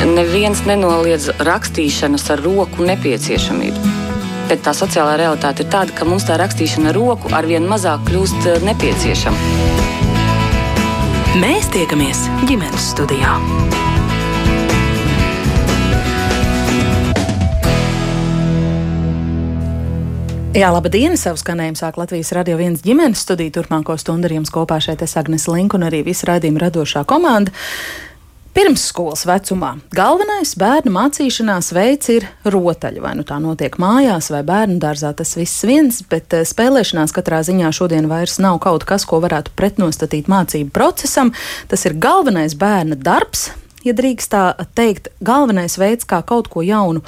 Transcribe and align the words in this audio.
Neviens 0.00 0.62
nenoliedz 0.64 1.26
rakstīšanas 1.44 2.22
ar 2.32 2.40
roku 2.40 2.86
nepieciešamību. 2.88 3.90
Bet 4.48 4.62
tā 4.64 4.72
sociālā 4.72 5.18
realitāte 5.20 5.60
ir 5.60 5.68
tāda, 5.70 5.92
ka 5.92 6.08
mums 6.08 6.24
tā 6.24 6.38
rakstīšana 6.40 6.88
ar 6.88 6.96
roku 6.96 7.28
arvien 7.36 7.68
mazāk 7.68 8.08
kļūst 8.08 8.48
eh, 8.48 8.64
nepieciešama. 8.64 9.36
Mēs 11.44 11.68
tiekamies 11.76 12.24
ģimenes 12.48 12.88
studijā. 12.94 13.36
Jā, 20.56 20.72
labdien! 20.74 21.14
Savu 21.20 21.38
skanējumu 21.38 21.78
sāk 21.78 22.00
Latvijas 22.00 22.32
radio 22.34 22.56
viens 22.58 22.80
ģimenes 22.82 23.20
studija. 23.22 23.52
Turpmāko 23.60 23.94
stundu 24.00 24.26
ar 24.26 24.40
jums 24.40 24.50
kopā 24.50 24.80
šeit 24.82 25.04
es 25.04 25.14
Agnes 25.20 25.44
Link 25.46 25.76
un 25.76 25.84
arī 25.86 26.00
visu 26.08 26.26
raidījumu 26.26 26.64
radošā 26.64 27.04
komanda. 27.06 27.52
Pirmsskolas 28.50 29.20
vecumā 29.28 29.76
galvenais 29.94 30.56
bērnu 30.58 30.90
mācīšanās 30.90 31.68
veids 31.70 32.10
ir 32.10 32.24
rotaļa. 32.50 33.02
Vai 33.04 33.12
nu 33.14 33.22
tā 33.26 33.36
notiek 33.38 33.76
mājās 33.78 34.32
vai 34.34 34.40
bērnu 34.48 34.80
dārzā, 34.82 35.12
tas 35.14 35.36
viss 35.38 35.62
viens, 35.68 36.00
bet 36.10 36.34
eh, 36.34 36.42
spēlēšanās 36.48 37.14
katrā 37.14 37.44
ziņā 37.46 37.70
šodien 37.76 38.10
vairs 38.10 38.40
nav 38.42 38.58
kaut 38.64 38.82
kas, 38.88 39.06
ko 39.06 39.20
varētu 39.22 39.54
pretnostatīt 39.54 40.26
mācību 40.32 40.74
procesam. 40.74 41.30
Tas 41.70 41.86
ir 41.86 41.94
galvenais 42.02 42.58
bērna 42.58 42.98
darbs, 42.98 43.52
ja 43.84 43.94
drīkst 43.96 44.32
tā 44.32 44.44
teikt, 44.76 45.10
galvenais 45.24 45.76
veids, 45.80 46.06
kā 46.08 46.20
kaut 46.26 46.50
ko 46.52 46.62
jaunu 46.64 47.02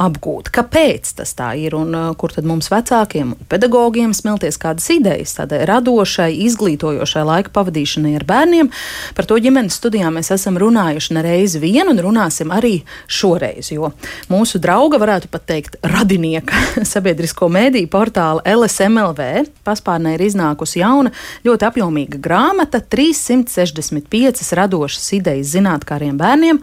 apgūt. 0.00 0.50
Kāpēc 0.54 1.12
tas 1.18 1.34
tā 1.38 1.52
ir 1.60 1.76
un 1.78 1.94
uh, 1.94 2.06
kur 2.18 2.32
tad 2.34 2.46
mums 2.48 2.70
vecākiem 2.72 3.34
un 3.34 3.48
pedagogiem 3.50 4.14
smelties 4.16 4.58
kādas 4.58 4.88
idejas 4.94 5.36
tādai 5.36 5.62
radošai, 5.68 6.32
izglītojošai 6.46 7.24
laika 7.28 7.52
pavadīšanai 7.54 8.14
ar 8.18 8.26
bērniem? 8.26 8.70
Par 9.14 9.28
to 9.30 9.38
ģimenes 9.42 9.76
studijā 9.78 10.10
mēs 10.14 10.32
esam 10.34 10.58
runājuši 10.60 11.18
nereiz 11.18 11.58
vien 11.62 11.90
un 11.90 12.00
runāsim 12.02 12.50
arī 12.54 12.80
šoreiz, 13.06 13.70
jo 13.74 13.92
mūsu 14.32 14.58
drauga, 14.62 14.98
varētu 15.02 15.30
pat 15.30 15.46
teikt, 15.50 15.78
radinieka 15.82 16.64
sabiedrisko 16.94 17.50
mēdīju 17.52 17.90
portāla 17.92 18.42
LSMLV 18.54 19.30
paspārnē 19.66 20.16
ir 20.16 20.26
iznākusi 20.26 20.80
jauna, 20.82 21.12
ļoti 21.46 21.68
apjomīga 21.70 22.18
grāmata 22.22 22.80
365 22.82 24.50
radošas 24.58 25.12
idejas 25.20 25.54
zinātnē 25.54 25.74
skolāriem 26.04 26.18
bērniem. 26.18 26.60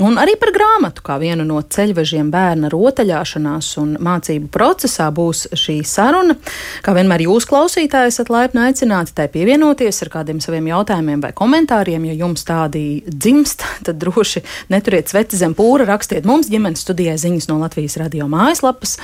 Un 0.00 0.16
arī 0.16 0.38
par 0.40 0.48
grāmatu, 0.54 1.02
kā 1.04 1.18
vienu 1.20 1.44
no 1.44 1.60
ceļvežiem 1.60 2.30
bērna 2.32 2.70
rotaļāšanās 2.72 3.66
un 3.76 3.90
mācību 4.00 4.48
procesā, 4.48 5.10
būs 5.12 5.50
šī 5.52 5.82
saruna. 5.84 6.38
Kā 6.80 6.94
vienmēr 6.96 7.26
jūs, 7.26 7.44
klausītāji, 7.44 8.08
esat 8.08 8.30
laipni 8.32 8.62
aicināti 8.70 9.12
tai 9.12 9.26
pievienoties 9.28 10.00
ar 10.06 10.08
kādiem 10.14 10.40
saviem 10.40 10.70
jautājumiem 10.70 11.20
vai 11.20 11.34
komentāriem. 11.36 12.08
Ja 12.08 12.16
jums 12.24 12.46
tādi 12.48 13.02
dzimst, 13.04 13.66
tad 13.84 14.00
droši 14.00 14.40
neturiet 14.72 15.12
sveci 15.12 15.36
zem 15.36 15.52
pūra, 15.52 15.84
rakstiet 15.92 16.24
mums 16.24 16.48
ģimenes 16.48 16.88
studijai 16.88 17.20
ziņas 17.20 17.52
no 17.52 17.60
Latvijas 17.60 18.00
radio 18.00 18.32
mājaslapas 18.32 18.96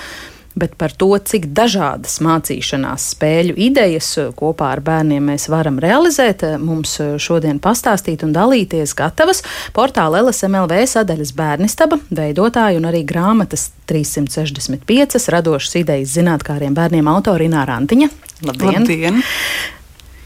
bet 0.60 0.74
par 0.78 0.92
to, 0.92 1.10
cik 1.18 1.48
dažādas 1.56 2.18
mācīšanās 2.24 3.08
spēļu 3.14 3.56
idejas 3.68 4.10
kopā 4.38 4.72
ar 4.76 4.82
bērniem 4.84 5.30
mēs 5.30 5.48
varam 5.52 5.80
realizēt, 5.82 6.44
mums 6.62 6.96
šodien 7.22 7.60
pastāstīt 7.62 8.24
un 8.26 8.34
dalīties 8.36 8.94
gatavas 8.98 9.44
portāla 9.76 10.22
LSMLV 10.26 10.84
sadaļas 10.90 11.34
bērnistaba, 11.38 12.00
veidotāja 12.10 12.80
un 12.80 12.88
arī 12.90 13.04
grāmatas 13.08 13.70
365 13.88 15.30
radošas 15.32 15.80
idejas 15.80 16.14
zinātkāriem 16.18 16.76
bērniem 16.76 17.08
autori 17.08 17.48
Ināra 17.48 17.78
Antiņa. 17.80 18.12
Labdien! 18.46 18.82
Labdien. 18.82 19.22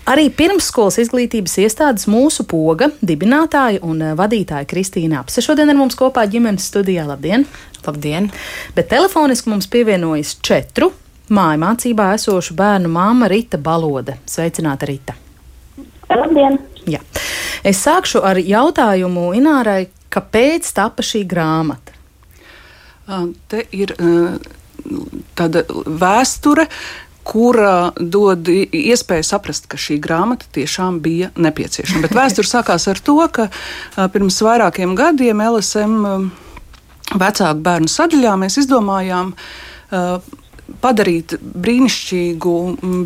Arī 0.02 0.24
pirmsskolas 0.34 0.96
izglītības 0.98 1.52
iestādes 1.62 2.08
mūsu 2.10 2.42
poga 2.50 2.88
dibinātāja 3.06 3.78
un 3.86 4.00
vadītāja 4.18 4.66
Kristīna 4.66 5.20
Apse 5.22 5.44
šodien 5.44 5.70
ar 5.70 5.78
mums 5.78 5.94
kopā 5.98 6.24
ģimenes 6.30 6.66
studijā. 6.72 7.04
Labdien! 7.06 7.44
Labdien! 7.86 8.26
Bet 8.74 8.90
telefoniski 8.90 9.52
mums 9.52 9.68
pievienojas 9.70 10.34
četru 10.42 10.90
māju 11.30 11.60
mācībā 11.62 12.08
esošu 12.16 12.56
bērnu 12.58 12.90
māma 12.90 13.28
Rita 13.30 13.60
Balode. 13.62 14.16
Sveicināta 14.26 14.90
Rita! 14.90 15.14
Labdien! 16.10 16.58
Jā. 16.90 16.98
Es 17.62 17.84
sākšu 17.86 18.24
ar 18.26 18.42
jautājumu 18.42 19.28
Inārai, 19.38 19.86
kāpēc 20.10 20.66
tapa 20.74 21.06
šī 21.06 21.22
grāmata? 21.30 21.94
Te 23.46 23.62
ir 23.70 23.94
tāda 25.38 25.62
vēsture, 25.86 26.66
kura 27.24 27.92
dod 27.96 28.48
iespēju 28.50 29.26
saprast, 29.26 29.68
ka 29.70 29.80
šī 29.80 29.98
grāmata 30.02 30.48
tiešām 30.54 31.00
bija 31.04 31.30
nepieciešama. 31.36 32.06
Bet 32.06 32.16
vēsture 32.18 32.50
sākās 32.54 32.88
ar 32.90 33.00
to, 33.02 33.18
ka 33.32 33.48
pirms 34.14 34.40
vairākiem 34.44 34.96
gadiem 34.98 35.42
LSM 35.46 36.30
vecāku 37.12 37.66
bērnu 37.66 37.90
sadaļā 37.92 38.36
mēs 38.40 38.60
izdomājām 38.62 39.34
padarīt 40.82 41.34
brīnišķīgu 41.40 42.54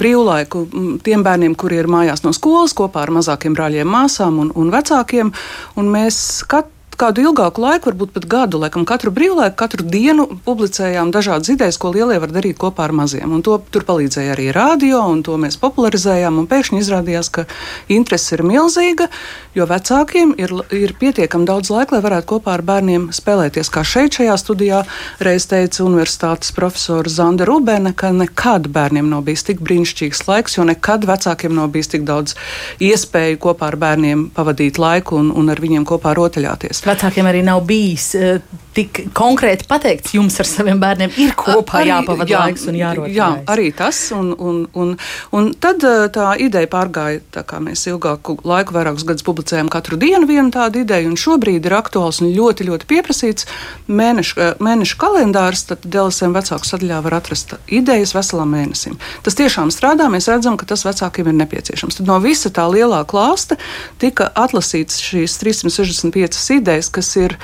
brīvlaiku 0.01 0.63
tiem 1.05 1.25
bērniem, 1.27 1.57
kuri 1.59 1.81
ir 1.81 1.89
mājās 1.91 2.23
no 2.25 2.33
skolas 2.37 2.75
kopā 2.77 3.03
ar 3.07 3.13
mazākiem 3.17 3.57
brāļiem, 3.57 3.89
māsām 3.91 4.41
un, 4.45 4.53
un 4.55 4.71
vecākiem. 4.75 5.33
Un 5.81 5.91
mēs 5.93 6.19
kat, 6.51 6.71
kādu 7.01 7.23
ilgāku 7.27 7.63
laiku, 7.63 7.91
varbūt 7.91 8.13
pat 8.15 8.27
gadu, 8.31 8.61
laikam 8.63 8.87
katru 8.89 9.13
brīvlaiku, 9.15 9.57
katru 9.61 9.85
dienu 9.87 10.27
publicējām 10.47 11.13
dažādas 11.15 11.51
idejas, 11.53 11.79
ko 11.81 11.93
lielie 11.95 12.17
var 12.23 12.33
darīt 12.33 12.59
kopā 12.61 12.87
ar 12.87 12.95
maziem. 12.97 13.33
Un 13.37 13.45
to 13.45 13.59
tur 13.73 13.85
palīdzēja 13.89 14.35
arī 14.37 14.49
rādio, 14.57 15.03
un 15.13 15.23
to 15.27 15.37
mēs 15.41 15.59
popularizējām. 15.61 16.39
Pēkšņi 16.49 16.81
izrādījās, 16.81 17.31
ka 17.33 17.45
interese 17.93 18.37
ir 18.37 18.45
milzīga, 18.47 19.09
jo 19.57 19.67
vecākiem 19.69 20.35
ir, 20.41 20.55
ir 20.73 20.95
pietiekami 21.01 21.49
daudz 21.49 21.73
laika, 21.75 21.97
lai 21.97 22.05
varētu 22.07 22.31
kopā 22.33 22.57
ar 22.57 22.65
bērniem 22.67 23.11
spēlēties. 23.17 23.71
Kā 23.73 23.85
šeit, 23.85 24.17
šajā 24.17 24.39
studijā, 24.41 24.83
reiz 25.21 25.49
teica 25.51 25.85
universitātes 25.85 26.55
profesora 26.57 27.13
Zanda 27.13 27.49
Rubēne, 27.49 27.93
ka 27.97 28.13
nekad 28.17 28.71
bērniem 28.73 29.11
nav 29.13 29.27
bijis 29.29 29.45
tik 29.51 29.61
brīnišķīgs 29.67 30.25
laiks, 30.31 30.57
jo 30.57 30.67
nekad 30.69 31.05
vecākiem 31.09 31.55
nav 31.57 31.73
bijis 31.75 31.93
tik 31.93 32.09
daudz 32.09 32.37
iespēju 32.81 33.41
kopā 33.43 33.73
ar 33.73 33.81
bērniem 33.81 34.29
pavadīt 34.37 34.81
laiku 34.81 35.21
un, 35.21 35.33
un 35.37 35.53
ar 35.53 35.61
viņiem 35.61 35.85
kopā 35.89 36.17
rotaļāties 36.17 36.86
vecākiem 36.87 37.29
arī 37.31 37.43
nav 37.47 37.65
bijis 37.69 38.13
uh, 38.19 38.39
tik 38.77 39.01
konkrēti 39.17 39.67
pateikts, 39.69 40.13
jums 40.17 40.37
ar 40.43 40.49
saviem 40.49 40.81
bērniem 40.83 41.15
ir 41.21 41.33
kopā 41.39 41.81
arī, 41.81 41.91
jāpavada 41.95 42.31
jā, 42.31 42.43
laiks 42.45 42.67
un 42.69 42.79
jārod. 42.79 43.09
Jā, 43.13 43.29
arī 43.49 43.71
tas. 43.77 44.01
Un, 44.17 44.33
un, 44.37 44.61
un, 44.77 44.93
un 45.37 45.49
tad 45.63 45.85
uh, 45.87 46.05
tā 46.13 46.35
ideja 46.43 46.69
pārgāja, 46.71 47.23
tā 47.35 47.43
kā 47.49 47.61
mēs 47.63 47.87
ilgāku 47.91 48.37
laiku, 48.47 48.77
vairākus 48.77 49.07
gadus 49.09 49.27
publicējam 49.27 49.71
katru 49.73 49.99
dienu 50.01 50.29
vienu 50.29 50.53
tādu 50.55 50.83
ideju, 50.85 51.11
un 51.11 51.19
šobrīd 51.21 51.67
ir 51.67 51.77
aktuāls 51.79 52.21
un 52.23 52.31
ļoti, 52.37 52.69
ļoti 52.69 52.89
pieprasīts 52.91 53.49
mēnešu, 53.89 54.37
uh, 54.39 54.63
mēnešu 54.63 55.01
kalendārs. 55.01 55.67
Tad 55.71 55.89
DLSM 55.89 56.37
vecāku 56.37 56.69
sadaļā 56.69 57.01
var 57.07 57.19
atrast 57.23 57.57
idejas 57.73 58.15
veselam 58.17 58.53
mēnesim. 58.55 58.99
Tas 59.27 59.39
tiešām 59.39 59.73
strādā, 59.75 60.11
mēs 60.13 60.29
redzam, 60.31 60.61
ka 60.61 60.69
tas 60.69 60.85
vecākiem 60.87 61.33
ir 61.33 61.39
nepieciešams. 61.41 62.01
Tad 62.01 62.13
no 62.13 62.21
visa 62.23 62.53
tā 62.53 62.69
lielā 62.71 63.03
klāsta 63.09 63.59
tika 64.03 64.29
atlasīts 64.37 65.01
šīs 65.03 65.41
365 65.41 66.57
idejas 66.57 66.67
idejas, 66.67 66.91
kas 66.91 67.15
ir 67.17 67.37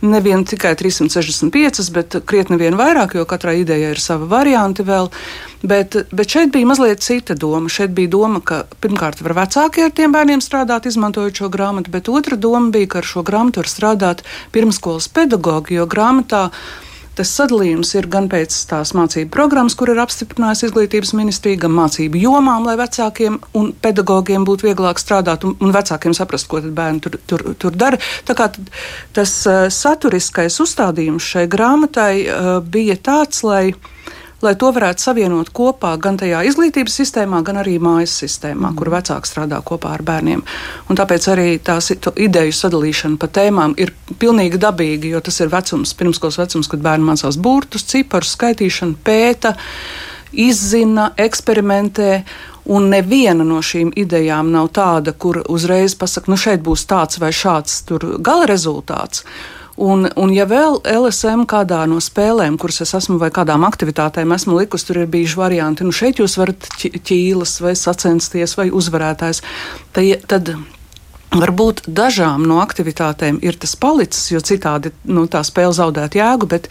nevien 0.00 0.44
tikai 0.44 0.74
365, 0.78 1.90
bet 1.94 2.16
krietni 2.28 2.58
vien 2.60 2.76
vairāk, 2.78 3.16
jo 3.18 3.26
katrai 3.28 3.60
idejai 3.62 3.92
ir 3.94 4.02
sava 4.02 4.28
varianti 4.30 4.86
vēl. 4.86 5.10
Bet, 5.58 5.96
bet 6.14 6.30
šeit 6.30 6.52
bija 6.54 6.68
mazliet 6.70 7.02
cita 7.02 7.34
doma. 7.34 7.70
Šeit 7.72 7.90
bija 7.96 8.12
doma, 8.12 8.40
ka 8.40 8.62
pirmkārt 8.82 9.22
var 9.26 9.34
vecāki 9.40 9.82
ar 9.86 9.94
tiem 9.94 10.14
bērniem 10.14 10.42
strādāt, 10.44 10.86
izmantojot 10.86 11.42
šo 11.42 11.50
grāmatu, 11.50 11.90
bet 11.90 12.10
otra 12.12 12.38
doma 12.38 12.70
bija, 12.74 12.92
ka 12.94 13.02
ar 13.02 13.08
šo 13.10 13.24
grāmatu 13.26 13.64
var 13.64 13.70
strādāt 13.70 14.22
pirmskolas 14.54 15.10
pedagogi, 15.10 15.80
jo 15.80 15.88
grāmatā 15.90 16.48
Tas 17.18 17.32
sadalījums 17.34 17.90
ir 17.98 18.06
gan 18.06 18.28
pēc 18.30 18.54
tās 18.70 18.92
mācību 18.94 19.32
programmas, 19.34 19.74
kur 19.74 19.90
ir 19.90 19.98
apstiprinājusi 19.98 20.68
izglītības 20.68 21.10
ministrija, 21.18 21.58
gan 21.64 21.72
mācību 21.74 22.20
jomām, 22.22 22.68
lai 22.68 22.76
vecākiem 22.78 23.40
un 23.58 23.72
pedagogiem 23.82 24.46
būtu 24.46 24.68
vieglāk 24.68 25.02
strādāt 25.02 25.42
un, 25.48 25.56
un 25.58 25.74
vecākiem 25.74 26.14
saprast, 26.14 26.46
ko 26.46 26.62
bērni 26.62 27.02
tur, 27.02 27.18
tur, 27.26 27.42
tur 27.58 27.74
dara. 27.74 27.98
Tā 28.28 28.38
kā 28.38 28.46
tas 29.18 29.34
uh, 29.50 29.66
saturiskais 29.66 30.60
uzstādījums 30.62 31.26
šai 31.26 31.48
grāmatai 31.50 32.12
uh, 32.22 32.50
bija 32.62 32.94
tāds, 33.10 33.42
lai 33.42 33.72
lai 34.44 34.54
to 34.58 34.70
varētu 34.74 35.02
savienot 35.02 35.50
kopā 35.54 35.94
gan 36.00 36.18
tajā 36.20 36.44
izglītības 36.46 36.98
sistēmā, 37.00 37.40
gan 37.46 37.58
arī 37.62 37.78
mājas 37.82 38.14
sistēmā, 38.22 38.70
mm. 38.70 38.76
kur 38.78 38.92
vecāki 38.94 39.30
strādā 39.30 39.58
kopā 39.66 39.96
ar 39.96 40.04
bērniem. 40.06 40.44
Un 40.88 40.98
tāpēc 40.98 41.26
arī 41.32 41.48
tās 41.64 41.90
ideju 41.90 42.54
sadalīšana 42.54 43.18
pa 43.18 43.30
tēmām 43.40 43.74
ir 43.82 43.92
pilnīgi 44.20 44.60
dabīga, 44.62 45.10
jo 45.14 45.24
tas 45.24 45.40
ir 45.42 45.50
vecums, 45.52 45.94
pirmskolas 45.98 46.38
vecums, 46.40 46.70
kad 46.70 46.84
bērni 46.84 47.10
mācās 47.10 47.40
burtus, 47.42 47.86
ciparus, 47.90 48.36
skaitīšanu, 48.38 49.00
pēta, 49.04 49.56
izzina, 50.32 51.12
eksperimentē. 51.18 52.22
Un 52.68 52.90
neviena 52.92 53.46
no 53.48 53.62
šīm 53.64 53.94
idejām 53.96 54.50
nav 54.52 54.66
tāda, 54.76 55.14
kur 55.16 55.38
uzreiz 55.48 55.94
pasakā, 55.96 56.28
nu 56.28 56.36
šeit 56.36 56.60
būs 56.60 56.82
tāds 56.90 57.16
vai 57.16 57.30
šāds 57.32 57.78
gala 58.20 58.44
rezultāts. 58.50 59.22
Un, 59.78 60.08
un 60.18 60.32
ja 60.34 60.42
vēl 60.50 60.80
LSM 60.82 61.44
kādā 61.46 61.84
no 61.86 62.00
spēlēm, 62.02 62.56
kuras 62.58 62.80
es 62.82 62.96
esmu 62.98 63.20
vai 63.20 63.28
kādām 63.34 63.62
aktivitātēm 63.68 64.34
esmu 64.34 64.56
likusi, 64.58 64.88
tur 64.88 65.04
ir 65.04 65.12
bijuši 65.12 65.38
varianti, 65.38 65.86
nu 65.86 65.94
šeit 65.94 66.18
jūs 66.18 66.34
varat 66.40 66.66
ķīlas 66.82 67.60
vai 67.62 67.76
sacensties 67.78 68.56
vai 68.58 68.72
uzvarētājs, 68.74 69.44
tad, 70.26 70.56
Varbūt 71.28 71.82
dažām 71.92 72.46
no 72.48 72.62
aktivitātēm 72.62 73.36
ir 73.44 73.58
tas 73.60 73.74
palicis, 73.76 74.30
jo 74.32 74.40
citādi 74.40 74.94
nu, 75.12 75.26
tā 75.28 75.42
spēle 75.44 75.74
zaudētu 75.76 76.16
jēgu, 76.22 76.48
bet 76.48 76.70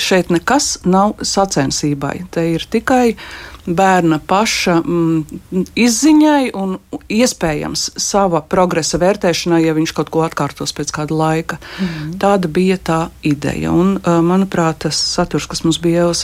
šeit 0.00 0.30
nekas 0.32 0.78
nav 0.88 1.18
sacensībai. 1.20 2.14
Te 2.32 2.46
ir 2.54 2.64
tikai 2.64 3.18
bērna 3.66 4.20
paša 4.26 4.76
mm, 4.80 5.64
izziņai 5.78 6.50
un 6.56 6.76
iespējams 7.12 7.86
sava 8.00 8.40
progresa 8.40 9.00
vērtēšanai, 9.00 9.62
ja 9.64 9.74
viņš 9.76 9.94
kaut 9.96 10.12
ko 10.14 10.24
atkārtos 10.26 10.74
pēc 10.76 10.92
kāda 10.96 11.16
laika. 11.16 11.58
Mm 11.60 11.86
-hmm. 11.86 12.18
Tāda 12.22 12.48
bija 12.48 12.76
tā 12.76 13.00
ideja. 13.22 13.72
Un, 13.72 13.98
manuprāt, 14.22 14.78
tas 14.78 14.96
saturs, 14.96 15.46
kas 15.46 15.64
mums 15.64 15.78
bija 15.78 16.08
uh, 16.10 16.16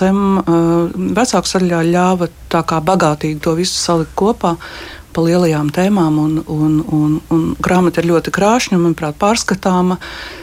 vecāku 0.95 1.49
saļā 1.49 1.83
ļāva 1.93 2.29
tā 2.49 2.63
kā 2.63 2.81
bagātīgi 2.81 3.41
to 3.41 3.55
visu 3.55 3.75
salikt 3.75 4.15
kopā 4.15 4.57
pa 5.17 5.25
lielajām 5.25 5.71
tēmām, 5.73 6.19
un, 6.21 6.33
un, 6.47 6.73
un, 6.93 7.21
un 7.33 7.45
grāmata 7.65 8.03
ir 8.03 8.11
ļoti 8.11 8.33
krāšņa, 8.37 8.77
manuprāt, 8.77 9.17
pārskatāma, 9.17 9.97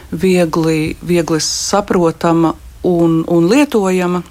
viegli, 0.09 0.95
viegli 1.05 1.39
saprotama 1.45 2.55
un, 2.89 3.21
un 3.29 3.49
lietojama. 3.51 4.23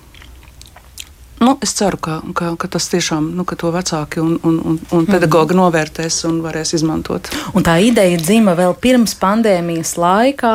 Nu, 1.42 1.56
es 1.60 1.72
ceru, 1.74 1.96
ka, 1.98 2.20
ka, 2.38 2.52
ka 2.60 2.68
tas 2.70 2.84
tiešām 2.92 3.32
nu, 3.34 3.42
ka 3.48 3.56
to 3.58 3.72
vecāki 3.74 4.20
un, 4.22 4.36
un, 4.46 4.58
un, 4.62 4.76
un 4.94 5.06
pedagogi 5.08 5.56
novērtēs 5.58 6.20
un 6.28 6.36
varēs 6.44 6.70
izmantot. 6.76 7.30
Un 7.56 7.64
tā 7.66 7.78
ideja 7.82 8.20
dzima 8.20 8.54
vēl 8.58 8.76
pirms 8.78 9.16
pandēmijas 9.18 9.96
laikā, 9.98 10.52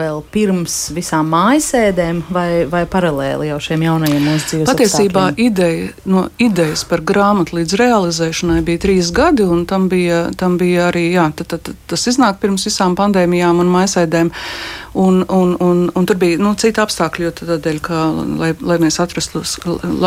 vēl 0.00 0.18
pirms 0.34 0.78
visām 0.96 1.30
mājasēdēm, 1.34 2.24
vai, 2.34 2.48
vai 2.70 2.82
paralēli 2.90 3.52
jau 3.52 3.60
šiem 3.68 3.84
jaunajiem 3.86 4.26
mūsu 4.26 4.50
dzīves 4.50 4.72
Patiesībā 4.72 5.28
ideja, 5.38 5.92
no 6.10 6.26
idejas 6.42 6.82
par 6.88 7.04
grāmatu 7.06 7.60
līdz 7.60 7.78
realizēšanai 7.78 8.58
bija 8.66 8.82
trīs 8.88 9.12
gadi, 9.14 9.46
un 9.46 9.68
tam 9.70 9.86
bija, 9.92 10.24
tam 10.40 10.58
bija 10.58 10.88
arī 10.90 11.12
jā, 11.12 11.28
tad, 11.38 11.54
tad, 11.54 11.72
tas 11.86 12.08
iznāk 12.10 12.42
pirms 12.42 12.66
visām 12.66 12.98
pandēmijām 12.98 13.62
un 13.62 13.70
mājasēdēm. 13.76 14.34
Un, 14.98 15.20
un, 15.30 15.54
un, 15.62 15.90
un 15.94 16.06
tur 16.08 16.16
bija 16.18 16.40
nu, 16.42 16.54
citi 16.58 16.80
apstākļi, 16.82 17.26
jo 17.28 17.32
tādēļ, 17.38 17.76
ka, 17.84 17.98
lai, 18.40 18.48
lai 18.66 18.78
mēs 18.82 18.96
atrastu 19.02 19.44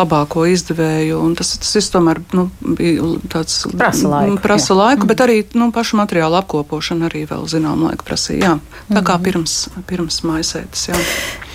labāko 0.02 0.46
izdevēju, 0.50 1.22
tas, 1.40 1.54
tas 1.64 1.92
tomēr 1.94 2.22
nu, 2.36 2.50
bija 2.62 3.14
tāds 3.32 3.62
prasa 3.72 4.12
laiku, 4.12 4.40
prasa 4.44 4.78
laiku 4.78 5.08
bet 5.10 5.24
arī 5.24 5.42
nu, 5.58 5.72
pašu 5.76 6.02
materiālu 6.02 6.42
apkopošana 6.42 7.08
arī 7.12 7.24
vēl 7.30 7.48
zinām 7.52 7.86
laiku 7.88 8.08
prasīja. 8.08 8.58
Jā. 8.58 8.82
Tā 8.90 9.06
kā 9.06 9.16
mhm. 9.16 9.24
pirms, 9.30 9.56
pirms 9.90 10.22
maisētas. 10.28 10.90
Jā. 10.92 11.00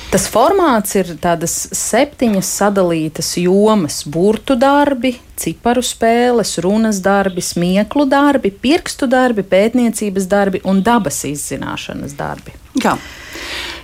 Tas 0.07 0.29
formāts 0.31 0.95
ir 0.95 1.09
tādas 1.19 1.55
septiņas 1.75 2.49
sadalītas 2.61 3.33
jomas- 3.43 4.05
burtu 4.15 4.55
darbi, 4.55 5.17
ciparu 5.37 5.83
spēles, 5.83 6.55
runas 6.63 7.01
darbi, 7.03 7.43
smieklu 7.43 8.07
darbi, 8.09 8.53
pirkstu 8.55 9.11
darbi, 9.11 9.43
pētniecības 9.43 10.29
darbi 10.31 10.61
un 10.65 10.83
dabas 10.83 11.25
izzināšanas 11.27 12.15
darbi. 12.17 12.55
Jā. 12.79 12.95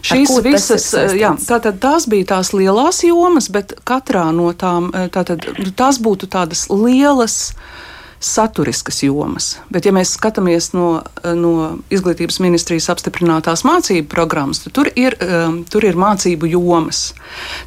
Šīs 0.02 0.32
visas, 0.44 0.88
jā, 1.14 1.32
tātad 1.46 1.78
tās 1.82 2.08
bija 2.10 2.32
tās 2.34 2.52
lielās 2.56 3.02
jomas, 3.06 3.48
bet 3.52 3.76
katrā 3.86 4.26
no 4.34 4.50
tām 4.58 4.90
tātad, 5.14 5.46
tās 5.78 6.00
būtu 6.02 6.28
tādas 6.32 6.66
lielas 6.72 7.54
saturiskas 8.22 9.02
jomas. 9.02 9.56
Bet, 9.72 9.86
ja 9.86 9.92
mēs 9.94 10.14
skatāmies 10.16 10.70
no, 10.76 11.02
no 11.36 11.52
izglītības 11.92 12.38
ministrijas 12.44 12.88
apstiprinātās 12.94 13.64
mācību 13.66 14.08
programmas, 14.12 14.62
tad 14.62 14.76
tur 14.78 14.90
ir, 14.94 15.16
um, 15.26 15.60
tur 15.68 15.86
ir 15.88 15.98
mācību 15.98 16.50
jomas. 16.52 17.02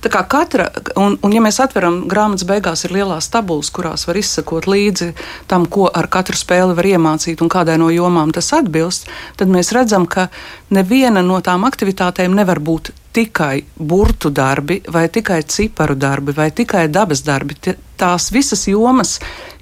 Tā 0.04 0.12
kā 0.14 0.24
katra, 0.32 0.70
un, 1.02 1.20
un 1.22 1.36
ja 1.36 1.44
mēs 1.44 1.60
atveram 1.64 2.04
grāmatas 2.12 2.48
beigās, 2.48 2.86
ir 2.88 2.96
lielās 2.96 3.30
tabulas, 3.34 3.72
kurās 3.76 4.08
var 4.08 4.20
izsekot 4.20 4.70
līdzi 4.72 5.12
tam, 5.52 5.68
ko 5.68 5.90
ar 5.92 6.10
katru 6.12 6.40
spēli 6.40 6.78
var 6.78 6.92
iemācīt 6.96 7.44
un 7.44 7.52
kādai 7.52 7.78
no 7.82 7.92
jomām 7.94 8.32
tas 8.36 8.54
atbilst, 8.56 9.10
tad 9.40 9.52
mēs 9.52 9.74
redzam, 9.76 10.08
ka 10.08 10.30
neviena 10.74 11.26
no 11.26 11.42
tām 11.44 11.68
aktivitātēm 11.68 12.36
nevar 12.36 12.64
būt 12.64 12.94
tikai 13.16 13.64
burtu 13.80 14.30
darbi, 14.30 14.82
vai 14.92 15.10
tikai 15.10 15.44
ciparu 15.44 15.96
darbi, 15.96 16.34
vai 16.36 16.52
tikai 16.52 16.88
dabas 16.92 17.24
darbi. 17.24 17.56
Tās 17.96 18.28
visas 18.36 18.66
jomas, 18.68 19.14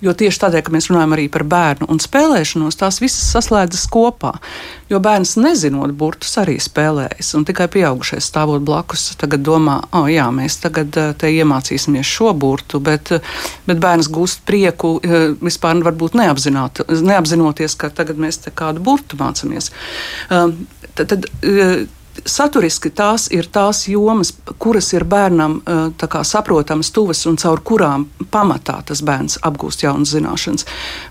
jo 0.02 0.10
tieši 0.18 0.40
tādēļ, 0.42 0.64
ka 0.66 0.74
mēs 0.74 0.88
runājam 0.90 1.14
arī 1.14 1.28
par 1.30 1.44
bērnu 1.46 1.86
un 1.94 2.02
spēlēšanos, 2.02 2.80
tās 2.82 2.98
visas 3.04 3.28
saslēdzas 3.36 3.86
kopā. 3.94 4.32
Jo 4.90 4.98
bērns 5.06 5.36
nezinot 5.38 5.94
burtus 5.94 6.34
arī 6.42 6.58
spēlējas, 6.58 7.30
un 7.38 7.46
tikai 7.46 7.70
pieaugušais 7.78 8.26
stāvot 8.26 8.66
blakus, 8.66 9.12
tagad 9.22 9.46
domā, 9.46 9.78
oh, 9.94 10.10
jā, 10.10 10.26
mēs 10.34 10.58
tagad 10.66 10.98
eh, 10.98 11.14
te 11.14 11.30
iemācīsimies 11.38 12.10
šo 12.10 12.34
burtu, 12.34 12.82
bet, 12.82 13.14
bet 13.70 13.86
bērns 13.86 14.10
gūst 14.10 14.42
prieku 14.50 14.96
eh, 15.06 15.30
vispār 15.38 15.86
varbūt 15.86 16.18
neapzinoties, 16.18 17.78
ka 17.78 17.94
tagad 17.94 18.18
mēs 18.18 18.48
te 18.48 18.50
kādu 18.50 18.82
burtu 18.82 19.22
mācāmies. 19.22 19.70
Um, 20.34 20.64
tad, 20.98 21.14
tad, 21.14 21.30
saturiski 22.26 22.92
tās 22.94 23.28
ir 23.32 23.48
tās 23.52 23.86
jomas, 23.88 24.34
kuras 24.60 24.92
ir 24.94 25.06
bērnam 25.10 25.60
kā, 26.00 26.24
saprotamas, 26.28 26.92
tuvas 26.96 27.24
un 27.30 27.38
caur 27.42 27.62
kurām 27.66 28.08
pamatā 28.32 28.80
tas 28.88 29.04
bērns 29.06 29.40
apgūst 29.46 29.86
jaunas 29.86 30.14
zināšanas. 30.16 30.68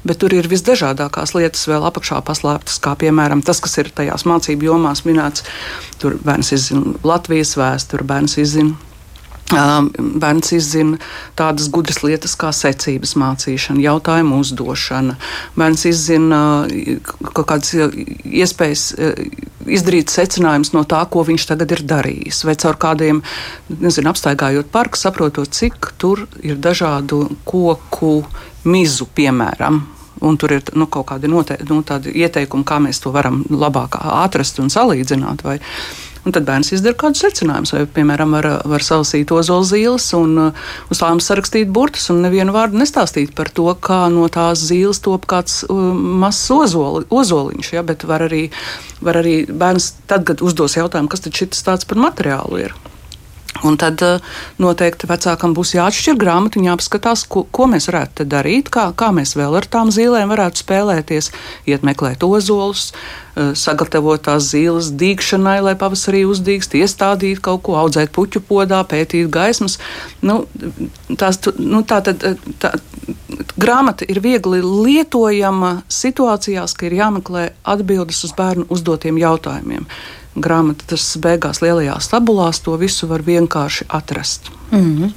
Bet 0.06 0.22
tur 0.22 0.34
ir 0.36 0.48
visdažādākās 0.50 1.34
lietas 1.36 1.66
vēl 1.70 1.88
apakšā 1.88 2.22
paslēptas, 2.26 2.80
kā 2.82 2.94
piemēram 3.00 3.44
tas, 3.44 3.60
kas 3.64 3.78
ir 3.82 3.92
tajās 3.94 4.26
mācību 4.28 4.70
jomās 4.70 5.04
minēts. 5.08 5.44
Tur 6.02 6.18
bērns 6.22 6.54
izzina 6.56 6.96
Latvijas 7.06 7.56
vēsturi, 7.60 8.08
bērns 8.08 8.38
izzina 8.42 8.91
Bērns 9.52 10.52
izzina 10.56 10.98
tādas 11.38 11.68
gudras 11.72 12.00
lietas 12.04 12.34
kā 12.40 12.52
secības 12.56 13.14
mācīšana, 13.20 13.82
jautājumu 13.84 14.40
uzdošana. 14.42 15.16
Bērns 15.58 15.86
izzina 15.90 16.40
kaut 17.32 17.46
kādas 17.50 17.74
iespējas 18.24 18.86
izdarīt 19.66 20.12
secinājumus 20.12 20.72
no 20.74 20.84
tā, 20.88 21.02
ko 21.10 21.24
viņš 21.26 21.46
tagad 21.52 21.74
ir 21.76 21.84
darījis. 21.88 22.42
Vai 22.48 22.56
caur 22.60 22.78
kādiem, 22.80 23.22
nezinu, 23.82 24.12
apstaigājot 24.12 24.70
parku, 24.72 25.00
saprotot, 25.00 25.52
cik 25.52 25.92
tur 26.00 26.26
ir 26.42 26.60
dažādu 26.62 27.24
koku 27.48 28.20
mizu, 28.64 29.08
piemēram. 29.14 29.82
Un 30.22 30.36
tur 30.38 30.54
ir 30.54 30.62
nu, 30.78 30.86
kaut 30.86 31.08
kādi 31.10 31.26
note, 31.30 31.56
nu, 31.66 31.80
ieteikumi, 31.82 32.66
kā 32.66 32.78
mēs 32.82 33.02
to 33.02 33.10
varam 33.14 33.40
labāk 33.50 33.98
atrast 33.98 34.60
un 34.62 34.70
salīdzināt. 34.70 35.42
Vai, 35.42 35.56
Un 36.22 36.34
tad 36.34 36.46
bērns 36.46 36.70
izdara 36.76 36.94
kādu 36.98 37.18
secinājumu. 37.18 37.66
Vai, 37.74 37.82
piemēram, 37.96 38.36
var, 38.36 38.48
var 38.70 38.84
salasīt 38.86 39.32
ozola 39.34 39.66
zīles 39.66 40.06
un 40.14 40.36
uh, 40.38 40.68
uz 40.92 41.02
tām 41.02 41.18
sarakstīt 41.22 41.72
burtus 41.74 42.06
un 42.14 42.22
nevienu 42.22 42.54
vārdu 42.54 42.78
nestāstīt 42.78 43.34
par 43.38 43.50
to, 43.50 43.66
kā 43.82 44.04
no 44.12 44.28
tās 44.32 44.62
zīles 44.68 45.02
top 45.02 45.26
kāds 45.30 45.62
uh, 45.66 45.82
mazs 46.22 46.46
ozoli, 46.54 47.08
ozoliņš. 47.10 47.72
Ja, 47.74 47.82
bet 47.86 48.06
var 48.06 48.28
arī, 48.28 48.44
var 49.02 49.18
arī 49.24 49.42
bērns 49.50 49.92
tad, 50.06 50.28
kad 50.30 50.46
uzdos 50.46 50.78
jautājumu, 50.78 51.10
kas 51.10 51.26
tad 51.26 51.42
šis 51.42 51.66
tāds 51.66 51.88
par 51.90 51.98
materiālu 52.06 52.62
ir. 52.68 52.78
Un 53.62 53.76
tad 53.78 54.02
uh, 54.02 54.18
noteikti 54.62 55.06
vecākam 55.06 55.54
būs 55.54 55.76
jāatšķir 55.76 56.16
grāmatu 56.18 56.58
un 56.58 56.66
jāpaskatās, 56.66 57.24
ko, 57.30 57.44
ko 57.54 57.68
mēs 57.70 57.86
varētu 57.90 58.26
darīt, 58.26 58.70
kā, 58.74 58.88
kā 58.98 59.12
mēs 59.14 59.36
vēl 59.38 59.54
ar 59.58 59.68
tām 59.70 59.92
zīlēm 59.94 60.32
varētu 60.34 60.64
spēlēties, 60.64 61.30
iet 61.70 61.84
meklēt 61.86 62.26
ozolus, 62.26 62.90
uh, 62.90 63.52
sagatavot 63.58 64.24
tās 64.26 64.50
zīles 64.50 64.90
dīkšanai, 64.98 65.60
lai 65.68 65.76
pavasarī 65.78 66.24
uzdīgst, 66.26 66.74
iestādīt 66.80 67.42
kaut 67.44 67.62
ko, 67.68 67.76
audzēt 67.84 68.10
puķu 68.16 68.42
podā, 68.48 68.82
pētīt 68.88 69.30
gaismas. 69.32 69.78
Nu, 70.26 70.42
tās, 71.14 71.38
nu, 71.58 71.84
tā 71.86 72.00
tad 72.08 72.26
uh, 72.26 72.50
tā, 72.62 72.74
grāmata 73.62 74.08
ir 74.10 74.18
viegli 74.24 74.58
lietojama 74.62 75.84
situācijās, 75.86 76.74
ka 76.74 76.90
ir 76.90 76.98
jāmeklē 76.98 77.52
atbildes 77.62 78.24
uz 78.26 78.34
bērnu 78.38 78.66
uzdotiem 78.74 79.22
jautājumiem 79.22 79.86
grāmatas 80.34 81.16
beigās 81.20 81.62
lielajās 81.62 82.08
tabulās 82.12 82.62
to 82.64 82.76
visu 82.80 83.08
var 83.10 83.22
vienkārši 83.26 83.84
atrast. 83.88 84.50
Mm 84.70 84.96
-hmm. 84.96 85.12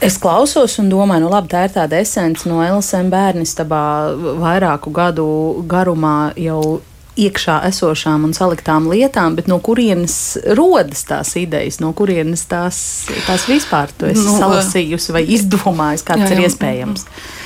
Es 0.00 0.18
klausos 0.18 0.78
un 0.78 0.88
domāju, 0.90 1.20
nu 1.20 1.28
labi, 1.28 1.48
tā 1.48 1.64
ir 1.64 1.70
tāda 1.74 1.98
esence 2.00 2.48
no 2.48 2.62
LSM 2.64 3.10
bērnistabā 3.10 4.14
vairāku 4.40 4.90
gadu 4.90 5.64
garumā 5.68 6.32
jau 6.36 6.80
iekšā 7.20 7.58
esošām 7.68 8.24
un 8.24 8.32
saliktām 8.36 8.88
lietām, 8.88 9.36
bet 9.36 9.46
no 9.50 9.58
kurienes 9.58 10.38
rodas 10.56 11.04
tās 11.04 11.34
idejas, 11.36 11.80
no 11.80 11.92
kurienes 11.92 12.46
tās, 12.50 12.78
tās 13.26 13.44
vispār 13.50 13.92
tu 13.98 14.06
esi 14.06 14.24
nu, 14.24 14.38
salasījusi 14.38 15.12
vai 15.12 15.24
izdomājusi, 15.36 16.06
kāds 16.06 16.24
jā, 16.24 16.30
jā. 16.30 16.38
ir 16.38 16.48
iespējams? 16.48 17.04
E, 17.04 17.39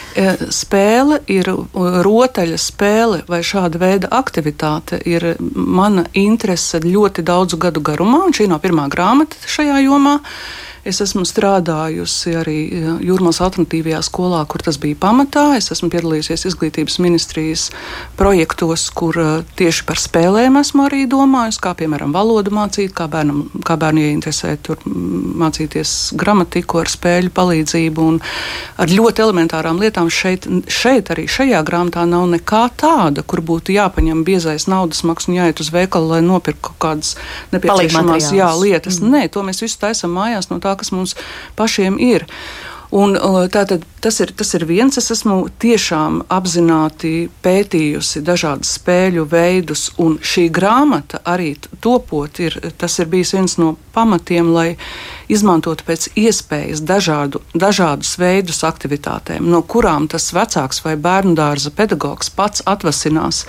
spēle 0.55 1.21
ir 1.31 1.49
rotaļa 1.75 2.59
spēle 2.61 3.23
vai 3.29 3.41
šāda 3.47 3.81
veida 3.83 4.11
aktivitāte 4.15 5.01
ir 5.09 5.35
mana 5.41 6.07
interese 6.15 6.81
ļoti 6.85 7.25
daudzu 7.27 7.59
gadu 7.59 7.83
garumā, 7.85 8.25
un 8.29 8.37
šī 8.37 8.49
nav 8.51 8.63
pirmā 8.65 8.87
grāmata 8.93 9.39
šajā 9.51 9.83
jomā. 9.87 10.19
Es 10.85 11.01
esmu 11.01 11.23
strādājusi 11.25 12.35
arī 12.37 12.59
Jūrmālas 13.05 13.41
alternatīvajā 13.47 14.03
skolā, 14.05 14.43
kur 14.45 14.61
tas 14.65 14.77
bija 14.81 14.99
pamatā. 15.01 15.47
Es 15.57 15.71
esmu 15.73 15.89
piedalījusies 15.95 16.45
izglītības 16.51 16.99
ministrijas 17.01 17.71
projektos, 18.19 18.85
kur 18.93 19.17
tieši 19.57 19.87
par 19.89 20.01
spēlēm 20.01 20.59
esmu 20.61 20.85
arī 20.85 21.07
domājusi, 21.09 21.63
kā 21.65 21.73
piemēram 21.79 22.13
valodu 22.13 22.53
mācīt, 22.53 22.93
kā 22.97 23.07
bērnam, 23.09 23.47
kā 23.65 23.79
bērnu 23.81 24.05
ieinteresēt, 24.11 24.61
tur 24.69 24.83
mācīties 24.85 25.95
gramatiku 26.21 26.83
ar 26.83 26.93
spēļu 26.93 27.33
palīdzību 27.33 28.05
un 28.05 28.21
ar 28.77 28.93
ļoti 28.93 29.25
elementārām 29.25 29.81
lietām. 29.81 30.13
Šeit, 30.13 30.51
šeit 30.69 31.09
arī 31.15 31.25
šajā 31.33 31.65
grāmatā 31.65 32.05
nav 32.09 32.29
nekā 32.35 32.67
tāda, 32.85 33.25
kur 33.25 33.41
būtu 33.41 33.73
jāpaņem 33.73 34.21
biezais 34.29 34.69
naudas 34.69 35.01
maks 35.09 35.31
un 35.31 35.41
jāiet 35.41 35.65
uz 35.65 35.73
veikalu, 35.73 36.13
lai 36.13 36.21
nopirktu 36.29 36.69
kaut 36.69 36.81
kādas 36.85 37.17
nepieciešamās 37.57 38.31
jā, 38.37 38.53
lietas. 38.61 39.01
Mm. 39.01 39.17
Nē, 39.17 39.27
to 39.33 39.49
mēs 39.49 39.65
visu 39.65 39.81
taisam 39.81 40.13
mājās 40.13 40.53
no 40.53 40.61
tā, 40.61 40.74
kas 40.81 40.93
mums 40.95 41.17
pašiem 41.59 41.99
ir. 42.03 42.29
Un, 42.95 43.17
tātad, 43.51 43.83
tas, 43.99 44.21
ir, 44.23 44.31
tas 44.39 44.53
ir 44.55 44.63
viens. 44.69 44.95
Es 45.01 45.11
esmu 45.11 45.49
tiešām 45.59 46.21
apzināti 46.31 47.27
pētījusi 47.43 48.23
dažādas 48.23 48.77
spēļu 48.79 49.25
veidus, 49.33 49.89
un 49.99 50.15
šī 50.23 50.45
grāmata 50.55 51.19
arī 51.27 51.57
topot, 51.83 52.39
ir, 52.39 52.61
tas 52.79 52.95
ir 53.03 53.11
bijis 53.11 53.35
viens 53.35 53.57
no 53.59 53.73
pamatiem, 53.97 54.53
lai 54.55 54.69
izmantotu 55.27 55.89
pēc 55.89 56.13
iespējas 56.23 56.85
dažādu, 56.87 57.43
dažādus 57.55 58.15
veidus 58.21 58.63
aktivitātēm, 58.69 59.43
no 59.43 59.65
kurām 59.67 60.07
tas 60.07 60.31
vecāks 60.37 60.85
vai 60.87 60.95
bērnu 60.95 61.35
dārza 61.35 61.75
pedagogs 61.75 62.31
pats 62.31 62.63
atvasinās 62.63 63.43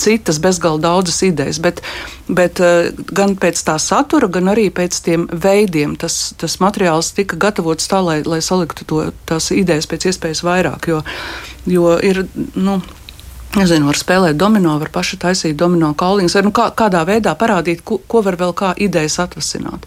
citas 0.00 0.40
bezgalīgi 0.42 0.84
daudzas 0.84 1.20
idejas, 1.26 1.60
bet, 1.62 1.82
bet 2.28 2.60
uh, 2.62 2.90
gan 3.14 3.36
pēc 3.40 3.62
tā 3.66 3.76
satura, 3.82 4.28
gan 4.32 4.50
arī 4.54 4.68
pēc 4.74 4.98
tiem 5.06 5.28
veidiem 5.30 5.94
tas, 6.00 6.34
tas 6.40 6.58
materiāls 6.62 7.12
tika 7.16 7.38
gatavots 7.40 7.88
tā, 7.90 8.02
lai, 8.04 8.18
lai 8.26 8.40
saliktu 8.44 8.88
to, 8.90 9.00
tās 9.28 9.50
idejas 9.54 9.88
pēc 9.90 10.10
iespējas 10.10 10.44
vairāk. 10.46 10.90
Jo, 10.90 11.00
jo 11.70 11.96
ir, 12.02 12.26
nu, 12.54 12.80
Nezinu, 13.54 13.86
var 13.86 13.94
spēlēt 13.94 14.34
domino, 14.34 14.72
var 14.80 14.88
paši 14.90 15.16
taisīt 15.22 15.54
domino 15.54 15.92
kauliņus, 15.94 16.34
vai 16.34 16.40
nu, 16.42 16.50
kā, 16.54 16.64
kādā 16.74 17.04
veidā 17.06 17.36
parādīt, 17.38 17.84
ko, 17.86 18.00
ko 18.02 18.22
var 18.26 18.34
vēl 18.40 18.54
kā 18.58 18.72
idejas 18.82 19.20
atvasināt. 19.22 19.86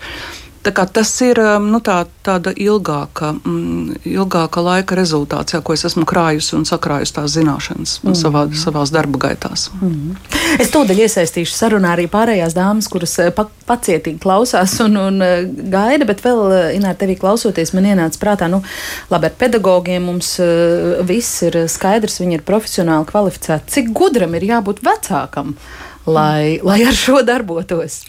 Tas 0.64 1.12
ir 1.24 1.40
um, 1.40 1.70
nu, 1.72 1.80
tā, 1.84 2.02
tāda 2.26 2.52
ilgāka, 2.52 3.32
mm, 3.38 4.02
ilgāka 4.10 4.62
laika 4.64 4.98
rezultāts, 4.98 5.56
jā, 5.56 5.62
ko 5.64 5.76
es 5.76 5.86
esmu 5.88 6.04
krājusi 6.08 6.56
un 6.58 6.66
sakrājusi 6.68 7.16
tās 7.16 7.36
zināšanas 7.36 7.94
mm. 8.04 8.18
savā, 8.18 8.44
savās 8.58 8.92
darba 8.94 9.22
gaitās. 9.28 9.68
Mm. 9.80 10.18
Es 10.60 10.72
tūdaļ 10.74 11.04
iesaistīšu 11.06 11.56
sarunā 11.56 11.94
arī 11.96 12.08
pārējās 12.12 12.56
dāmas, 12.58 12.90
kuras 12.92 13.16
eh, 13.24 13.32
pa, 13.36 13.48
pacietīgi 13.70 14.20
klausās 14.24 14.76
un, 14.84 15.00
un 15.00 15.24
eh, 15.24 15.48
gaida, 15.48 16.08
bet 16.10 16.24
vēl, 16.26 16.44
eh, 16.52 16.70
Inār, 16.78 16.98
tevī 17.00 17.18
klausoties, 17.20 17.74
man 17.78 17.88
ienāca 17.90 18.22
prātā, 18.22 18.52
nu, 18.52 18.62
labi, 19.14 19.30
ar 19.30 19.38
pedagogiem 19.40 20.08
mums 20.10 20.36
viss 21.08 21.44
ir 21.48 21.64
skaidrs, 21.72 22.20
viņi 22.22 22.40
ir 22.40 22.48
profesionāli 22.48 23.08
kvalificēti. 23.10 23.72
Cik 23.78 23.94
gudram 23.98 24.36
ir 24.38 24.50
jābūt 24.52 24.84
vecākam? 24.86 25.56
Lai, 26.08 26.60
lai 26.64 26.80
ar 26.88 26.96
šo 26.96 27.22
darbotos? 27.28 28.02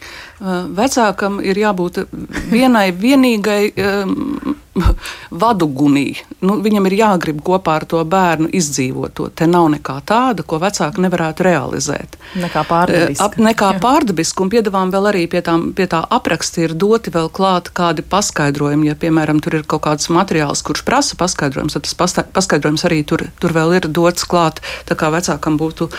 Vecākam 0.79 1.41
ir 1.43 1.59
jābūt 1.59 2.05
vienai 2.53 2.89
vienīgai 2.95 3.63
um, 3.75 4.57
vadugunī. 5.43 6.07
Nu, 6.45 6.59
viņam 6.63 6.89
ir 6.89 6.97
jāgrib 7.01 7.41
kopā 7.45 7.79
ar 7.81 7.87
to 7.89 8.03
bērnu 8.05 8.51
izdzīvot 8.55 9.15
to. 9.19 9.29
Te 9.35 9.49
nav 9.51 9.69
nekā 9.75 9.99
tāda, 10.09 10.45
ko 10.47 10.61
vecāki 10.63 11.03
nevarētu 11.05 11.47
realizēt. 11.47 12.19
Nekā 12.39 12.65
pārdabiska. 12.69 13.27
Ap, 13.27 13.39
nekā 13.43 13.71
pārdabiska, 13.83 14.45
un 14.45 14.53
piedāvām 14.53 14.93
vēl 14.95 15.11
arī 15.13 15.25
pie, 15.31 15.43
tām, 15.45 15.69
pie 15.77 15.89
tā 15.91 16.03
apraksta 16.19 16.65
ir 16.67 16.75
doti 16.79 17.13
vēl 17.15 17.31
klāt 17.35 17.73
kādi 17.77 18.05
paskaidrojumi. 18.07 18.91
Ja, 18.91 18.97
piemēram, 18.99 19.43
tur 19.45 19.59
ir 19.61 19.67
kaut 19.69 19.85
kāds 19.89 20.11
materiāls, 20.15 20.63
kurš 20.67 20.85
prasa 20.87 21.19
paskaidrojums, 21.21 21.77
tad 21.77 21.89
tas 21.89 22.17
paskaidrojums 22.37 22.87
arī 22.89 23.03
tur, 23.09 23.27
tur 23.43 23.55
vēl 23.57 23.77
ir 23.79 23.91
dots 23.91 24.27
klāt, 24.29 24.63
tā 24.89 24.97
kā 24.99 25.11
vecākam 25.15 25.59
būtu, 25.61 25.91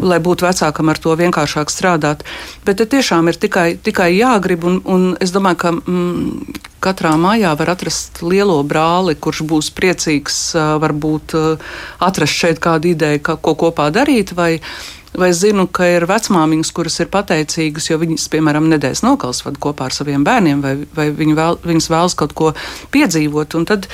lai 0.00 0.20
būtu 0.22 0.46
vecākam 0.48 0.92
ar 0.92 1.02
to 1.02 1.16
vienkāršāk 1.18 1.72
strādāt. 1.72 2.24
Bet 2.66 2.80
te 2.80 2.88
tiešām 2.88 3.30
ir 3.30 3.40
tikai, 3.40 3.68
tikai 3.82 4.12
jāgrib, 4.16 4.64
un, 4.68 4.80
un 4.84 5.06
es 5.24 5.34
domāju, 5.34 5.62
ka 5.62 5.74
mm, 5.76 6.66
katrā 6.84 7.14
mājā 7.20 7.54
var 7.58 7.74
atrast 7.74 8.22
lielo 8.22 8.60
brāli, 8.66 9.16
kurš 9.18 9.42
būs 9.48 9.72
priecīgs 9.76 10.38
varbūt 10.82 11.34
atrast 12.04 12.38
šeit 12.44 12.62
kādu 12.62 12.92
ideju, 12.94 13.24
ko 13.42 13.56
kopā 13.58 13.90
darīt. 13.94 14.34
Vai, 14.38 14.56
Vai 15.18 15.30
zinu, 15.32 15.64
ka 15.72 15.86
ir 15.88 16.04
vecmāmiņas, 16.06 16.70
kuras 16.76 16.98
ir 17.00 17.08
pateicīgas, 17.08 17.88
jo 17.88 17.96
viņas, 17.98 18.26
piemēram, 18.28 18.68
nedēļas 18.68 19.00
nokals 19.06 19.40
vada 19.46 19.58
kopā 19.64 19.88
ar 19.88 19.96
saviem 19.96 20.24
bērniem, 20.26 20.60
vai, 20.62 20.74
vai 20.94 21.08
viņi 21.16 21.34
vēl, 21.34 21.56
viņas 21.64 21.88
vēlas 21.90 22.16
kaut 22.18 22.34
ko 22.36 22.50
piedzīvot. 22.92 23.56
Tad 23.66 23.88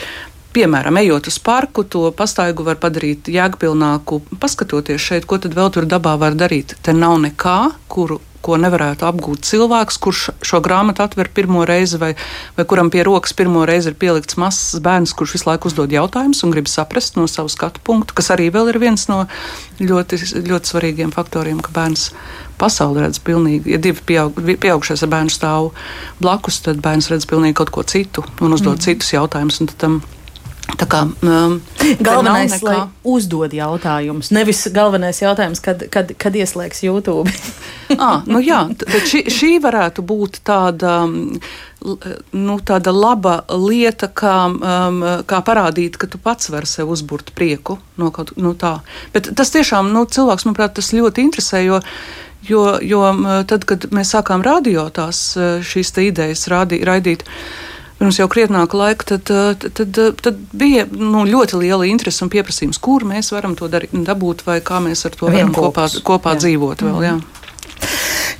piemēram, 0.55 0.99
ejot 1.01 1.31
uz 1.31 1.39
parku, 1.39 1.87
to 1.87 2.09
pastaigu 2.19 2.67
var 2.67 2.81
padarīt 2.83 3.31
jēgpilnāku, 3.31 4.21
paskatoties 4.43 5.07
šeit, 5.07 5.29
ko 5.31 5.39
tad 5.39 5.55
vēl 5.57 5.71
tur 5.75 5.87
dabā 5.89 6.17
var 6.21 6.37
darīt. 6.39 6.77
Te 6.83 6.93
nav 6.93 7.17
nekā, 7.23 7.59
kuru 7.89 8.21
ko 8.45 8.59
nevarētu 8.61 9.07
apgūt 9.09 9.47
cilvēks, 9.49 9.99
kurš 10.05 10.23
šo 10.45 10.61
grāmatu 10.65 11.05
atver 11.05 11.31
pirmo 11.35 11.65
reizi, 11.69 11.99
vai, 12.01 12.13
vai 12.59 12.67
kuram 12.69 12.91
pie 12.93 13.05
rokas 13.07 13.35
pirmo 13.37 13.65
reizi 13.69 13.93
ir 13.93 13.99
pielikts 14.01 14.39
mazs 14.41 14.79
bērns, 14.85 15.15
kurš 15.17 15.39
visu 15.39 15.49
laiku 15.51 15.71
uzdod 15.71 15.93
jautājumus 15.95 16.45
un 16.45 16.55
grib 16.55 16.71
saprast 16.71 17.19
no 17.19 17.27
savu 17.31 17.53
skatu 17.53 17.83
punktu, 17.85 18.17
kas 18.17 18.33
arī 18.35 18.51
ir 18.53 18.81
viens 18.81 19.09
no 19.11 19.25
ļoti, 19.81 20.21
ļoti 20.45 20.73
svarīgiem 20.73 21.15
faktoriem, 21.15 21.63
ka 21.65 21.73
bērns 21.75 22.11
pasauli 22.61 23.03
redz 23.05 23.21
pilnīgi. 23.25 23.75
Ja 23.75 23.81
divi 23.83 24.03
pieaug, 24.07 24.39
pieaugušais 24.39 25.03
ar 25.05 25.13
bērnu 25.15 25.33
stāv 25.33 25.73
blakus, 26.23 26.61
tad 26.65 26.83
bērns 26.85 27.11
redz 27.13 27.27
pilnīgi 27.31 27.59
kaut 27.61 27.73
ko 27.75 27.83
citu 27.83 28.25
un 28.41 28.55
uzdod 28.55 28.79
mm. 28.79 28.85
citus 28.87 29.15
jautājumus. 29.17 29.63
Tam 29.81 30.01
Tā 30.65 30.87
kā, 30.89 31.03
um, 31.05 31.59
galvenais 32.01 32.55
ir, 32.57 32.63
lai 32.65 32.77
uzdod 33.07 33.53
jautājumus. 33.55 34.31
Nevis 34.35 34.65
galvenais 34.73 35.21
jautājums, 35.21 35.61
kad, 35.63 35.85
kad, 35.93 36.11
kad 36.19 36.37
ieslēgs 36.41 36.81
YouTube. 36.87 37.31
ah, 37.99 38.25
nu 38.27 38.41
jā, 38.43 38.63
bet 38.81 39.11
šī, 39.11 39.27
šī 39.31 39.51
varētu 39.63 40.03
būt 40.09 40.41
tāda, 40.49 40.97
nu, 41.05 42.57
tāda 42.65 42.95
laba 42.97 43.37
lieta, 43.53 44.09
kā, 44.09 44.39
um, 44.49 45.03
kā 45.29 45.43
parādīt, 45.45 45.99
ka 46.01 46.09
tu 46.11 46.19
pats 46.23 46.49
vari 46.51 46.71
sev 46.71 46.91
uzburt 46.97 47.35
prieku 47.37 47.79
no 48.01 48.09
kaut 48.15 48.33
kā 48.33 48.41
nu, 48.43 48.55
tā. 48.59 48.79
Bet 49.15 49.31
tas 49.37 49.53
tiešām, 49.55 49.93
nu, 49.95 50.07
cilvēks, 50.09 50.49
manuprāt, 50.49 50.75
tas 50.81 50.95
ļoti 50.97 51.29
interesē, 51.29 51.61
jo, 51.69 51.83
jo, 52.49 52.65
jo 52.81 53.05
tad, 53.53 53.69
kad 53.69 53.87
mēs 53.95 54.17
sākām 54.17 54.43
radio 54.43 54.89
tās 54.89 55.27
šīs 55.37 55.93
idejas 56.09 56.49
rādī, 56.51 56.81
raidīt, 56.89 57.29
pirms 58.05 58.19
jau 58.21 58.27
krietnāka 58.29 58.77
laika, 58.77 59.07
tad, 59.15 59.25
tad, 59.25 59.79
tad, 59.81 59.99
tad 60.21 60.41
bija 60.53 60.85
nu, 60.93 61.25
ļoti 61.25 61.57
liela 61.63 61.87
interese 61.89 62.21
un 62.27 62.31
pieprasījums, 62.33 62.77
kur 62.83 63.07
mēs 63.09 63.33
varam 63.33 63.55
to 63.57 63.69
darīt, 63.73 63.95
dabūt, 63.97 64.45
vai 64.45 64.59
kā 64.61 64.83
mēs 64.85 65.07
ar 65.09 65.15
to 65.17 65.31
Vien 65.31 65.49
varam 65.49 65.55
kopā, 65.57 65.89
kopā 66.05 66.35
jā. 66.35 66.43
dzīvot. 66.45 66.85
Vēl, 66.85 66.99
jā. 67.07 67.15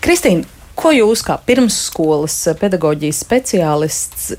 Kristīna, 0.05 0.45
ko 0.77 0.93
jūs 0.93 1.25
kā 1.25 1.39
pirmsskolas 1.47 2.37
pedagoģijas 2.61 3.23
speciālists 3.25 4.35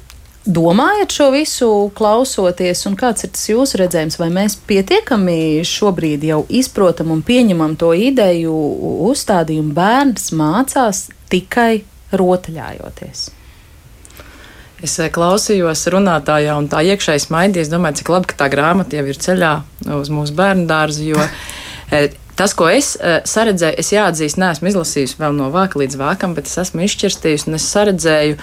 domājat 0.45 1.15
šo 1.17 1.31
visu 1.33 1.69
klausoties, 1.97 2.83
un 2.85 2.97
kāds 2.99 3.25
ir 3.25 3.33
tas 3.33 3.47
jūsu 3.49 3.79
redzējums? 3.81 4.19
Vai 4.21 4.29
mēs 4.35 4.59
pietiekami 4.69 5.63
šobrīd 5.65 6.27
jau 6.29 6.43
izprotam 6.53 7.15
un 7.15 7.25
pieņemam 7.25 7.73
to 7.81 7.95
ideju 7.97 8.53
uzstādījumu 9.09 9.73
bērns 9.73 10.29
mācās 10.37 11.07
tikai 11.33 11.81
rotaļājoties? 12.13 13.31
Es 14.85 14.99
eh, 15.01 15.09
klausījos 15.13 15.87
runātājā, 15.93 16.57
un 16.59 16.69
tā 16.71 16.83
iekšēji 16.85 17.25
smaidīja. 17.27 17.65
Es 17.65 17.71
domāju, 17.71 18.01
cik 18.01 18.11
labi, 18.13 18.29
ka 18.31 18.43
tā 18.43 18.51
grāmata 18.53 18.99
jau 18.99 19.07
ir 19.09 19.23
ceļā 19.27 19.55
uz 19.97 20.13
mūsu 20.13 20.35
bērnu 20.37 20.67
dārzu. 20.69 21.07
Jo 21.09 21.25
eh, 21.25 22.13
tas, 22.37 22.53
ko 22.57 22.67
es 22.69 22.93
eh, 22.99 23.17
saredzēju, 23.25 23.79
es 23.81 23.91
jāatzīst, 23.95 24.39
neesmu 24.41 24.69
izlasījusi 24.69 25.17
vēl 25.21 25.35
no 25.37 25.49
vāka 25.53 25.81
līdz 25.81 25.97
vākam, 26.01 26.35
bet 26.37 26.51
es 26.51 26.59
esmu 26.61 26.85
izšķirstījusi 26.85 27.49
un 27.49 27.57
es 27.57 27.67
saredzēju 27.71 28.37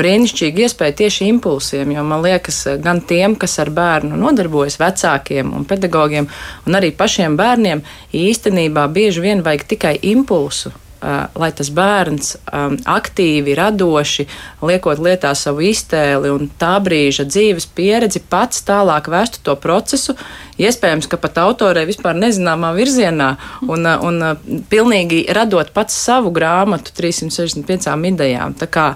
brīnišķīgu 0.00 0.64
iespēju 0.66 0.98
tieši 1.02 1.28
impulsiem. 1.34 1.92
Jo 1.96 2.04
man 2.08 2.24
liekas, 2.24 2.62
gan 2.82 3.02
tiem, 3.04 3.36
kas 3.36 3.58
ar 3.60 3.72
bērnu 3.74 4.16
nodarbojas, 4.20 4.78
vecākiem 4.80 5.52
un 5.58 5.66
pedagogiem, 5.68 6.30
un 6.68 6.78
arī 6.78 6.94
pašiem 6.96 7.36
bērniem, 7.40 7.84
īstenībā 8.16 8.86
bieži 8.94 9.26
vien 9.26 9.44
vajag 9.44 9.68
tikai 9.74 9.98
impulsu 10.14 10.72
Uh, 10.72 10.81
lai 11.02 11.50
tas 11.56 11.70
bērns 11.74 12.36
um, 12.38 12.76
aktīvi, 12.86 13.56
radoši, 13.58 14.26
liekot 14.62 15.00
lietā 15.02 15.32
savu 15.38 15.64
iztēli 15.66 16.30
un 16.30 16.46
tā 16.60 16.76
brīža 16.84 17.26
dzīves 17.26 17.66
pieredzi, 17.74 18.22
pats 18.30 18.62
tālāk 18.68 19.10
vestu 19.10 19.42
to 19.42 19.56
procesu, 19.58 20.14
iespējams, 20.62 21.08
ka 21.10 21.18
pat 21.18 21.42
autorē 21.42 21.82
vispār 21.88 22.14
nezināmā 22.18 22.70
virzienā 22.76 23.32
un, 23.66 23.82
uh, 23.82 23.98
un 24.06 24.22
uh, 24.22 24.46
pilnīgi 24.70 25.24
radot 25.34 25.74
pats 25.74 25.98
savu 26.06 26.30
grāmatu 26.34 26.94
365 26.94 27.90
idejām. 28.12 28.54
Tā 28.58 28.70
kā 28.70 28.86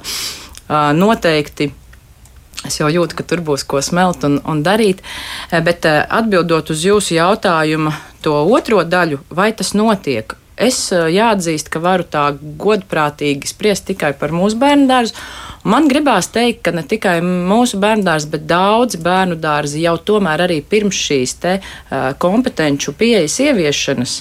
noteikti. 0.94 1.72
Es 2.66 2.80
jau 2.80 2.88
jūtu, 2.90 3.14
ka 3.14 3.22
tur 3.22 3.42
būs 3.46 3.62
ko 3.68 3.78
smelt 3.84 4.24
un, 4.26 4.40
un 4.42 4.62
darīt. 4.66 5.02
Bet 5.50 5.86
atbildot 5.86 6.72
uz 6.74 6.82
jūsu 6.82 7.14
jautājumu, 7.14 7.92
to 8.24 8.34
otro 8.50 8.82
daļu, 8.82 9.20
vai 9.30 9.52
tas 9.54 9.70
notiek? 9.78 10.34
Es 10.56 10.78
jāatzīst, 10.92 11.68
ka 11.72 11.82
varu 11.84 12.06
tā 12.08 12.30
godprātīgi 12.60 13.50
spriest 13.50 13.86
tikai 13.90 14.12
par 14.18 14.32
mūsu 14.34 14.58
bērnu 14.60 14.88
dārzu. 14.90 15.14
Man 15.66 15.88
gribās 15.90 16.28
teikt, 16.30 16.62
ka 16.62 16.72
ne 16.74 16.84
tikai 16.86 17.18
mūsu 17.24 17.80
bērndārs, 17.82 18.28
bet 18.30 18.46
daudzi 18.46 19.00
bērnu 19.02 19.36
dārzi 19.42 19.82
jau 19.82 19.96
tomēr 19.98 20.44
arī 20.46 20.60
pirms 20.62 20.98
šīs 21.08 21.38
te 21.42 21.54
kompetenču 22.22 22.94
pieejas 22.94 23.40
ieviešanas 23.42 24.20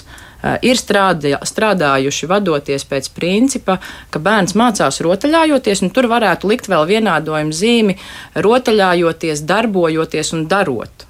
ir 0.66 0.78
strādā, 0.78 1.38
strādājuši 1.46 2.28
vadoties 2.30 2.84
pēc 2.88 3.08
principa, 3.16 3.78
ka 4.10 4.22
bērns 4.22 4.56
mācās 4.58 5.00
rotaļājoties, 5.04 5.82
un 5.82 5.92
tur 5.94 6.08
varētu 6.12 6.50
likt 6.50 6.70
vēl 6.70 6.86
vienādojumu 6.90 7.54
zīmi 7.56 7.96
rotaļājoties, 8.46 9.44
darbojoties 9.48 10.32
un 10.36 10.46
darot. 10.50 11.06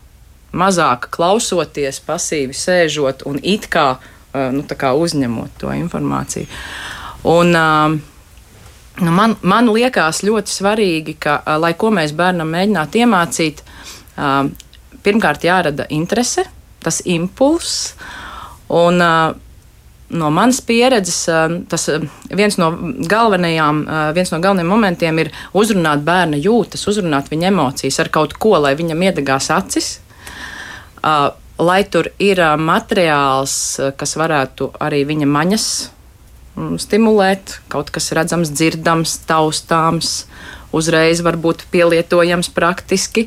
Mazāk 0.57 1.11
klausoties, 1.13 2.01
pasīvi 2.07 2.57
sēžot 2.57 3.27
un 3.29 3.41
it 3.43 3.67
kā, 3.73 3.97
nu, 4.53 4.67
uzņemot 5.07 5.57
to 5.63 5.73
informāciju. 5.77 6.47
Un, 7.27 7.57
Nu, 8.97 9.13
man, 9.13 9.35
man 9.45 9.69
liekas 9.69 10.23
ļoti 10.25 10.49
svarīgi, 10.49 11.15
ka, 11.21 11.43
lai 11.61 11.75
ko 11.77 11.91
mēs 11.93 12.15
bērnam 12.17 12.49
mēģinātu 12.49 13.03
iemācīt, 13.03 13.59
pirmkārt 15.05 15.45
jārada 15.45 15.85
interese, 15.93 16.47
tas 16.81 17.03
impulss. 17.05 17.91
Un, 18.73 19.03
no 20.17 20.31
manas 20.33 20.63
pieredzes, 20.65 21.19
tas 21.69 21.87
viens 22.31 22.57
no 22.57 22.71
viens 24.17 24.33
no 24.33 24.41
galvenajiem 24.41 24.71
momentiem 24.71 25.21
ir 25.21 25.33
uzrunāt 25.53 26.01
bērna 26.07 26.41
jūtas, 26.41 26.87
uzrunāt 26.89 27.29
viņa 27.29 27.51
emocijas 27.53 28.01
ar 28.01 28.13
kaut 28.15 28.39
ko, 28.41 28.57
lai 28.65 28.73
viņam 28.79 29.05
iedegās 29.11 29.51
acis. 29.53 29.99
Lai 31.59 31.83
tur 31.89 32.11
ir 32.21 32.43
materiāls, 32.61 33.59
kas 33.97 34.17
varētu 34.21 34.75
arī 34.85 35.05
viņa 35.09 35.29
maņas 35.31 35.69
Mm, 36.57 36.79
stimulēt, 36.81 37.59
kaut 37.69 37.91
kas 37.93 38.09
redzams, 38.17 38.49
dzirdams, 38.49 39.19
taustāms, 39.29 40.25
uzreiz 40.73 41.21
varbūt 41.21 41.67
pielietojams 41.69 42.49
praktiski. 42.57 43.27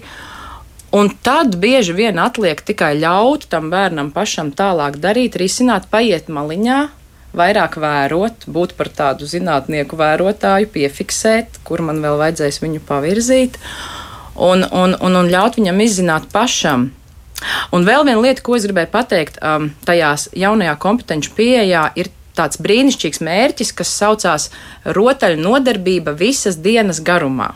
Un 0.90 1.12
tad 1.14 1.54
bieži 1.62 1.94
vien 1.94 2.18
atliek 2.18 2.64
tikai 2.66 2.96
ļaut 2.98 3.46
tam 3.52 3.70
bērnam 3.70 4.10
pašam 4.16 4.50
tālāk 4.50 4.98
darīt, 4.98 5.38
risināt, 5.38 5.86
paiet 5.94 6.32
maliņā, 6.34 6.80
vairāk 7.38 7.78
vērot, 7.78 8.50
būt 8.50 8.74
par 8.80 8.90
tādu 8.90 9.30
zinātnieku 9.30 10.00
vērotāju, 10.00 10.72
piefiksēt, 10.74 11.62
kur 11.62 11.86
man 11.86 12.02
vēl 12.02 12.18
vajadzēs 12.18 12.58
viņu 12.66 12.82
pavirzīt, 12.90 13.62
un, 14.34 14.66
un, 14.66 14.98
un, 14.98 15.20
un 15.22 15.30
ļaut 15.30 15.62
viņam 15.62 15.86
izzināt 15.86 16.32
pašam. 16.34 16.90
Un 17.76 17.86
vēl 17.88 18.06
viena 18.08 18.20
lieta, 18.22 18.44
ko 18.44 18.58
es 18.58 18.66
gribēju 18.68 18.92
pateikt, 18.92 19.40
um, 19.44 19.70
tajās 19.88 20.28
jaunajā 20.36 20.76
kompetenci 20.82 21.32
pieejā, 21.38 21.86
ir 22.00 22.12
tāds 22.38 22.60
brīnišķīgs 22.64 23.22
mērķis, 23.26 23.74
kas 23.76 23.94
saucās 24.02 24.50
rotaļu 24.98 25.40
nodarbība 25.44 26.16
visas 26.20 26.60
dienas 26.60 27.02
garumā. 27.04 27.54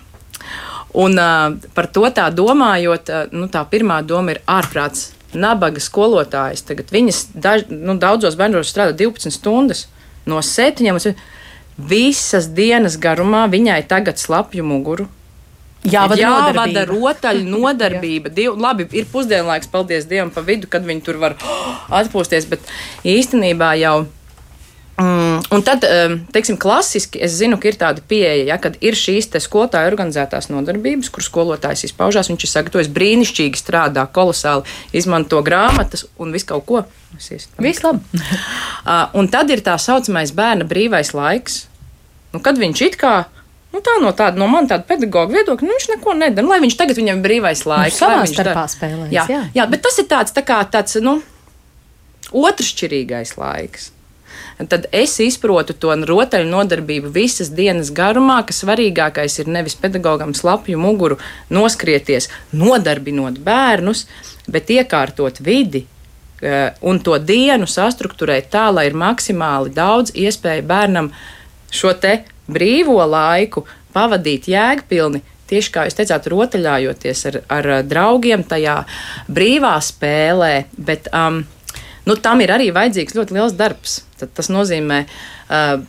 Un 0.94 1.18
uh, 1.18 1.56
par 1.74 1.90
to 1.90 2.06
tā 2.14 2.28
domājot, 2.34 3.10
uh, 3.10 3.34
nu, 3.34 3.50
tā 3.52 3.64
pirmā 3.70 4.02
doma 4.06 4.36
ir 4.36 4.44
ārprāts. 4.48 5.12
Nabaga 5.34 5.82
skolotājs. 5.82 6.62
Tagad 6.62 6.92
viņas 6.94 7.24
daž, 7.34 7.64
nu, 7.74 7.96
daudzos 7.98 8.36
bērnos 8.38 8.70
strādā 8.70 8.94
12 9.00 9.34
stundas 9.34 9.88
no 10.30 10.44
7. 10.46 11.16
Visas 11.74 12.52
dienas 12.54 13.00
garumā 13.02 13.48
viņai 13.50 13.80
tagad 13.90 14.22
slapju 14.22 14.62
muguru, 14.62 15.08
Jāvada, 15.84 16.20
jāvada 16.22 16.64
nodarbība. 16.64 16.86
rotaļu 16.90 17.46
nodarbība. 17.58 18.34
Div, 18.34 18.58
labi, 18.60 18.88
ir 18.96 19.08
pusdienlaiks, 19.12 19.72
paldies 19.72 20.10
Dievam, 20.10 20.32
pa 20.34 20.44
vidu, 20.46 20.70
kad 20.72 20.86
viņi 20.88 21.06
tur 21.06 21.22
var 21.22 21.38
atpūsties, 22.02 22.50
bet 22.52 22.76
īstenībā 23.04 23.74
jau 23.84 24.04
Mm, 24.94 25.42
un 25.50 25.62
tad, 25.66 25.82
teiksim, 26.30 26.58
klasiski 26.62 27.18
es 27.26 27.34
zinu, 27.40 27.58
ka 27.58 27.66
ir 27.66 27.78
tāda 27.82 28.02
pieeja, 28.06 28.44
ja, 28.52 28.58
kad 28.62 28.76
ir 28.78 28.94
šīs 28.94 29.32
skolotāju 29.42 29.90
organizētās 29.90 30.52
nodarbības, 30.54 31.10
kur 31.10 31.26
skolotājs 31.26 31.88
izpaužās, 31.88 32.30
viņš 32.30 32.46
ir 32.46 32.52
sagatavojis 32.52 32.92
brīnišķīgi, 32.94 33.58
strādā 33.58 34.06
kolosāli, 34.14 34.70
izmanto 34.94 35.42
grāmatas 35.42 36.06
un 36.22 36.36
visu 36.36 36.52
kaut 36.52 36.68
ko. 36.70 36.84
Viss 37.62 37.82
labi. 37.86 38.06
Uh, 38.84 39.08
un 39.16 39.30
tad 39.32 39.48
ir 39.48 39.62
tā 39.64 39.78
saucamais 39.80 40.34
bērna 40.36 40.66
brīvais 40.68 41.14
laiks, 41.16 41.62
nu, 42.34 42.42
kad 42.44 42.58
viņš 42.60 42.82
it 42.84 42.98
kā. 43.00 43.14
Nu, 43.74 43.82
tā 43.82 43.96
no 44.02 44.12
tāda, 44.14 44.38
no 44.38 44.46
manas 44.52 44.70
tāda 44.70 44.86
pedagoģa 44.90 45.34
viedokļa, 45.34 45.68
nu, 45.68 45.78
viņš 45.80 45.90
neko 45.96 46.14
nedara. 46.20 46.52
Lai 46.52 46.60
viņš 46.62 46.78
tagad 46.78 47.00
viņam 47.00 47.20
ir 47.20 47.26
brīvais 47.26 47.66
laiks. 47.66 47.98
Nu, 47.98 48.06
savā 48.06 48.28
starpā 48.30 48.68
spēlēs. 48.70 49.10
Jā, 49.16 49.26
jā. 49.32 49.42
jā, 49.58 49.66
bet 49.72 49.82
tas 49.86 49.98
ir 49.98 50.08
tāds, 50.12 50.36
tā 50.36 50.46
kā 50.46 50.62
tāds, 50.70 51.00
nu, 51.02 51.18
otršķirīgais 52.38 53.36
laiks 53.42 53.90
tad 54.58 54.86
es 54.92 55.16
izprotu 55.20 55.74
to 55.74 55.94
rotaļu 56.08 56.50
nodarbību 56.50 57.12
visas 57.14 57.50
dienas 57.54 57.92
garumā, 57.92 58.42
ka 58.46 58.56
svarīgākais 58.56 59.40
ir 59.42 59.50
nevis 59.52 59.76
pedagogam 59.80 60.34
slapju 60.34 60.80
muguru 60.80 61.18
noskrieties, 61.50 62.30
nodarbinot 62.52 63.40
bērnus, 63.44 64.06
bet 64.48 64.70
iekārtot 64.70 65.42
vidi. 65.42 65.86
Eh, 66.44 66.74
un 66.82 67.00
to 67.00 67.18
dienu 67.20 67.68
sastruktūrēt 67.70 68.52
tā, 68.52 68.68
lai 68.74 68.90
ir 68.90 68.98
maksimāli 69.00 69.72
daudz 69.74 70.12
iespēju 70.12 70.66
bērnam 70.68 71.12
šo 71.72 71.94
te 71.96 72.18
brīvo 72.52 73.00
laiku 73.08 73.66
pavadīt 73.94 74.50
jēgpilni, 74.52 75.22
tieši 75.50 75.74
kā 75.74 75.86
jūs 75.88 75.98
teicāt, 75.98 76.28
rotaļājoties 76.34 77.26
ar, 77.30 77.40
ar 77.54 77.72
draugiem 77.88 78.46
tajā 78.48 78.82
brīvā 79.32 79.76
spēlē. 79.84 80.54
Bet, 80.78 81.12
um, 81.14 81.44
nu, 82.10 82.18
tam 82.18 82.44
ir 82.44 82.56
arī 82.56 82.72
vajadzīgs 82.76 83.18
ļoti 83.18 83.38
liels 83.38 83.58
darbs. 83.60 84.02
Tad 84.20 84.36
tas 84.38 84.52
nozīmē. 84.54 85.04
Uh, 85.48 85.82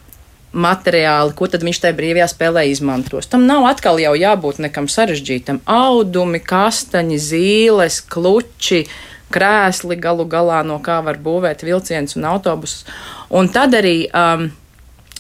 materiāli, 0.54 1.34
ko 1.34 1.48
viņš 1.50 1.80
tajā 1.82 1.96
brīvajā 1.98 2.28
spēlē 2.30 2.62
izmantos. 2.70 3.26
Tam 3.26 3.46
nav 3.48 3.66
atkal 3.66 3.98
jau 3.98 4.14
jābūt 4.14 4.60
nekam 4.62 4.86
sarežģītam. 4.90 5.60
Audumi, 5.66 6.38
kastaņi, 6.38 7.18
zīles, 7.18 7.98
kluči, 8.06 8.84
krēsli 9.34 9.98
galu 9.98 10.28
galā, 10.30 10.62
no 10.66 10.78
kā 10.78 11.00
var 11.02 11.18
būvēt 11.22 11.66
vilcienus 11.66 12.14
un 12.18 12.28
autobusus. 12.30 12.84
Un 13.34 13.50
tad 13.50 13.74
arī 13.74 14.04
um, 14.14 14.46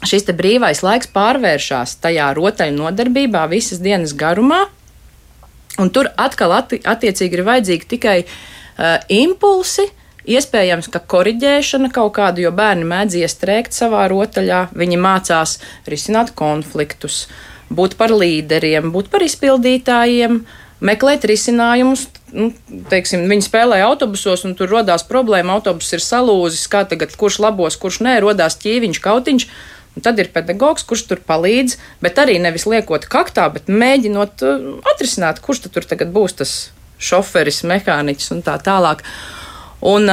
šis 0.08 0.28
brīvais 0.36 0.84
laiks 0.84 1.10
pārvēršas 1.14 1.98
tajā 2.04 2.30
rotaļu 2.36 2.76
nodarbībā 2.78 3.46
visas 3.52 3.82
dienas 3.84 4.14
garumā. 4.16 4.64
Un 5.80 5.90
tur 5.90 6.10
atkal 6.20 6.54
atti 6.54 6.78
attiecīgi 6.86 7.38
ir 7.38 7.46
vajadzīgi 7.48 7.90
tikai 7.96 8.18
uh, 8.22 8.98
impulsi, 9.10 9.88
Iespējams, 10.24 10.88
ka 10.88 11.02
korģēšana 11.04 11.90
kaut 11.92 12.14
kāda, 12.16 12.40
jo 12.40 12.52
bērni 12.56 12.86
mēdz 12.88 13.18
iestrēgt 13.20 13.76
savā 13.76 14.06
rotaļā, 14.08 14.70
viņi 14.72 14.96
mācās 14.96 15.58
risināt 15.90 16.32
konfliktus, 16.38 17.26
būt 17.68 17.98
par 18.00 18.14
līderiem, 18.14 18.88
būt 18.94 19.10
par 19.12 19.24
izpildītājiem, 19.26 20.38
meklēt 20.80 21.26
risinājumus. 21.28 22.06
Nu, 22.32 22.48
teiksim, 22.90 23.28
viņi 23.28 23.44
spēlē 23.44 23.82
autobusos, 23.84 24.46
un 24.48 24.56
tur 24.56 24.72
radās 24.72 25.04
problēma. 25.06 25.58
Autobus 25.58 25.92
ir 25.92 26.02
salūzis, 26.02 26.64
kā 26.72 26.86
tagad, 26.88 27.12
kurš 27.20 27.42
labos, 27.44 27.76
kurš 27.78 28.00
nē, 28.08 28.16
radās 28.24 28.56
ķīviņš, 28.64 29.02
kautiņš. 29.04 29.46
Un 29.94 30.02
tad 30.02 30.18
ir 30.18 30.32
pedagogs, 30.34 30.82
kurš 30.86 31.04
tur 31.10 31.20
palīdz, 31.22 31.76
bet 32.02 32.18
arī 32.18 32.40
nevis 32.42 32.66
liekot 32.66 33.06
kaktā, 33.10 33.46
bet 33.54 33.70
mēģinot 33.70 34.42
uh, 34.46 34.64
atrisināt, 34.94 35.42
kurš 35.44 35.68
tur 35.68 35.86
tagad 35.86 36.10
būs 36.14 36.38
tas 36.40 36.54
šoferis, 36.98 37.62
mehāniķis 37.68 38.34
un 38.34 38.42
tā 38.46 38.56
tālāk. 38.62 39.04
Un, 39.84 40.08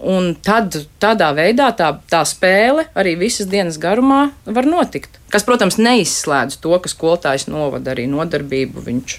un 0.00 0.28
tad 0.44 0.76
tādā 1.02 1.30
veidā 1.36 1.70
tā, 1.76 1.90
tā 2.10 2.20
spēle 2.28 2.86
arī 2.94 3.16
visas 3.18 3.48
dienas 3.50 3.80
garumā 3.82 4.28
var 4.46 4.68
notikt. 4.68 5.18
Kas, 5.32 5.44
protams, 5.46 5.80
neizslēdz 5.82 6.60
to, 6.62 6.76
ka 6.82 6.90
skolotājs 6.90 7.48
novada 7.50 7.94
arī 7.94 8.06
nodarbību. 8.10 8.84
Viņš 8.86 9.16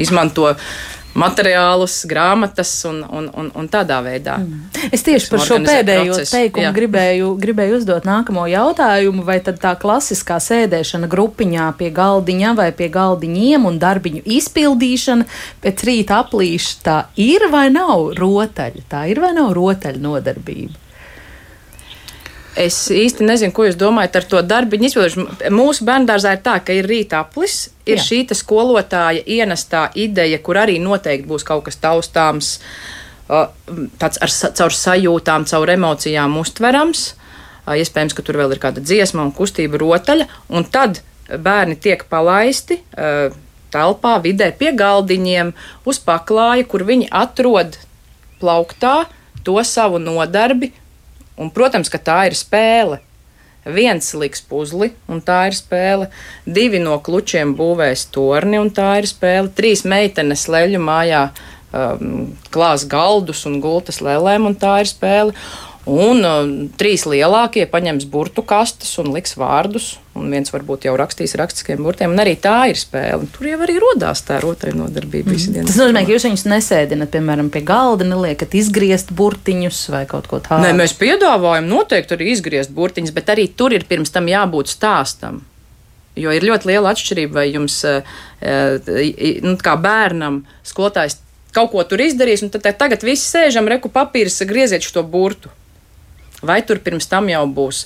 izmanto 0.00 0.54
materiālus, 1.20 2.00
grāmatas 2.10 2.72
un, 2.88 3.02
un, 3.04 3.28
un, 3.36 3.50
un 3.56 3.70
tādā 3.70 4.00
veidā. 4.04 4.38
Mm. 4.40 4.88
Es 4.90 5.04
tieši 5.06 5.30
par 5.32 5.44
šo 5.46 5.60
pēdējo 5.64 6.16
procesu. 6.16 6.34
teikumu 6.36 6.72
gribēju, 6.76 7.30
gribēju 7.44 7.78
uzdot 7.80 8.08
nākamo 8.08 8.46
jautājumu, 8.50 9.24
vai 9.26 9.38
tad 9.44 9.60
tā 9.62 9.74
klasiskā 9.80 10.40
sēdēšana 10.42 11.10
grupiņā 11.10 11.70
pie 11.80 11.92
galdiņa 11.94 12.54
vai 12.58 12.70
pie 12.76 12.90
galdiņiem 12.92 13.66
un 13.70 13.80
darbiņu 13.82 14.24
izpildīšana 14.40 15.28
pēc 15.64 15.86
rīta 15.88 16.20
aplīša 16.24 16.76
tā 16.86 17.00
ir 17.20 17.48
vai 17.52 17.68
nav 17.74 18.12
rotaļa? 18.18 18.86
Tā 18.90 19.06
ir 19.12 19.22
vai 19.22 19.34
nav 19.36 19.52
rotaļa 19.56 20.00
nodarbība? 20.02 20.89
Es 22.58 22.76
īsti 22.90 23.22
nezinu, 23.22 23.52
ko 23.54 23.68
jūs 23.68 23.76
domājat 23.78 24.16
ar 24.18 24.24
to 24.32 24.40
darbiņu. 24.42 24.90
Mūsu 25.54 25.86
bērngārzā 25.86 26.34
ir 26.34 26.40
tā, 26.42 26.56
ka 26.64 26.74
ir 26.74 26.88
rīta 26.90 27.20
aplis, 27.22 27.68
ir 27.86 28.00
Jā. 28.00 28.06
šī 28.08 28.24
skolotāja 28.34 29.22
ienestā 29.22 29.86
ideja, 29.94 30.40
kur 30.42 30.58
arī 30.58 30.80
noteikti 30.82 31.28
būs 31.30 31.46
kaut 31.46 31.68
kas 31.68 31.78
taustāms, 31.78 32.56
tāds 33.30 34.18
ar, 34.18 34.34
caur 34.58 34.74
sajūtām, 34.74 35.46
caur 35.46 35.70
emocijām 35.76 36.34
uztverams. 36.42 37.12
Iespējams, 37.70 38.16
ka 38.18 38.24
tur 38.26 38.40
vēl 38.40 38.56
ir 38.56 38.62
kāda 38.62 38.82
dziesma 38.82 39.22
un 39.22 39.30
kustība 39.36 39.78
rotaļa, 39.78 40.26
un 40.50 40.66
tad 40.66 41.04
bērni 41.30 41.78
tiek 41.78 42.02
palaisti 42.10 42.80
telpā, 43.70 44.16
vidē 44.24 44.50
pie 44.58 44.72
galdiņiem, 44.74 45.52
uz 45.86 46.02
paklāja, 46.02 46.66
kur 46.66 46.82
viņi 46.88 47.06
atrod 47.14 47.78
plauktā 48.40 49.04
to 49.46 49.60
savu 49.62 50.00
nodarbi, 50.02 50.72
Un, 51.40 51.52
protams, 51.54 51.88
ka 51.92 52.00
tā 52.02 52.24
ir 52.28 52.36
spēle. 52.36 53.00
Viens 53.64 54.06
liks 54.16 54.40
puzli, 54.48 54.90
un 55.08 55.20
tā 55.24 55.42
ir 55.50 55.56
spēle. 55.56 56.08
Divi 56.48 56.80
no 56.80 56.96
klučiem 57.04 57.52
būvēs 57.56 58.06
torni, 58.14 58.60
un 58.60 58.70
tā 58.72 58.94
ir 59.00 59.08
spēle. 59.08 59.52
Trīs 59.56 59.84
meitenes 59.88 60.46
leļu 60.52 60.80
mājā 60.80 61.26
um, 61.28 62.30
klās 62.52 62.86
galdus 62.88 63.44
un 63.48 63.58
gultas 63.60 64.00
lēlēm, 64.04 64.48
un 64.48 64.56
tā 64.60 64.78
ir 64.84 64.88
spēle. 64.88 65.36
Un 65.90 66.22
uh, 66.22 66.44
trīs 66.78 67.02
lielākie 67.08 67.64
paņems 67.70 68.04
burtu 68.12 68.44
kastes 68.46 68.92
un 69.02 69.10
liks 69.14 69.34
vārdus. 69.40 69.96
Un 70.18 70.28
viens 70.30 70.50
varbūt 70.52 70.84
jau 70.86 70.92
rakstīs 70.98 71.34
rakstiskiem 71.38 71.80
burtiem, 71.82 72.12
un 72.12 72.20
arī 72.22 72.34
tā 72.38 72.68
ir 72.70 72.78
spēle. 72.78 73.26
Tur 73.34 73.48
jau 73.48 73.58
arī 73.64 73.76
radās 73.80 74.22
tā 74.26 74.40
rotaļnodarbība. 74.42 75.32
Mm. 75.32 75.68
Tas 75.68 75.78
nozīmē, 75.80 76.02
ka 76.04 76.12
jūs 76.14 76.26
viņus 76.28 76.44
nesēdināt, 76.50 77.12
piemēram, 77.14 77.48
pie 77.54 77.62
galda, 77.66 78.06
neliekat 78.06 78.54
izgriezt 78.58 79.14
burtiņus 79.16 79.84
vai 79.94 80.02
kaut 80.10 80.28
ko 80.30 80.42
tādu. 80.44 80.66
Nē, 80.66 80.74
mēs 80.78 80.94
piedāvājam 80.98 81.70
noteikti 81.70 82.18
arī 82.18 82.32
izgriezt 82.34 82.74
burtiņus, 82.76 83.14
bet 83.16 83.32
arī 83.32 83.46
tur 83.54 83.74
ir 83.74 83.86
pirms 83.88 84.12
tam 84.14 84.28
jābūt 84.30 84.70
stāstam. 84.74 85.40
Jo 86.18 86.34
ir 86.34 86.44
ļoti 86.44 86.72
liela 86.72 86.90
atšķirība, 86.92 87.38
vai 87.38 87.46
jums, 87.48 87.78
uh, 87.88 88.02
uh, 88.42 88.92
nu, 89.46 89.54
kā 89.62 89.78
bērnam, 89.80 90.42
skolotājs 90.66 91.20
kaut 91.54 91.72
ko 91.72 91.86
tur 91.86 92.02
izdarīs, 92.02 92.44
un 92.44 92.52
tad 92.52 92.66
tagad 92.78 93.06
visi 93.06 93.24
sēžam, 93.26 93.70
reku 93.70 93.90
papīrs, 93.94 94.42
grieziet 94.46 94.86
šo 94.86 95.06
burtu. 95.06 95.54
Vai 96.42 96.62
tur 96.66 96.80
pirms 96.84 97.08
tam 97.10 97.28
jau 97.28 97.44
būs 97.46 97.84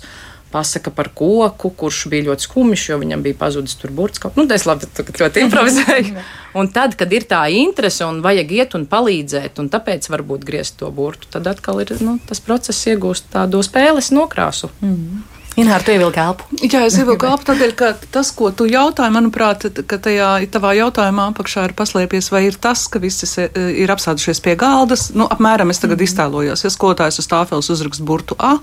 pasaka 0.55 0.93
par 0.95 1.09
koku, 1.19 1.73
kurš 1.75 2.05
bija 2.13 2.29
ļoti 2.29 2.47
skumjš, 2.47 2.85
jo 2.93 2.99
viņam 3.01 3.25
bija 3.25 3.39
pazudis 3.41 3.75
tur 3.81 3.91
burts. 3.91 4.23
Kaut. 4.23 4.37
Nu, 4.39 4.47
es 4.55 4.67
labi, 4.69 4.87
ļoti 5.19 5.43
improvizēju. 5.49 6.25
un 6.61 6.71
tad, 6.75 6.95
kad 7.01 7.11
ir 7.13 7.27
tā 7.31 7.43
interese 7.51 8.07
un 8.07 8.23
vajag 8.23 8.55
iet 8.55 8.77
un 8.79 8.87
palīdzēt, 8.91 9.59
un 9.59 9.71
tāpēc 9.73 10.07
varbūt 10.15 10.47
griezt 10.47 10.79
to 10.79 10.91
burtu, 10.95 11.27
tad 11.35 11.51
atkal 11.51 11.83
ir 11.83 11.97
nu, 12.07 12.21
tas 12.29 12.43
process 12.45 12.87
iegūst 12.93 13.33
tādu 13.35 13.65
spēles 13.67 14.13
nokrāsu. 14.15 14.71
Mm 14.81 14.95
-hmm. 14.95 15.34
Ināra, 15.55 15.85
tu 15.87 15.93
ievilki 15.95 16.19
elpu. 16.19 16.47
Jā, 16.67 16.81
es 16.83 16.97
ievilku 16.99 17.29
elpu 17.29 17.47
tādēļ, 17.47 17.73
ka 17.79 17.93
tas, 18.11 18.33
ko 18.35 18.49
tu 18.51 18.65
jautāji, 18.67 19.13
manuprāt, 19.15 19.69
ka 19.87 19.99
tajā 20.03 20.31
tavā 20.51 20.73
jautājumā 20.75 21.29
apakšā 21.31 21.69
ir 21.69 21.75
paslēpies, 21.79 22.33
vai 22.35 22.41
ir 22.49 22.57
tas, 22.59 22.89
ka 22.91 22.99
visi 22.99 23.29
ir 23.55 23.93
apsēdušies 23.95 24.43
pie 24.43 24.57
galdas. 24.59 25.13
Nu, 25.15 25.29
apmēram 25.31 25.71
es 25.71 25.79
tagad 25.79 26.01
mm 26.01 26.03
-hmm. 26.03 26.11
iztēlojos, 26.11 26.65
ja 26.65 26.71
skolotājs 26.75 27.21
uz 27.23 27.29
tāfeles 27.31 27.71
uzrakst 27.71 28.03
burtu 28.03 28.35
A, 28.39 28.59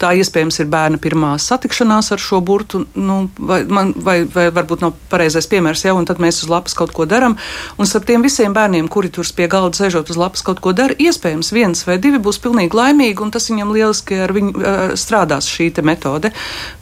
tā 0.00 0.10
iespējams 0.18 0.58
ir 0.60 0.66
bērna 0.66 0.98
pirmā 0.98 1.38
satikšanās 1.38 2.10
ar 2.12 2.18
šo 2.18 2.40
burtu, 2.40 2.86
nu, 2.94 3.30
vai, 3.38 3.62
man, 3.64 3.94
vai, 3.96 4.24
vai 4.24 4.50
varbūt 4.50 4.80
nav 4.80 4.92
pareizais 5.10 5.46
piemērs 5.46 5.84
jau, 5.84 5.96
un 5.96 6.04
tad 6.04 6.18
mēs 6.18 6.42
uz 6.42 6.48
lapas 6.48 6.74
kaut 6.74 6.90
ko 6.90 7.04
daram. 7.04 7.36
Un 7.78 7.86
starp 7.86 8.06
tiem 8.06 8.22
visiem 8.22 8.52
bērniem, 8.52 8.88
kuri 8.88 9.08
tur 9.08 9.24
pie 9.36 9.46
galda 9.46 9.76
sēžot 9.76 10.10
uz 10.10 10.16
lapas 10.16 10.42
kaut 10.42 10.60
ko 10.60 10.72
dara, 10.72 10.94
iespējams 10.98 11.52
viens 11.52 11.86
vai 11.86 11.98
divi 11.98 12.18
būs 12.18 12.42
pilnīgi 12.42 12.74
laimīgi, 12.74 13.22
un 13.22 13.30
tas 13.30 13.50
viņam 13.50 13.72
lieliski 13.72 14.14
ar 14.18 14.32
viņu 14.32 14.52
strādās 14.96 15.46
šī 15.46 15.72
metode 15.82 16.23
metode, 16.24 16.32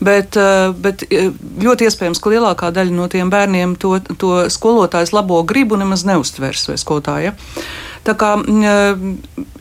bet, 0.00 0.36
eh, 0.36 0.72
bet 0.72 1.04
eh, 1.10 1.30
ļoti 1.62 1.88
iespējams, 1.88 2.20
ka 2.20 2.30
lielākā 2.30 2.72
daļa 2.72 2.94
no 2.94 3.08
tiem 3.08 3.30
bērniem 3.30 3.76
to, 3.76 3.98
to 4.18 4.48
skolotājs 4.50 5.12
labo 5.12 5.42
gribu 5.42 5.76
nemaz 5.76 6.04
neustvers 6.04 6.68
vai 6.68 6.76
skolotāja. 6.76 7.34
Tā 8.04 8.14
kā 8.18 8.36
eh, 8.42 8.96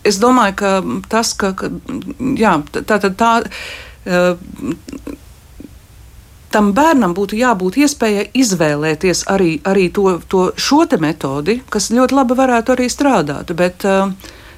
es 0.04 0.20
domāju, 0.20 0.56
ka 0.56 0.82
tas, 1.10 1.34
ka, 1.34 1.54
ka 1.54 1.70
jā, 2.38 2.62
tā, 2.72 2.98
tā, 3.00 3.12
tā, 3.14 3.34
tam 6.52 6.72
bērnam 6.74 7.14
būtu 7.16 7.38
jābūt 7.38 7.78
iespējai 7.86 8.32
izvēlēties 8.34 9.28
arī, 9.30 9.60
arī 9.64 9.92
to, 9.94 10.20
to 10.28 10.50
šo 10.58 10.84
metodi, 11.00 11.62
kas 11.70 11.92
ļoti 11.94 12.18
labi 12.18 12.36
varētu 12.36 12.74
arī 12.74 12.90
strādāt. 12.90 13.54
Bet, 13.56 13.86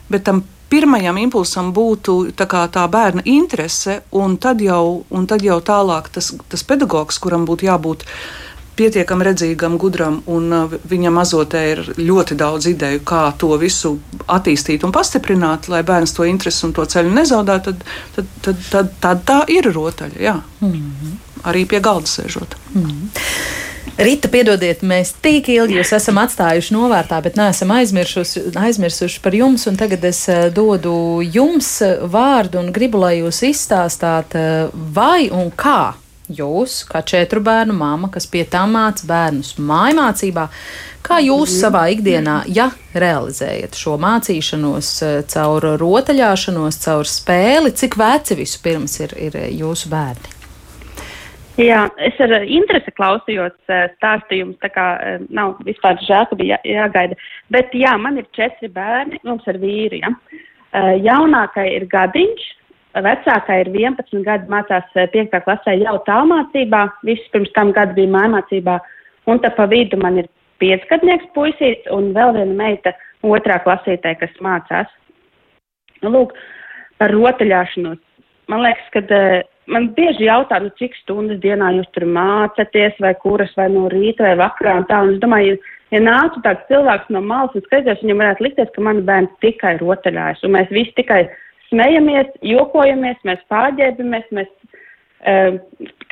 bet 0.10 0.24
tam 0.24 0.42
pirmajam 0.74 1.20
impulsam 1.22 1.70
būtu 1.76 2.34
tā, 2.38 2.48
tā 2.74 2.88
bērna 2.90 3.22
interese, 3.30 4.00
un 4.18 4.40
tad 4.42 4.62
jau, 4.66 5.04
un 5.14 5.28
tad 5.30 5.46
jau 5.46 5.60
tālāk 5.62 6.10
tas, 6.16 6.32
tas 6.50 6.66
pedagogs, 6.66 7.20
kuram 7.22 7.46
būtu 7.46 7.70
jābūt 7.70 8.08
pietiekami 8.76 9.28
redzīgam, 9.30 9.78
gudram, 9.82 10.22
un 10.32 10.54
uh, 10.54 10.78
viņam 10.90 11.20
azotē 11.22 11.64
ir 11.72 11.82
ļoti 11.98 12.38
daudz 12.40 12.70
ideju, 12.74 13.04
kā 13.08 13.26
to 13.40 13.54
visu 13.62 13.96
attīstīt 14.28 14.86
un 14.86 14.94
pastiprināt, 14.96 15.70
lai 15.72 15.84
bērns 15.86 16.16
to 16.18 16.28
interesi 16.30 16.66
un 16.68 16.74
to 16.76 16.86
ceļu 16.86 17.14
nezaudētu, 17.14 17.74
tad, 17.74 17.84
tad, 18.16 18.32
tad, 18.46 18.64
tad, 18.72 18.96
tad 19.04 19.28
tā 19.28 19.42
ir 19.52 19.70
rotaļa. 19.74 20.40
Mm 20.62 20.72
-hmm. 20.72 21.20
Arī 21.44 21.66
pie 21.68 21.80
galda 21.80 22.08
sēžot. 22.08 22.56
Mm 22.74 22.84
-hmm. 22.84 23.08
Rita, 23.98 24.28
piedodiet, 24.28 24.82
mēs 24.82 25.12
tik 25.22 25.50
ilgi 25.50 25.76
jūs 25.78 25.92
esam 25.94 26.18
atstājuši 26.18 26.74
novērtā, 26.74 27.22
bet 27.22 27.36
neesam 27.36 27.72
aizmirsuši, 27.72 28.42
aizmirsuši 28.56 29.20
par 29.22 29.36
jums. 29.36 29.68
Tagad 29.78 30.04
es 30.04 30.30
eh, 30.30 30.50
dodu 30.50 31.22
jums 31.22 31.82
eh, 31.82 32.00
vārdu 32.02 32.60
un 32.60 32.72
gribu, 32.72 32.98
lai 32.98 33.20
jūs 33.20 33.44
izstāstāt, 33.44 34.34
vai 34.74 35.30
un 35.30 35.52
kā 35.52 35.94
jūs, 36.38 36.82
kā 36.90 37.04
četru 37.06 37.44
bērnu 37.46 37.76
māma, 37.78 38.10
kas 38.14 38.28
pie 38.30 38.44
tam 38.50 38.76
māca 38.78 39.08
bērnus 39.10 39.56
mājmācībā, 39.58 40.48
kā 41.06 41.20
jūs 41.24 41.54
mhm. 41.54 41.60
savā 41.62 41.88
ikdienā, 41.96 42.38
ja 42.48 42.70
realizējat 42.94 43.80
šo 43.80 43.98
mācīšanos 44.02 44.94
caur 45.34 45.74
rotaļāšanos, 45.82 46.80
caur 46.86 47.10
spēli, 47.10 47.76
cik 47.76 48.00
veci 48.00 48.40
vispirms 48.40 49.00
ir, 49.06 49.18
ir 49.30 49.44
jūsu 49.58 49.92
bērni? 49.94 50.40
Jā, 51.62 51.84
es 52.02 52.18
ar 52.24 52.32
interesi 52.50 52.90
klausījos 52.98 53.54
eh, 53.70 53.86
stāstījumus, 54.00 54.58
tā 54.64 54.72
kā 54.74 54.86
eh, 54.98 55.20
nav 55.30 55.60
vispār 55.68 56.00
žēl, 56.02 56.26
ka 56.32 56.38
bija 56.40 56.58
jā, 56.66 56.80
jāgaida. 56.80 57.18
Bet 57.54 57.76
jā, 57.78 57.94
man 58.02 58.18
ir 58.18 58.26
četri 58.34 58.72
bērni, 58.74 59.20
mums 59.28 59.46
ir 59.52 59.60
vīri. 59.62 60.02
Ja. 60.02 60.10
Eh, 60.74 60.96
jaunākai 61.06 61.68
ir 61.76 61.86
gadiņš, 61.92 62.48
vecākai 63.02 63.60
ir 63.64 63.72
11 63.74 64.24
gadi, 64.26 64.50
mācās 64.52 64.86
5. 64.94 65.40
klasē 65.46 65.78
jau 65.80 65.96
tālmācībā, 66.08 66.84
viss 67.08 67.32
pirms 67.34 67.52
tam 67.56 67.72
gadu 67.74 67.98
bija 67.98 68.14
mājmācībā, 68.14 68.80
un 69.28 69.40
tā 69.42 69.50
pa 69.56 69.66
vidu 69.72 69.98
man 69.98 70.22
ir 70.22 70.30
piecgadnieks 70.62 71.32
puisīts 71.34 71.90
un 71.92 72.12
vēl 72.14 72.36
viena 72.38 72.54
meita 72.54 72.94
otrā 73.24 73.58
klasītē, 73.64 74.14
kas 74.20 74.36
mācās. 74.44 74.92
Lūk, 76.04 76.36
par 77.00 77.14
rotaļāšanos. 77.16 78.00
Man 78.52 78.64
liekas, 78.66 78.90
ka 78.94 79.02
man 79.72 79.90
bieži 79.96 80.28
jautā, 80.28 80.60
nu, 80.62 80.72
cik 80.80 80.96
stundas 81.00 81.40
dienā 81.44 81.72
jūs 81.78 81.88
tur 81.96 82.06
mācāties, 82.06 82.98
vai 83.04 83.14
kuras, 83.22 83.54
vai 83.58 83.70
no 83.72 83.88
rīta, 83.92 84.28
vai 84.28 84.36
vakarā. 84.44 84.82
Un 84.82 84.90
tā, 84.90 85.00
un 85.06 85.14
es 85.16 85.22
domāju, 85.24 85.56
ja, 85.56 85.72
ja 85.96 86.04
nāktu 86.04 86.44
tāds 86.46 86.68
cilvēks 86.70 87.12
no 87.16 87.24
malas 87.24 87.56
un 87.56 87.64
skatītos, 87.66 88.04
viņam 88.04 88.24
varētu 88.24 88.48
likties, 88.48 88.74
ka 88.76 88.84
mani 88.84 89.06
bērni 89.08 89.32
tikai 89.46 89.78
rotaļājas, 89.82 90.44
un 90.44 90.56
mēs 90.58 90.76
visi 90.76 90.96
tikai 91.00 91.24
smejamies, 91.74 92.32
jokojamies, 92.46 93.20
mēs 93.28 93.44
pārģērbamies, 93.52 94.32
mēs, 94.38 94.50
uh, 95.28 95.60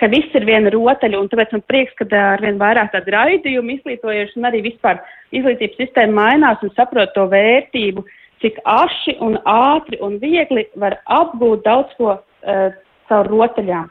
ka 0.01 0.11
viss 0.11 0.35
ir 0.35 0.49
viena 0.49 0.73
rotaļa, 0.73 1.21
un 1.21 1.31
tāpēc 1.31 1.55
man 1.55 1.65
prieks, 1.71 1.95
ka 2.01 2.09
arvien 2.33 2.59
vairāk 2.59 2.91
tādu 2.97 3.15
raidījumu 3.15 3.77
izglītojuši, 3.77 4.39
un 4.41 4.51
arī 4.51 4.65
vispār 4.67 4.99
izglītības 5.31 5.79
sistēma 5.85 6.17
mainās 6.25 6.65
un 6.65 6.73
saprot 6.75 7.13
to 7.15 7.29
vērtību, 7.31 8.03
cik 8.41 8.57
aši 8.65 9.19
un 9.21 9.37
ātri 9.45 10.01
un 10.01 10.17
viegli 10.19 10.65
var 10.81 10.97
apgūt 11.05 11.63
daudz 11.63 11.93
ko. 12.01 12.17
Uh, 12.41 12.71
caur 13.11 13.29
rotaļām. 13.31 13.89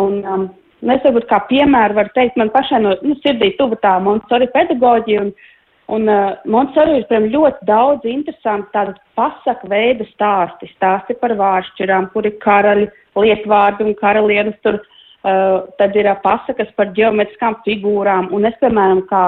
Un, 0.00 0.20
um, 0.24 0.46
es 0.94 1.04
varbūt 1.04 1.28
kā 1.30 1.40
piemēru 1.50 1.98
varu 1.98 2.12
teikt, 2.16 2.38
man 2.40 2.52
pašai 2.54 2.80
no 2.84 2.94
nu, 3.04 3.16
sirdī 3.22 3.52
tuva 3.58 3.78
tā 3.84 3.96
Montessori 4.04 4.48
pedagoģija, 4.54 5.26
un, 5.26 5.34
un 5.86 6.08
uh, 6.08 6.32
Montessori 6.48 6.98
ir, 7.00 7.06
piemēram, 7.10 7.32
ļoti 7.34 7.68
daudz 7.68 8.08
interesantu 8.08 8.70
tādu 8.72 8.94
pasaku 9.18 9.68
veidu 9.72 10.06
stāsti, 10.12 10.70
stāsti 10.76 11.16
par 11.20 11.34
vāršķirām, 11.38 12.08
kur 12.14 12.28
ir 12.28 12.38
karaļi, 12.44 12.88
lietvārdi 13.20 13.88
un 13.88 13.96
karalienes 13.98 14.56
tur, 14.64 14.80
uh, 14.80 15.66
tad 15.80 15.96
ir 15.98 16.08
uh, 16.08 16.16
pasakas 16.24 16.72
par 16.78 16.94
ģeometriskām 16.96 17.60
figūrām, 17.66 18.30
un 18.32 18.48
es, 18.48 18.56
piemēram, 18.62 19.04
kā, 19.10 19.26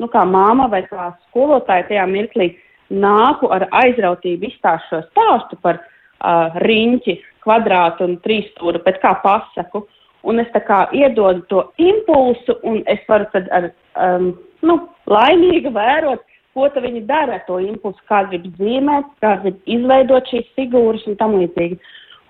nu, 0.00 0.08
kā 0.12 0.24
māma 0.24 0.70
vai 0.72 0.82
kā 0.88 1.12
skolotāja 1.28 1.88
tajā 1.90 2.08
mirklī 2.10 2.52
nāku 2.90 3.52
ar 3.54 3.68
aizrautību 3.84 4.48
izstāstu 4.50 4.96
šo 4.96 5.02
stāstu 5.10 5.60
par 5.62 5.82
uh, 5.84 6.60
riņķi, 6.64 7.20
kvadrātu 7.44 8.06
un 8.08 8.18
trīsstūru, 8.24 8.82
bet 8.84 9.00
kā 9.04 9.14
pasaku. 9.24 9.86
Un 10.28 10.40
es 10.42 10.50
tā 10.52 10.60
kā 10.60 10.82
iedodu 10.92 11.46
to 11.48 11.62
impulsu, 11.80 12.58
un 12.68 12.82
es 12.92 13.00
varu 13.08 13.24
tad 13.32 13.46
ar, 13.56 13.70
um, 13.96 14.34
nu, 14.66 14.76
laimīgi 15.10 15.72
vērot, 15.74 16.24
ko 16.54 16.66
viņi 16.74 17.04
dara 17.06 17.38
ar 17.38 17.44
to 17.46 17.60
impulsu, 17.62 18.02
kā 18.10 18.24
grib 18.30 18.48
zīmēt, 18.58 19.06
kā 19.22 19.36
grib 19.44 19.60
izveidot 19.70 20.26
šīs 20.32 20.48
figūras 20.58 21.06
un 21.06 21.18
tam 21.20 21.36
līdzīgi. 21.38 21.78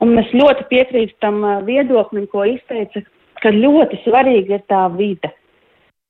Un 0.04 0.16
es 0.20 0.28
ļoti 0.32 0.66
piekrītu 0.70 1.16
tam 1.20 1.42
uh, 1.44 1.58
viedoklim, 1.64 2.26
ko 2.32 2.44
izteica, 2.48 3.02
ka 3.40 3.52
ļoti 3.52 4.00
svarīga 4.04 4.58
ir 4.58 4.66
tā 4.68 4.84
vide. 4.96 5.32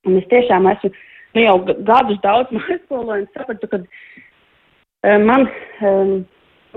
Un 0.06 0.18
es 0.18 0.26
tiešām 0.30 0.68
esmu 0.70 0.90
nu, 0.90 1.42
jau 1.44 1.56
gadus 1.86 2.20
daudz 2.22 2.52
mākslinieks, 2.56 2.90
un 2.94 3.26
sapratu, 3.34 3.70
ka 3.70 3.82
uh, 3.82 5.18
man 5.24 5.48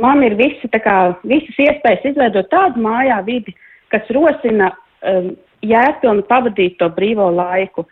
man 0.01 0.23
ir 0.25 0.35
visi, 0.39 0.69
kā, 0.81 0.97
visas 1.27 1.59
iespējas 1.59 2.07
izveidot 2.11 2.49
tādu 2.51 2.81
mājā 2.81 3.19
vidi, 3.27 3.53
kas 3.93 4.07
rosina 4.15 4.71
jēgpilni 5.63 6.25
pavadīt 6.29 6.79
to 6.79 6.89
brīvo 6.95 7.29
laiku. 7.35 7.85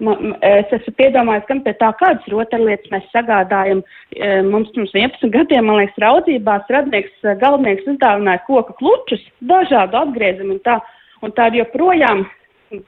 Es 0.00 0.70
esmu 0.72 0.94
piedomājis, 0.96 1.44
kam 1.48 1.58
pie 1.64 1.74
tā 1.76 1.90
kādas 2.00 2.24
rotaļlietas 2.32 2.88
mēs 2.92 3.08
sagādājam. 3.12 3.82
Mums 4.48 4.70
pirms 4.72 4.94
11 4.96 5.32
gadiem, 5.34 5.66
man 5.68 5.76
liekas, 5.82 6.00
raudzībās 6.00 6.72
radnieks 6.72 7.28
galvenieks 7.42 7.88
uzdāvināja 7.90 8.40
koka 8.46 8.76
klučus, 8.80 9.20
dažādu 9.44 10.00
atgriezumu 10.00 10.56
un 10.56 10.64
tā. 10.64 10.78
Un 11.20 11.34
tā 11.36 11.50
ir 11.50 11.58
joprojām 11.58 12.24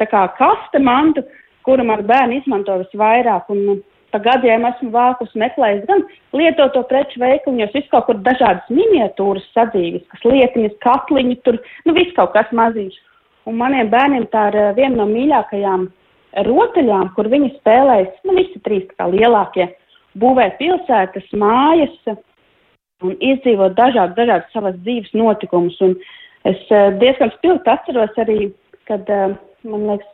tā 0.01 0.07
kā 0.09 0.25
kaste 0.38 0.81
mantu, 0.81 1.20
kuru 1.68 1.85
man 1.85 2.01
bērni 2.09 2.40
izmanto 2.40 2.79
visvairāk. 2.81 3.51
Un 3.53 3.83
pa 4.12 4.20
gadiem 4.25 4.64
esmu 4.68 4.88
vākus 4.94 5.33
meklējis 5.37 5.87
gan 5.88 6.05
lietoto 6.37 6.83
preču 6.88 7.20
veikuļos, 7.20 7.72
visu 7.77 7.92
kaut 7.92 8.09
kur 8.09 8.20
dažādas 8.25 8.68
miniatūras 8.72 9.44
sadzīves, 9.53 10.05
kas 10.12 10.25
lietiņas, 10.29 10.79
katliņi, 10.85 11.40
tur, 11.44 11.61
nu 11.85 11.96
viss 11.96 12.16
kaut 12.16 12.33
kas 12.37 12.48
mazīgs. 12.57 12.96
Un 13.48 13.57
maniem 13.59 13.88
bērniem 13.92 14.29
tā 14.33 14.48
ir 14.53 14.59
viena 14.77 15.03
no 15.03 15.09
mīļākajām 15.11 15.88
rotaļām, 16.47 17.12
kur 17.16 17.29
viņi 17.33 17.53
spēlēs, 17.59 18.12
nu, 18.27 18.37
visi 18.38 18.61
trīs 18.64 18.88
kā 18.97 19.09
lielākie, 19.12 19.68
būvēt 20.18 20.59
pilsētas, 20.61 21.29
mājas 21.37 21.95
un 23.03 23.14
izdzīvot 23.18 23.77
dažādu, 23.77 24.16
dažādu 24.16 24.49
savas 24.55 24.77
dzīves 24.81 25.12
notikumus. 25.18 25.79
Un 25.85 25.97
es 26.49 26.59
uh, 26.71 26.90
diezgan 27.03 27.33
spilgti 27.37 27.73
atceros 27.73 28.18
arī, 28.23 28.53
kad, 28.90 29.09
uh, 29.12 29.37
man 29.68 29.87
liekas, 29.90 30.09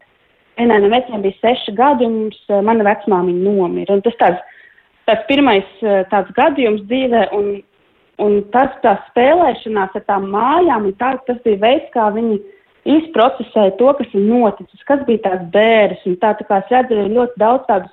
vienai 0.58 0.80
no 0.82 0.90
veciem 0.92 1.22
bija 1.22 1.38
seši 1.42 1.74
gadi, 1.78 2.08
un 2.08 2.22
mums, 2.24 2.38
uh, 2.50 2.62
mana 2.64 2.86
vecmāmiņa 2.88 3.44
nomira. 3.44 3.98
Un 3.98 4.04
tas 4.06 4.18
tāds, 4.20 4.60
tāds 5.08 5.26
pirmais 5.30 5.68
tāds 6.12 6.34
gadījums 6.36 6.86
dzīvē, 6.90 7.28
un, 7.36 7.58
un 8.24 8.40
tas 8.54 8.74
tā 8.82 8.98
spēlēšanās 9.10 9.94
ar 9.96 10.06
tām 10.08 10.30
mājām, 10.34 10.90
un 10.90 10.96
tā, 11.00 11.14
tas 11.28 11.38
bija 11.46 11.62
veids, 11.62 11.92
kā 11.94 12.10
viņi 12.16 12.40
izprocesēja 12.88 13.76
to, 13.78 13.92
kas 13.98 14.12
ir 14.16 14.26
noticis, 14.26 14.84
kas 14.88 15.04
bija 15.08 15.24
tās 15.26 15.46
bēres. 15.54 16.04
Tā, 16.22 16.34
tā 16.38 16.46
kā 16.48 16.60
es 16.62 16.72
redzu, 16.72 16.96
ir 16.96 17.16
ļoti 17.16 17.40
daudz 17.40 17.66
tādus, 17.68 17.92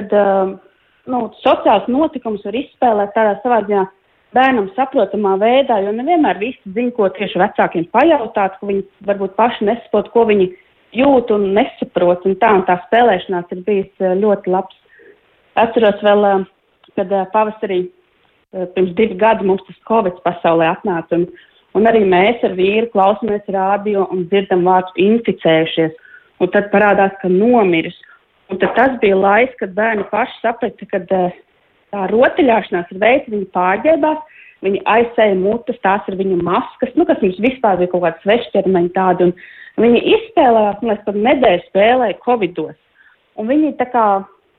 kad 0.00 0.14
uh, 0.16 0.54
nu, 1.12 1.24
sociāls 1.42 1.88
notikums 1.92 2.44
var 2.46 2.56
izspēlēt 2.62 3.14
tādā 3.16 3.36
savā 3.42 3.60
ziņā 3.66 3.84
bērnam 4.32 4.70
saprotamā 4.76 5.36
veidā, 5.40 5.78
jo 5.84 5.92
nevienmēr 5.92 6.40
visi 6.40 6.74
zina, 6.74 6.92
ko 6.96 7.10
tieši 7.12 7.40
vecākiem 7.42 7.88
pajautāt, 7.92 8.56
ka 8.58 8.68
viņi 8.68 8.84
varbūt 9.08 9.36
paši 9.36 9.68
nesaprot, 9.68 10.08
ko 10.14 10.24
viņi 10.30 10.48
jūt 10.96 11.32
un 11.36 11.50
nesaprot. 11.56 12.24
Un 12.28 12.38
tā, 12.40 12.54
un 12.56 12.64
tā 12.68 12.78
spēlēšanās 12.86 13.52
ir 13.52 13.64
bijis 13.66 14.06
ļoti 14.22 14.52
labs. 14.52 14.78
Atceros 15.60 16.00
vēl, 16.04 16.46
kad 16.96 17.12
pavasarī 17.34 17.82
pirms 18.52 18.92
divi 18.96 19.16
gadi 19.20 19.44
mums 19.48 19.64
tas 19.66 19.78
Covid 19.88 20.20
pasaulē 20.24 20.70
atnāca. 20.72 21.20
Un, 21.20 21.28
Un 21.78 21.88
arī 21.88 22.02
mēs 22.04 22.42
ar 22.44 22.52
vīru 22.56 22.90
klausāmies 22.92 23.46
rādio 23.54 24.04
un 24.12 24.26
dzirdam 24.28 24.66
vārdu 24.68 24.92
inficējušies. 25.00 25.94
Un 26.42 26.50
tad 26.52 26.68
parādās, 26.72 27.14
ka 27.22 27.30
nomiris. 27.32 27.96
Un 28.52 28.58
tas 28.60 28.98
bija 29.00 29.16
laiks, 29.16 29.56
kad 29.60 29.72
bērni 29.76 30.04
paši 30.10 30.34
saprata, 30.42 30.88
ka 30.90 31.00
uh, 31.00 31.38
tā 31.92 32.04
rotaļāšanās 32.10 32.92
ir 32.92 33.00
veids, 33.00 33.30
viņi 33.32 33.48
pārģērbās, 33.56 34.20
viņi 34.66 34.82
aizsēja 34.92 35.38
mutes, 35.38 35.80
tās 35.84 36.04
ir 36.10 36.18
viņu 36.20 36.38
maskas, 36.44 36.92
nu, 36.98 37.06
kas 37.08 37.22
mums 37.24 37.40
vispār 37.42 37.80
bija 37.80 37.92
kaut 37.94 38.04
kāds 38.06 38.26
svešķermeņi 38.26 38.92
tādi. 38.96 39.30
Un 39.32 39.86
viņi 39.86 40.02
izspēlējās, 40.16 40.84
un 40.84 40.92
es 40.92 41.02
pat 41.06 41.18
nedēļu 41.28 41.64
spēlēju 41.70 42.20
Covidos. 42.26 42.78
Un 43.40 43.48
viņi 43.48 43.72
tā 43.78 43.88
kā, 43.94 44.06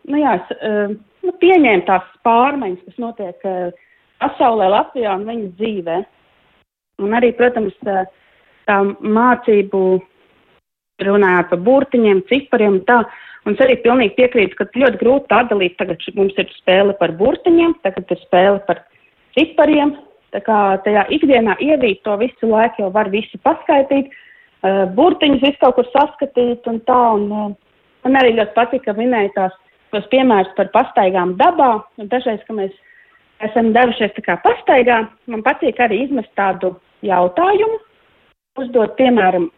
nu 0.09 0.23
jā, 0.23 0.33
uh, 0.41 0.97
nu, 1.27 1.35
pieņēma 1.43 1.85
tās 1.89 2.09
pārmaiņas, 2.25 2.89
kas 2.89 3.01
notiek 3.05 3.47
uh, 3.49 3.85
pasaulē, 4.23 4.71
Latvijā 4.73 5.13
un 5.19 5.27
viņu 5.29 5.53
dzīvē. 5.59 6.01
Un 7.01 7.15
arī, 7.17 7.31
protams, 7.37 7.73
tā 7.83 8.77
mācību 9.01 9.83
runājot 11.03 11.51
par 11.51 11.61
burtiņiem, 11.65 12.23
cipariem 12.29 12.79
un 12.79 12.83
tā. 12.87 13.01
Un 13.43 13.57
es 13.57 13.63
arī 13.65 13.75
pilnīgi 13.83 14.15
piekrītu, 14.15 14.55
ka 14.55 14.67
ļoti 14.71 14.99
grūti 15.01 15.35
atdalīt. 15.35 15.75
Tagad 15.79 16.03
mums 16.15 16.37
ir 16.39 16.51
spēle 16.59 16.95
par 16.99 17.11
burtiņiem, 17.19 17.75
tagad 17.83 18.13
ir 18.13 18.21
spēle 18.23 18.61
par 18.67 18.83
cipariem. 19.35 19.97
Tā 20.33 20.41
kā 20.45 20.59
tajā 20.85 21.03
ikdienā 21.13 21.57
ievīt 21.61 22.01
to 22.05 22.15
visu 22.21 22.49
laiku 22.49 22.85
jau 22.85 22.93
var 22.93 23.11
visu 23.13 23.37
paskaidīt, 23.45 24.07
uh, 24.09 24.85
burtiņus 24.95 25.43
visu 25.43 25.59
kaut 25.61 25.75
kur 25.77 25.89
saskatīt 25.91 26.69
un 26.71 26.79
tā. 26.87 27.01
Un, 27.17 27.27
uh, 27.29 27.83
man 28.05 28.17
arī 28.21 28.37
ļoti 28.39 28.55
patika, 28.55 28.93
ka 28.93 28.97
minēja 28.97 29.33
tās 29.35 29.59
tos 29.93 30.07
piemērus 30.13 30.55
par 30.57 30.71
pastaigām 30.73 31.35
dabā. 31.37 31.83
Un 32.01 32.09
dažreiz, 32.09 32.41
kad 32.47 32.57
mēs 32.57 32.73
esam 33.45 33.73
devušies 33.75 34.15
tā 34.15 34.23
kā 34.25 34.39
pastaigā, 34.45 35.03
man 35.29 35.43
patīk 35.45 35.81
arī 35.83 36.05
izmest 36.07 36.31
tādu 36.39 36.73
jautājumu, 37.05 37.79
uzdot, 38.61 38.95
piemēram, 38.99 39.49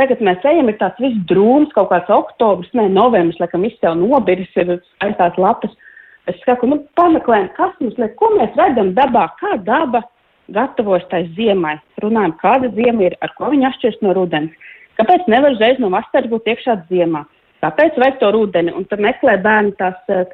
tagad 0.00 0.22
mēs 0.24 0.44
ejam, 0.48 0.70
ir 0.70 0.78
tāds 0.80 1.00
viss 1.02 1.24
drūms, 1.30 1.72
kaut 1.76 1.90
kāds 1.92 2.10
oktobris, 2.12 2.72
ne 2.78 2.88
novembris, 2.92 3.40
laikam 3.42 3.66
viss 3.66 3.82
jau 3.82 3.94
nobiris, 3.98 4.50
ir 4.60 4.76
aiz 5.04 5.16
tās 5.20 5.38
lapas. 5.40 5.74
Es 6.30 6.38
saku, 6.46 6.70
nu, 6.70 6.80
pameklējam, 6.96 7.50
kas 7.58 7.74
mums 7.82 7.98
liek, 8.00 8.14
ko 8.20 8.30
mēs 8.38 8.54
redzam 8.56 8.94
dabā, 8.96 9.26
kā 9.40 9.58
daba 9.66 10.00
gatavojas 10.54 11.04
tai 11.10 11.24
ziemai. 11.36 11.76
Runājam, 12.00 12.32
kāda 12.40 12.70
ziema 12.76 13.08
ir, 13.08 13.18
ar 13.24 13.32
ko 13.36 13.50
viņa 13.52 13.70
atšķiras 13.70 14.00
no 14.04 14.14
rudens. 14.16 14.72
Kāpēc 15.00 15.28
nevar 15.28 15.52
uzreiz 15.52 15.80
no 15.82 15.90
vasaras 15.92 16.30
būt 16.30 16.48
iekšā 16.52 16.78
ziemā? 16.88 17.24
Kāpēc 17.64 17.96
vajag 18.00 18.18
to 18.20 18.30
rudeni? 18.32 18.72
Un 18.76 18.84
tad 18.88 19.02
meklē 19.04 19.36
bērni 19.44 19.72
tās 19.80 19.96
uh, 20.12 20.24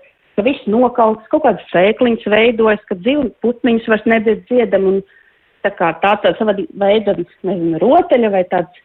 ka 0.40 0.46
viss 0.46 0.68
nokauts, 0.72 1.26
kaut 1.28 1.44
kādas 1.44 1.64
sēkliņas 1.68 2.28
veidojas, 2.32 2.82
ka 2.88 2.96
dzīvu 2.96 3.28
putniņus 3.44 3.88
vairs 3.92 4.06
nedzird 4.08 4.46
dziedam, 4.48 4.86
un 4.88 5.00
tā 5.64 5.72
kā 5.76 5.92
tā 6.02 6.14
tāds 6.22 6.40
sava 6.40 6.54
veida, 6.56 7.16
nezinu, 7.46 7.80
rotaļa 7.82 8.32
vai 8.32 8.44
tāds, 8.50 8.82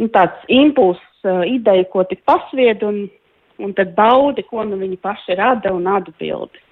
nu, 0.00 0.08
tāds 0.12 0.46
impulss, 0.52 1.02
uh, 1.26 1.42
ideja, 1.48 1.88
ko 1.92 2.06
tik 2.08 2.24
pasvied, 2.28 2.84
un, 2.86 3.04
un 3.62 3.76
tad 3.78 3.94
baudi, 3.98 4.46
ko 4.48 4.66
nu 4.66 4.80
viņi 4.80 5.00
paši 5.02 5.38
rada 5.38 5.74
un 5.74 5.88
atbildi. 5.90 6.66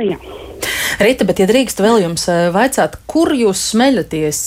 Nu, 0.00 0.12
jā. 0.14 0.20
Rita, 1.02 1.24
bet, 1.26 1.40
ja 1.40 1.46
drīkst 1.48 1.80
vēl 1.82 2.02
jums 2.04 2.26
vaicāt, 2.54 2.98
kur 3.10 3.32
jūs 3.34 3.60
smeļaties 3.72 4.38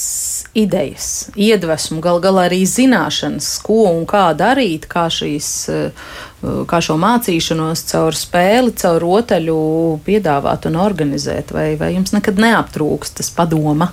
idejas, 0.57 1.07
iedvesmu, 1.35 1.99
gal 2.01 2.21
galā 2.23 2.45
arī 2.47 2.61
zināšanas, 2.69 3.49
ko 3.65 3.89
un 3.89 4.05
kā 4.09 4.29
darīt, 4.37 4.87
kā 4.89 5.07
šīs 5.11 5.49
kā 6.69 6.79
šo 6.83 6.97
mācīšanos 7.01 7.85
caur 7.89 8.17
spēli, 8.17 8.73
caur 8.77 9.01
rotaļu 9.01 9.59
piedāvāt 10.05 10.67
un 10.69 10.79
organizēt, 10.81 11.53
vai, 11.55 11.73
vai 11.79 11.93
jums 11.95 12.13
nekad 12.15 12.39
neaptrūkst 12.41 13.19
tas 13.19 13.31
padoma? 13.33 13.91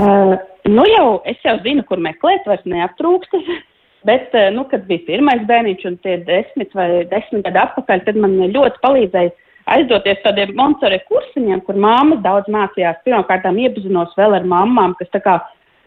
Uh, 0.00 0.38
nu 0.70 0.86
jau 0.88 1.08
es 1.28 1.36
jau 1.44 1.58
zinu, 1.64 1.84
kur 1.88 2.00
meklēt, 2.00 2.46
vairs 2.48 2.64
neaptrūkst. 2.68 3.36
Bet, 4.08 4.32
uh, 4.32 4.48
nu, 4.54 4.64
kad 4.70 4.86
bija 4.88 5.04
pirmais 5.08 5.42
bērniņš 5.48 5.86
un 5.90 5.98
tie 6.04 6.16
desmit 6.24 6.72
vai 6.76 7.04
desmit 7.10 7.44
gadi 7.44 7.60
atpakaļ, 7.60 8.04
tad 8.06 8.20
man 8.20 8.38
ļoti 8.54 8.80
palīdzēja 8.84 9.34
aizdoties 9.70 10.22
tādiem 10.24 10.54
Montore 10.56 10.98
kursiņiem, 11.08 11.60
kur 11.66 11.78
māmas 11.78 12.22
daudz 12.24 12.48
mācījās. 12.52 13.02
Pirmkārt, 13.04 13.44
iepazinos 13.44 14.16
vēl 14.18 14.38
ar 14.38 14.46
mammām, 14.48 14.96
kas 14.98 15.10
tā 15.12 15.20
kā 15.24 15.36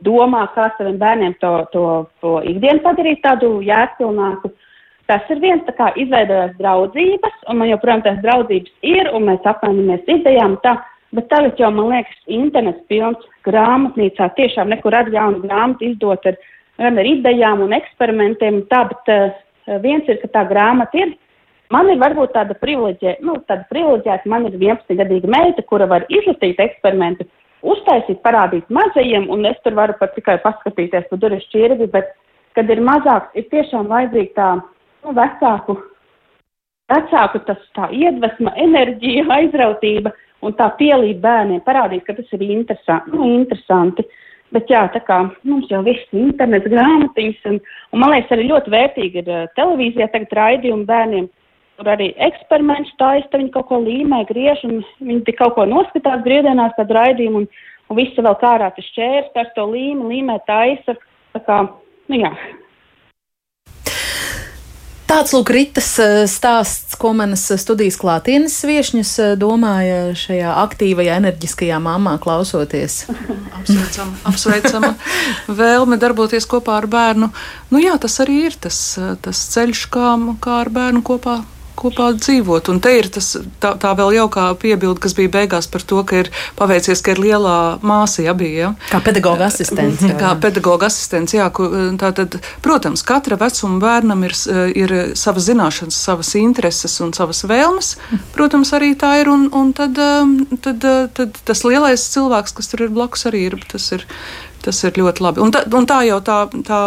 domā, 0.05 0.45
kā 0.53 0.69
saviem 0.77 0.99
bērniem 1.01 1.35
to, 1.41 1.53
to, 1.73 1.85
to 2.21 2.37
ikdienu 2.53 2.83
padarīt 2.85 3.23
tādu 3.25 3.57
jēgpilnāku. 3.65 4.53
Tas 5.09 5.27
ir 5.33 5.41
viens, 5.43 5.65
tā 5.67 5.73
kā 5.75 5.89
izveidojās 5.99 6.53
draudzības, 6.61 7.41
un 7.51 7.59
man 7.59 7.69
joprojām 7.73 8.05
tās 8.05 8.21
draudzības 8.23 8.71
ir, 8.87 9.09
un 9.11 9.27
mēs 9.27 9.49
apmainamies 9.49 10.07
idejām. 10.07 10.55
Tā, 10.63 10.77
bet 11.13 11.29
tagad 11.31 11.59
jau, 11.61 11.69
man 11.73 11.91
liekas, 11.93 12.19
internets 12.31 12.83
pilns 12.91 13.23
grāmatnīcā 13.47 14.29
tiešām 14.37 14.71
nekur 14.73 14.95
ar 14.97 15.11
jaunu 15.13 15.43
grāmatu 15.43 15.91
izdot 15.91 16.25
ar, 16.29 16.39
gan 16.81 16.97
ar 16.97 17.09
idejām 17.09 17.61
un 17.65 17.75
eksperimentiem. 17.77 18.63
Tā, 18.71 18.83
bet 18.89 19.13
uh, 19.13 19.77
viens 19.83 20.09
ir, 20.09 20.19
ka 20.23 20.31
tā 20.33 20.47
grāmata 20.49 20.99
ir. 20.99 21.13
Man 21.73 21.89
ir 21.89 22.01
varbūt 22.01 22.35
tāda 22.35 22.57
privileģēta, 22.61 23.23
nu, 23.25 23.39
tāda 23.49 23.65
privileģēta, 23.71 24.29
man 24.29 24.45
ir 24.49 24.57
11-gadīga 24.59 25.29
meita, 25.31 25.63
kura 25.69 25.87
var 25.89 26.05
izlasīt 26.11 26.59
eksperimentu, 26.61 27.25
uztaisīt, 27.63 28.19
parādīt 28.25 28.67
mazajiem, 28.73 29.29
un 29.31 29.47
es 29.49 29.57
tur 29.63 29.77
varu 29.77 29.95
pat 29.97 30.13
tikai 30.17 30.37
paskatīties 30.43 31.07
pa 31.09 31.17
durvis 31.17 31.47
šķirbi, 31.47 31.87
bet, 31.95 32.11
kad 32.57 32.69
ir 32.69 32.83
mazāks, 32.83 33.31
ir 33.39 33.47
tiešām 33.49 33.89
vajadzīga 33.89 34.35
tā 34.37 34.49
nu, 34.59 35.15
vecāku, 35.17 35.77
vecāku 36.93 37.41
tas 37.47 37.65
tā 37.79 37.89
iedvesma, 37.95 38.53
enerģija, 38.67 39.25
aizrautība 39.39 40.13
un 40.43 40.55
tā 40.57 40.67
pielība 40.79 41.23
bērniem 41.27 41.63
parādīt, 41.65 42.05
ka 42.07 42.15
tas 42.17 42.35
ir 42.35 42.43
interesanti. 42.45 43.13
Nu, 43.15 43.27
interesanti. 43.39 44.05
Bet 44.53 44.69
jā, 44.69 44.83
tā 44.93 45.01
kā 45.01 45.19
mums 45.49 45.69
jau 45.71 45.81
viss 45.85 46.11
ir 46.11 46.27
internets, 46.27 46.69
grāmatiņas, 46.69 47.45
un, 47.49 47.61
un 47.93 48.03
man 48.03 48.13
liekas, 48.13 48.35
arī 48.35 48.49
ļoti 48.51 48.73
vērtīgi 48.73 49.23
ir 49.23 49.31
uh, 49.31 49.47
televīzijā 49.57 50.11
tagad 50.13 50.35
raidījumi 50.37 50.85
bērniem. 50.89 51.29
Tur 51.79 51.89
arī 51.89 52.11
eksperiments 52.21 52.91
taisa, 52.99 53.31
viņi 53.33 53.49
kaut 53.55 53.71
ko 53.71 53.79
līmē, 53.81 54.21
griež, 54.29 54.61
un 54.67 54.83
viņi 55.01 55.23
tik 55.25 55.39
kaut 55.39 55.55
ko 55.57 55.65
noskatās 55.65 56.21
brīvdienās, 56.27 56.75
tad 56.77 56.93
raidījumu, 56.93 57.41
un, 57.41 57.47
un 57.89 57.97
visi 57.97 58.21
vēl 58.21 58.37
kārā 58.43 58.69
tas 58.75 58.91
šķērs, 58.91 59.31
tas 59.33 59.49
to 59.57 59.65
līmē, 59.71 60.05
līmē 60.11 60.37
taisa. 60.45 60.99
Tā 61.33 61.41
kā, 61.47 61.63
nu 62.13 62.21
jā, 62.21 62.29
Tāds 65.13 65.29
lūk, 65.29 65.51
Ritas 65.53 65.87
eh, 66.01 66.23
stāsts, 66.25 66.95
ko 66.97 67.11
manas 67.13 67.43
studijas 67.61 67.99
klātienes 68.01 68.55
viešņas 68.65 69.11
eh, 69.21 69.33
domāja 69.37 69.99
šajā 70.17 70.55
aktīvajā, 70.63 71.19
enerģiskajā 71.21 71.77
mamā 71.85 72.15
klausoties. 72.23 73.03
Apsveicama, 73.59 74.17
apsveicama 74.31 74.89
vēlme 75.61 75.99
darboties 76.01 76.49
kopā 76.49 76.79
ar 76.81 76.89
bērnu. 76.89 77.29
Nu, 77.69 77.83
jā, 77.83 77.93
tas 78.01 78.17
arī 78.25 78.39
ir 78.47 78.57
tas, 78.57 78.79
tas 79.21 79.43
ceļš, 79.53 79.85
kā, 79.93 80.15
kā 80.41 80.63
ar 80.63 80.73
bērnu 80.73 81.05
kopā 81.05 81.43
kopā 81.79 82.11
dzīvot. 82.17 82.69
Un 82.71 82.79
te 82.83 82.93
ir 82.97 83.09
tas, 83.13 83.33
tā, 83.63 83.73
tā 83.81 83.93
vēl 83.97 84.15
jaukā 84.19 84.45
piebilde, 84.61 85.01
kas 85.03 85.15
bija 85.17 85.31
beigās 85.33 85.67
par 85.71 85.85
to, 85.87 86.01
ka 86.07 86.23
ir 86.23 86.29
paveicies, 86.59 87.01
ka 87.03 87.15
ir 87.15 87.21
lielā 87.23 87.57
māsa 87.85 88.25
ja 88.25 88.35
bija. 88.37 88.53
Ja? 88.53 88.69
Kā 88.91 89.01
pedagoga 89.05 89.47
asistents. 89.49 90.03
Jā. 90.05 90.17
Kā 90.19 90.33
pedagoga 90.41 90.89
asistents, 90.91 91.35
jā. 91.35 91.49
Tātad, 92.01 92.37
protams, 92.65 93.05
katra 93.07 93.37
vecuma 93.41 93.79
bērnam 93.83 94.25
ir, 94.27 94.35
ir 94.77 94.95
savas 95.19 95.49
zināšanas, 95.49 95.99
savas 96.07 96.33
intereses 96.39 96.99
un 97.03 97.13
savas 97.17 97.43
vēlmes. 97.49 97.95
Protams, 98.35 98.73
arī 98.77 98.93
tā 98.99 99.15
ir. 99.21 99.31
Un, 99.33 99.47
un 99.55 99.71
tad, 99.75 99.97
um, 99.97 100.35
tad, 100.61 100.83
tad 101.17 101.37
tas 101.47 101.63
lielais 101.65 102.09
cilvēks, 102.13 102.55
kas 102.57 102.69
tur 102.71 102.85
ir 102.85 102.93
blakus, 102.93 103.25
arī 103.29 103.47
ir. 103.49 103.57
Tas 103.71 103.89
ir, 103.95 104.05
tas 104.65 104.83
ir 104.85 104.99
ļoti 104.99 105.25
labi. 105.25 105.43
Un 105.43 105.53
tā, 105.55 105.65
un 105.73 105.89
tā 105.89 106.03
jau 106.09 106.21
tā. 106.23 106.45
tā 106.67 106.83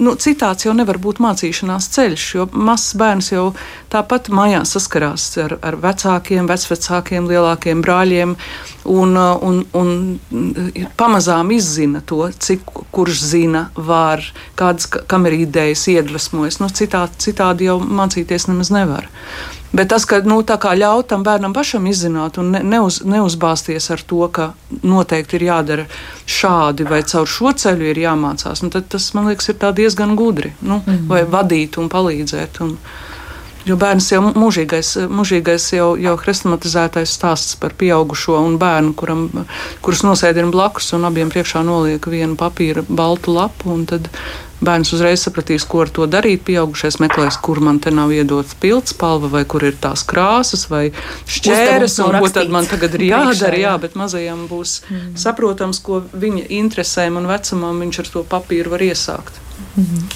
nu, 0.00 0.14
citāds 0.16 0.66
jau 0.66 0.72
nevar 0.76 0.98
būt 1.02 1.20
mācīšanās 1.22 1.88
ceļš, 1.92 2.26
jo 2.36 2.46
mazs 2.52 2.94
bērns 2.98 3.32
jau 3.32 3.44
tāpat 3.92 4.30
mājās 4.32 4.74
saskarās 4.76 5.26
ar, 5.42 5.56
ar 5.60 5.76
vecākiem, 5.82 6.48
vecvecākiem, 6.48 7.28
lielākiem 7.28 7.82
brāļiem, 7.84 8.36
un, 8.92 9.16
un, 9.18 9.62
un 9.78 9.92
pamazām 11.00 11.52
izzina 11.54 12.02
to, 12.06 12.24
cik 12.32 12.64
kurš 12.94 13.24
zina, 13.32 13.66
var, 13.76 14.24
kādas, 14.58 14.88
kam 14.88 15.28
ir 15.28 15.42
idejas, 15.42 15.86
iedvesmojas. 15.92 16.60
Nu, 16.62 16.70
citādi, 16.72 17.20
citādi 17.28 17.68
jau 17.68 17.80
mācīties 17.82 18.48
nemaz 18.50 18.72
nevar. 18.74 19.10
Bet 19.72 19.88
tas, 19.88 20.04
ka 20.04 20.18
nu, 20.20 20.42
ļaut 20.44 21.08
tam 21.08 21.22
bērnam 21.24 21.54
pašam 21.56 21.86
izzināt 21.88 22.36
un 22.38 22.50
ne, 22.52 22.60
neuz, 22.74 23.00
neuzbāzties 23.08 23.88
ar 23.94 24.02
to, 24.04 24.20
ka 24.28 24.52
noteikti 24.82 25.38
ir 25.38 25.46
jādara 25.48 25.86
šādi 26.28 26.84
vai 26.88 27.00
caur 27.08 27.26
šo 27.26 27.54
ceļu 27.56 27.88
ir 27.88 28.02
jāmācās, 28.04 28.62
nu, 28.62 28.68
tad 28.74 28.90
tas 28.92 29.08
man 29.16 29.30
liekas 29.30 29.48
ir 29.48 29.56
diezgan 29.72 30.16
gudri. 30.16 30.52
Nu, 30.60 30.82
mm 30.84 30.92
-hmm. 30.92 31.08
Vai 31.08 31.24
vadīt 31.24 31.78
un 31.78 31.88
palīdzēt. 31.88 32.60
Un, 32.60 32.76
Jo 33.68 33.76
bērns 33.78 34.08
jau 34.10 34.20
mūžīgais, 34.34 34.94
mūžīgais 35.12 35.68
jau, 35.76 35.92
jau 36.00 36.14
hrestomatizētais 36.18 37.12
stāsts 37.14 37.54
par 37.62 37.76
pieaugušo 37.78 38.34
un 38.42 38.56
bērnu, 38.58 38.94
kuram, 38.98 39.28
kurus 39.84 40.02
nosēdina 40.06 40.50
blakus 40.50 40.90
un 40.96 41.06
abiem 41.06 41.30
priekšā 41.30 41.62
noliek 41.66 42.06
vienu 42.10 42.34
papīra 42.38 42.82
baltu 42.88 43.36
lapu. 43.36 43.76
Tad 43.86 44.10
bērns 44.62 44.92
uzreiz 44.96 45.22
sapratīs, 45.22 45.66
ko 45.68 45.84
ar 45.84 45.92
to 45.94 46.08
darīt. 46.10 46.42
Pieaugušais 46.46 46.98
meklēs, 47.02 47.38
kur 47.42 47.62
man 47.62 47.78
te 47.82 47.92
nav 47.94 48.10
iedots 48.14 48.56
pildspalva, 48.62 49.30
vai 49.30 49.44
kur 49.46 49.66
ir 49.68 49.78
tās 49.82 50.02
krāsas, 50.10 50.66
vai 50.72 50.88
šķēres, 51.30 52.00
un 52.02 52.18
ko 52.18 52.32
tad 52.34 52.50
man 52.54 52.66
tagad 52.70 52.98
ir 52.98 53.06
jādara. 53.12 53.62
Jā, 53.62 53.76
bet 53.82 53.94
mazajam 53.98 54.46
būs 54.50 54.80
mm. 54.88 55.08
saprotams, 55.22 55.82
ko 55.86 56.02
viņa 56.10 56.48
interesēm 56.58 57.22
un 57.22 57.30
vecumam 57.30 57.82
viņš 57.86 58.02
ar 58.02 58.12
to 58.16 58.26
papīru 58.34 58.74
var 58.74 58.86
iesākt. 58.90 59.38
Mm. 59.78 60.06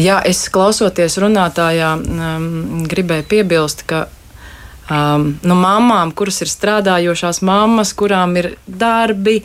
Jā, 0.00 0.22
es 0.24 0.46
klausoties 0.48 1.18
runātājā, 1.20 1.92
um, 2.00 2.84
gribēju 2.88 3.26
piebilst, 3.28 3.84
ka 3.84 4.06
um, 4.88 5.34
no 5.42 5.52
nu, 5.52 5.58
mamām, 5.60 6.14
kuras 6.16 6.40
ir 6.40 6.48
strādājošās 6.48 7.42
mammas, 7.44 7.92
kurām 7.92 8.32
ir 8.40 8.54
darbi, 8.66 9.42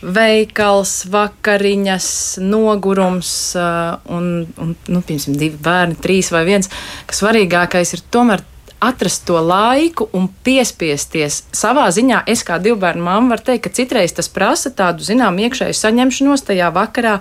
veikals, 0.00 1.06
vakariņas, 1.12 2.10
nogurums 2.44 3.32
uh, 3.56 3.96
un, 4.12 4.46
un 4.60 4.76
nu, 4.88 5.00
piemēram, 5.00 5.40
divi 5.40 5.56
bērni, 5.60 5.96
trīs 6.00 6.28
vai 6.32 6.44
viens, 6.48 6.68
ka 7.08 7.16
svarīgākais 7.16 7.96
ir 7.96 8.04
tomēr 8.12 8.44
atrast 8.80 9.26
to 9.28 9.36
laiku 9.44 10.08
un 10.16 10.28
piespiesties. 10.44 11.42
Savā 11.56 11.86
ziņā 11.92 12.22
es 12.32 12.44
kā 12.48 12.56
divu 12.60 12.78
bērnu 12.80 13.04
mamma 13.04 13.34
varu 13.34 13.50
teikt, 13.50 13.66
ka 13.66 13.74
citreiz 13.76 14.12
tas 14.16 14.28
prasa 14.32 14.72
tādu, 14.72 15.04
zinām, 15.04 15.40
iekšēju 15.40 15.76
saņemšanos 15.76 16.46
tajā 16.48 16.70
vakarā 16.72 17.18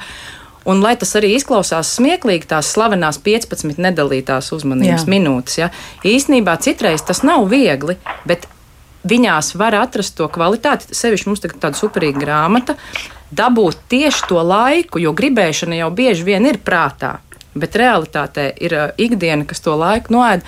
Un, 0.69 0.83
lai 0.85 0.93
tas 0.99 1.15
arī 1.17 1.31
izklausās 1.33 1.95
smieklīgi, 1.97 2.49
tās 2.51 2.69
slavenās 2.75 3.17
15 3.25 3.81
nedalītās 3.81 4.51
uzmanības 4.53 5.07
Jā. 5.07 5.09
minūtes, 5.09 5.57
ja, 5.57 5.69
īsnībā 6.05 6.59
citreiz 6.61 7.01
tas 7.07 7.23
nav 7.25 7.47
viegli, 7.49 7.97
bet 8.29 8.45
viņās 9.09 9.55
var 9.57 9.77
atrast 9.79 10.17
to 10.19 10.27
kvalitāti. 10.31 10.93
Sevišķi 10.95 11.31
mums 11.31 11.41
tagad 11.43 11.61
tāda 11.63 11.79
superīga 11.79 12.21
grāmata, 12.21 12.75
dabūt 13.31 13.85
tieši 13.91 14.27
to 14.29 14.43
laiku, 14.45 15.01
jo 15.01 15.13
gribēšana 15.15 15.79
jau 15.79 15.89
bieži 15.95 16.27
vien 16.27 16.45
ir 16.49 16.59
prātā, 16.65 17.17
bet 17.57 17.77
realitātē 17.79 18.51
ir 18.61 18.75
uh, 18.75 18.89
ikdiena, 18.97 19.47
kas 19.49 19.63
to 19.65 19.77
laiku 19.79 20.13
noēd. 20.13 20.45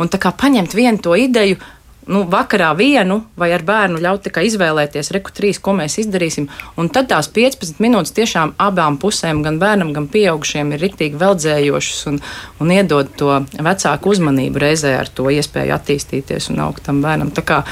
Un 0.00 0.08
tā 0.08 0.18
kā 0.20 0.32
paņemt 0.36 0.74
vienu 0.74 1.00
to 1.04 1.14
ideju, 1.16 1.60
nu, 2.10 2.22
vakarā 2.30 2.72
vienu 2.78 3.20
vai 3.38 3.52
ar 3.54 3.64
bērnu 3.66 4.00
ļaut 4.02 4.24
tikai 4.26 4.44
izvēlēties, 4.48 5.12
reku 5.14 5.32
trīs, 5.34 5.60
ko 5.62 5.74
mēs 5.78 5.98
izdarīsim. 6.02 6.48
Un 6.80 6.90
tad 6.92 7.10
tās 7.12 7.30
15 7.32 7.82
minūtes 7.82 8.14
tiešām 8.16 8.54
abām 8.62 8.98
pusēm, 9.02 9.42
gan 9.46 9.60
bērnam, 9.62 9.92
gan 9.96 10.08
pieaugušiem, 10.12 10.74
ir 10.74 10.82
riktīgi 10.86 11.20
veldzējošas 11.20 12.06
un, 12.10 12.20
un 12.62 12.74
iedod 12.74 13.10
to 13.18 13.42
vecāku 13.58 14.14
uzmanību 14.14 14.62
reizē 14.62 14.96
ar 14.98 15.10
to 15.12 15.30
iespēju 15.32 15.76
attīstīties 15.78 16.50
un 16.52 16.64
augt 16.66 16.86
tam 16.88 17.02
bērnam. 17.04 17.30
Tā 17.34 17.46
kā 17.46 17.62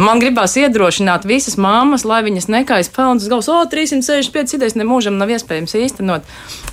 Man 0.00 0.20
gribās 0.22 0.54
iedrošināt 0.56 1.26
visas 1.28 1.58
māmas, 1.60 2.06
lai 2.08 2.22
viņas 2.24 2.48
nekais 2.48 2.88
pelnas 2.92 3.26
galvas, 3.28 3.48
o, 3.52 3.58
365 3.68 4.56
idejas 4.56 4.76
nemūžam 4.78 5.18
nav 5.20 5.28
iespējams 5.34 5.74
īstenot, 5.76 6.28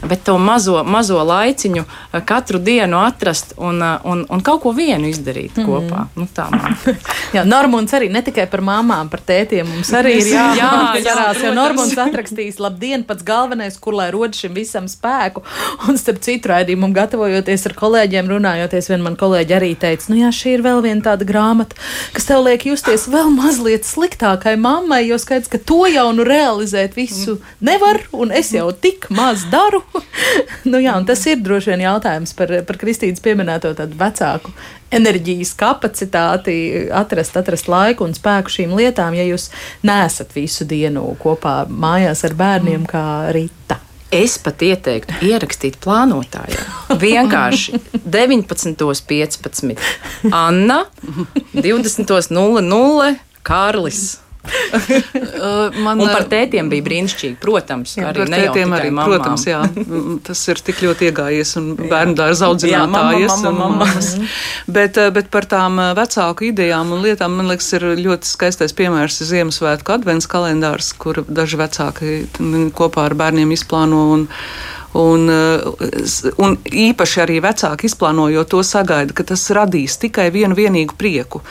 bet 0.07 0.23
to 0.23 0.37
mazo, 0.39 0.79
mazo 0.87 1.19
laiciņu 1.27 1.83
eh, 1.83 2.21
katru 2.25 2.61
dienu 2.63 3.01
atrast 3.03 3.57
un, 3.57 3.81
eh, 3.83 4.07
un, 4.07 4.23
un 4.31 4.43
kaut 4.45 4.63
ko 4.63 4.73
vienu 4.75 5.09
izdarīt 5.11 5.57
mm 5.59 5.67
kopā. 5.69 6.05
Nu, 6.15 6.25
tā 6.33 6.47
jā, 7.35 7.43
Normons 7.45 7.91
arī 7.93 8.07
ne 8.09 8.23
tikai 8.25 8.47
par 8.49 8.63
māmām, 8.65 9.09
par 9.11 9.21
tētiem 9.27 9.67
mums 9.67 9.91
arī 9.93 10.15
ir 10.21 10.31
jā, 10.37 10.45
jā, 10.57 10.71
jāsarās, 10.97 11.43
jo 11.43 11.51
Normons 11.57 11.93
atrakstīs 11.99 12.61
labdien 12.63 13.03
pats 13.07 13.27
galvenais, 13.27 13.75
kur 13.77 13.99
lai 13.99 14.07
rod 14.15 14.37
šim 14.37 14.55
visam 14.55 14.87
spēku. 14.89 15.43
Un 15.89 15.99
starp 15.99 16.23
citu 16.23 16.53
raidījumu 16.53 16.89
gatavojoties 16.95 17.67
ar 17.67 17.75
kolēģiem, 17.83 18.31
runājoties, 18.31 18.89
vien 18.93 19.03
man 19.03 19.19
kolēģi 19.19 19.59
arī 19.59 19.73
teica, 19.79 20.07
nu 20.13 20.21
jā, 20.23 20.31
šī 20.33 20.55
ir 20.57 20.65
vēl 20.65 20.81
viena 20.87 21.05
tāda 21.11 21.27
grāmata, 21.27 21.77
kas 22.15 22.29
tev 22.31 22.47
liek 22.47 22.65
justies 22.71 23.08
vēl 23.11 23.31
mazliet 23.33 23.87
sliktākai 23.87 24.55
mammai, 24.59 25.01
jo 25.07 25.17
skaidrs, 25.21 25.49
ka 25.51 25.59
to 25.59 25.83
jau 25.89 26.07
nu 26.15 26.25
realizēt 26.27 26.95
visu 26.97 27.39
nevar, 27.65 28.01
un 28.13 28.33
es 28.35 28.51
jau 28.55 28.69
tik 28.71 29.09
maz 29.13 29.45
daru. 29.51 29.81
nu, 30.71 30.81
jā, 30.81 30.95
tas 31.07 31.25
ir 31.29 31.41
droši 31.45 31.73
vien 31.73 31.85
jautājums 31.87 32.35
par, 32.37 32.53
par 32.67 32.79
Kristīnas 32.81 33.23
pieminēto 33.25 33.73
tādu 33.77 33.97
vecāku 33.99 34.53
enerģijas 34.95 35.53
kapacitāti, 35.57 36.55
atrast, 36.95 37.37
atrast 37.37 37.69
laiku 37.69 38.07
un 38.07 38.15
spēku 38.17 38.53
šīm 38.55 38.73
lietām, 38.79 39.17
ja 39.17 39.27
jūs 39.27 39.49
nesat 39.85 40.33
visu 40.37 40.65
dienu 40.69 41.05
kopā 41.21 41.61
mājās 41.69 42.25
ar 42.29 42.37
bērniem 42.39 42.89
kā 42.89 43.05
Rīta. 43.35 43.81
Es 44.11 44.39
pat 44.41 44.61
ieteiktu 44.65 45.13
ierakstīt 45.27 45.75
plānotājā. 45.83 46.63
Vienkārši 47.01 47.77
19.15. 48.15 49.75
Anna, 50.33 50.79
20.00. 51.53 53.11
Kārlis. 53.45 54.01
Uh, 55.39 55.71
man, 55.83 55.99
un 56.01 56.09
par 56.11 56.25
tētiem 56.29 56.67
bija 56.71 56.83
brīnišķīgi, 56.83 57.37
protams. 57.41 57.93
Jā, 57.97 58.09
arī 58.09 58.25
tētiem 58.27 58.73
arī, 58.75 58.89
mamām. 58.91 59.13
protams, 59.13 59.45
jā. 59.47 59.59
Tas 60.27 60.41
ir 60.51 60.61
tik 60.67 60.81
ļoti 60.83 61.09
iegājies 61.09 61.53
un 61.59 61.69
bērnu 61.79 62.15
dārza 62.17 62.49
audzinātājies. 62.49 63.29
Jā, 63.29 63.37
mamma, 63.45 63.69
mamma, 63.69 63.85
mamma. 63.85 64.27
Bet, 64.79 64.99
uh, 64.99 65.09
bet 65.15 65.29
par 65.33 65.47
tām 65.49 65.79
vecāku 65.97 66.49
idejām 66.49 66.91
un 66.95 67.03
lietām, 67.05 67.37
man 67.39 67.49
liekas, 67.51 67.71
ir 67.77 67.87
ļoti 67.99 68.29
skaistais 68.29 68.75
piemērs 68.77 69.21
Ziemassvētku 69.29 69.95
advents 69.95 70.27
kalendārs, 70.29 70.91
kur 70.99 71.23
daži 71.27 71.59
vecāki 71.59 72.19
kopā 72.75 73.07
ar 73.09 73.17
bērniem 73.19 73.55
izplāno 73.55 74.09
un 74.17 74.27
Un, 74.97 75.29
un 76.41 76.55
īpaši 76.65 77.19
arī 77.21 77.35
vecāki 77.45 77.85
izplānojot 77.85 78.49
to 78.49 78.63
sagaida, 78.65 79.13
ka 79.13 79.21
tas 79.31 79.43
radīs 79.53 79.99
tikai 80.01 80.31
vienu 80.33 80.57
vienīgu 80.57 80.97
prieku 80.97 81.43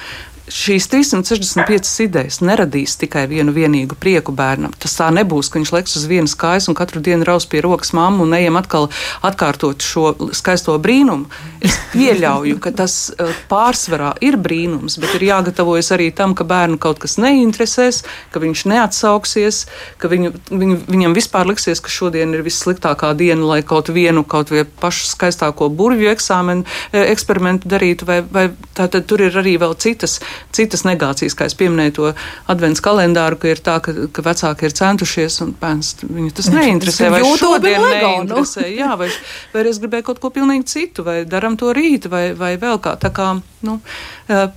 šīs 0.52 0.88
365 0.92 2.04
idejas 2.04 2.40
neradīs 2.44 2.96
tikai 3.00 3.26
vienu 3.30 3.52
vienīgu 3.54 3.96
prieku 4.00 4.32
bērnam. 4.36 4.72
Tas 4.80 4.96
tā 4.98 5.08
nebūs, 5.14 5.50
ka 5.50 5.60
viņš 5.60 5.72
leks 5.74 5.96
uz 6.00 6.06
vienas 6.10 6.34
kājas 6.38 6.68
un 6.70 6.76
katru 6.78 7.02
dienu 7.04 7.26
raus 7.28 7.46
pie 7.48 7.62
rokas 7.64 7.92
mammu 7.96 8.26
un 8.26 8.36
ejam 8.36 8.58
atkal 8.60 8.88
atkārtot 9.26 9.84
šo 9.84 10.12
skaisto 10.36 10.76
brīnumu. 10.82 11.28
Es 11.64 11.76
pieļauju, 11.92 12.58
ka 12.62 12.72
tas 12.76 12.96
uh, 13.10 13.32
pārsvarā 13.50 14.12
ir 14.24 14.38
brīnums, 14.40 14.98
bet 15.02 15.16
ir 15.18 15.26
jāgatavojas 15.28 15.92
arī 15.96 16.10
tam, 16.14 16.34
ka 16.38 16.46
bērnu 16.48 16.78
kaut 16.82 17.00
kas 17.02 17.18
neinteresēs, 17.20 18.02
ka 18.32 18.42
viņš 18.42 18.64
neatsauksies, 18.72 19.62
ka 19.98 20.10
viņu, 20.12 20.32
viņu, 20.50 20.78
viņam 20.88 21.16
vispār 21.18 21.48
liksies, 21.50 21.82
ka 21.82 21.92
šodien 21.92 22.36
ir 22.36 22.44
vissliktākā 22.46 23.12
diena, 23.18 23.44
lai 23.52 23.60
kaut 23.66 23.90
vienu, 23.94 24.24
kaut 24.28 24.52
vai 24.54 24.64
pašu 24.64 25.08
skaistāko 25.10 25.70
burvju 25.74 26.12
eksāmenu, 26.12 26.66
eksperimentu 26.92 27.70
darītu, 27.70 28.08
vai, 28.08 28.20
vai 28.22 28.48
tā 28.76 28.88
tad 28.92 29.08
tur 29.10 29.26
ir 29.26 29.36
arī 29.40 29.56
vēl 29.60 29.74
citas 29.80 30.18
citas 30.54 30.84
negācijas, 30.86 31.36
kā 31.38 31.48
es 31.48 31.56
pieminēju 31.58 31.94
to 31.98 32.12
adventu 32.50 32.84
kalendāru, 32.84 33.38
ka 33.40 33.52
ir 33.52 33.62
tā, 33.64 33.78
ka, 33.84 33.94
ka 34.12 34.24
vecāki 34.26 34.68
ir 34.68 34.76
centušies 34.78 35.40
un 35.44 35.54
bērns 35.60 35.94
viņu 36.04 36.32
tas 36.38 36.50
neinteresē. 36.54 37.10
Vai 37.14 37.22
šodien 37.38 37.80
nu. 37.82 37.92
neinteresē? 37.94 38.66
Jā, 38.72 38.94
vai, 39.00 39.10
vai 39.54 39.66
es 39.70 39.80
gribēju 39.82 40.08
kaut 40.10 40.22
ko 40.22 40.32
pilnīgi 40.34 40.68
citu, 40.68 41.06
vai 41.06 41.20
daram 41.28 41.58
to 41.60 41.72
rīt, 41.76 42.10
vai, 42.10 42.32
vai 42.38 42.54
vēl 42.60 42.80
kā. 42.82 42.96
Tā 43.00 43.12
kā, 43.14 43.30
nu, 43.66 43.78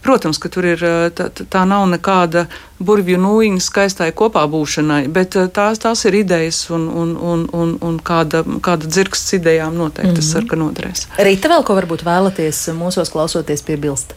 protams, 0.04 0.42
ka 0.42 0.52
tur 0.54 0.68
ir, 0.74 0.86
tā, 1.18 1.30
tā 1.32 1.64
nav 1.70 1.88
nekāda 1.92 2.48
burvju 2.82 3.20
nūjiņa 3.22 3.62
skaistai 3.62 4.10
kopā 4.18 4.44
būšanai, 4.50 5.04
bet 5.14 5.38
tās, 5.56 5.82
tās 5.82 6.06
ir 6.10 6.18
idejas 6.24 6.64
un, 6.74 6.88
un, 6.90 7.14
un, 7.18 7.46
un, 7.54 7.76
un 7.86 8.00
kāda, 8.02 8.44
kāda 8.64 8.90
dzirksts 8.90 9.38
idejām 9.38 9.78
noteikti 9.78 10.16
tas 10.16 10.26
mm 10.26 10.28
-hmm. 10.28 10.34
sarka 10.34 10.56
noderēs. 10.64 11.08
Rīta 11.18 11.54
vēl 11.54 11.64
ko 11.68 11.78
varbūt 11.78 12.06
vēlaties 12.08 12.68
mūsos 12.78 13.14
klausoties 13.14 13.62
piebilst? 13.62 14.16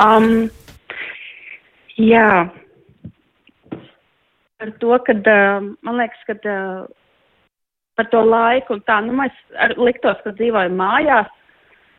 Um, 0.00 0.48
jā. 2.00 2.48
Par 4.60 4.72
to, 4.80 4.96
ka 5.04 5.16
man 5.84 6.00
liekas, 6.00 6.22
ka 6.28 6.36
par 8.00 8.08
to 8.12 8.22
laiku 8.24 8.78
un 8.78 8.82
tā, 8.88 9.00
nu, 9.04 9.12
mēs 9.18 9.36
ar, 9.60 9.74
liktos, 9.76 10.16
ka 10.24 10.32
dzīvojam 10.38 10.78
mājās, 10.80 11.28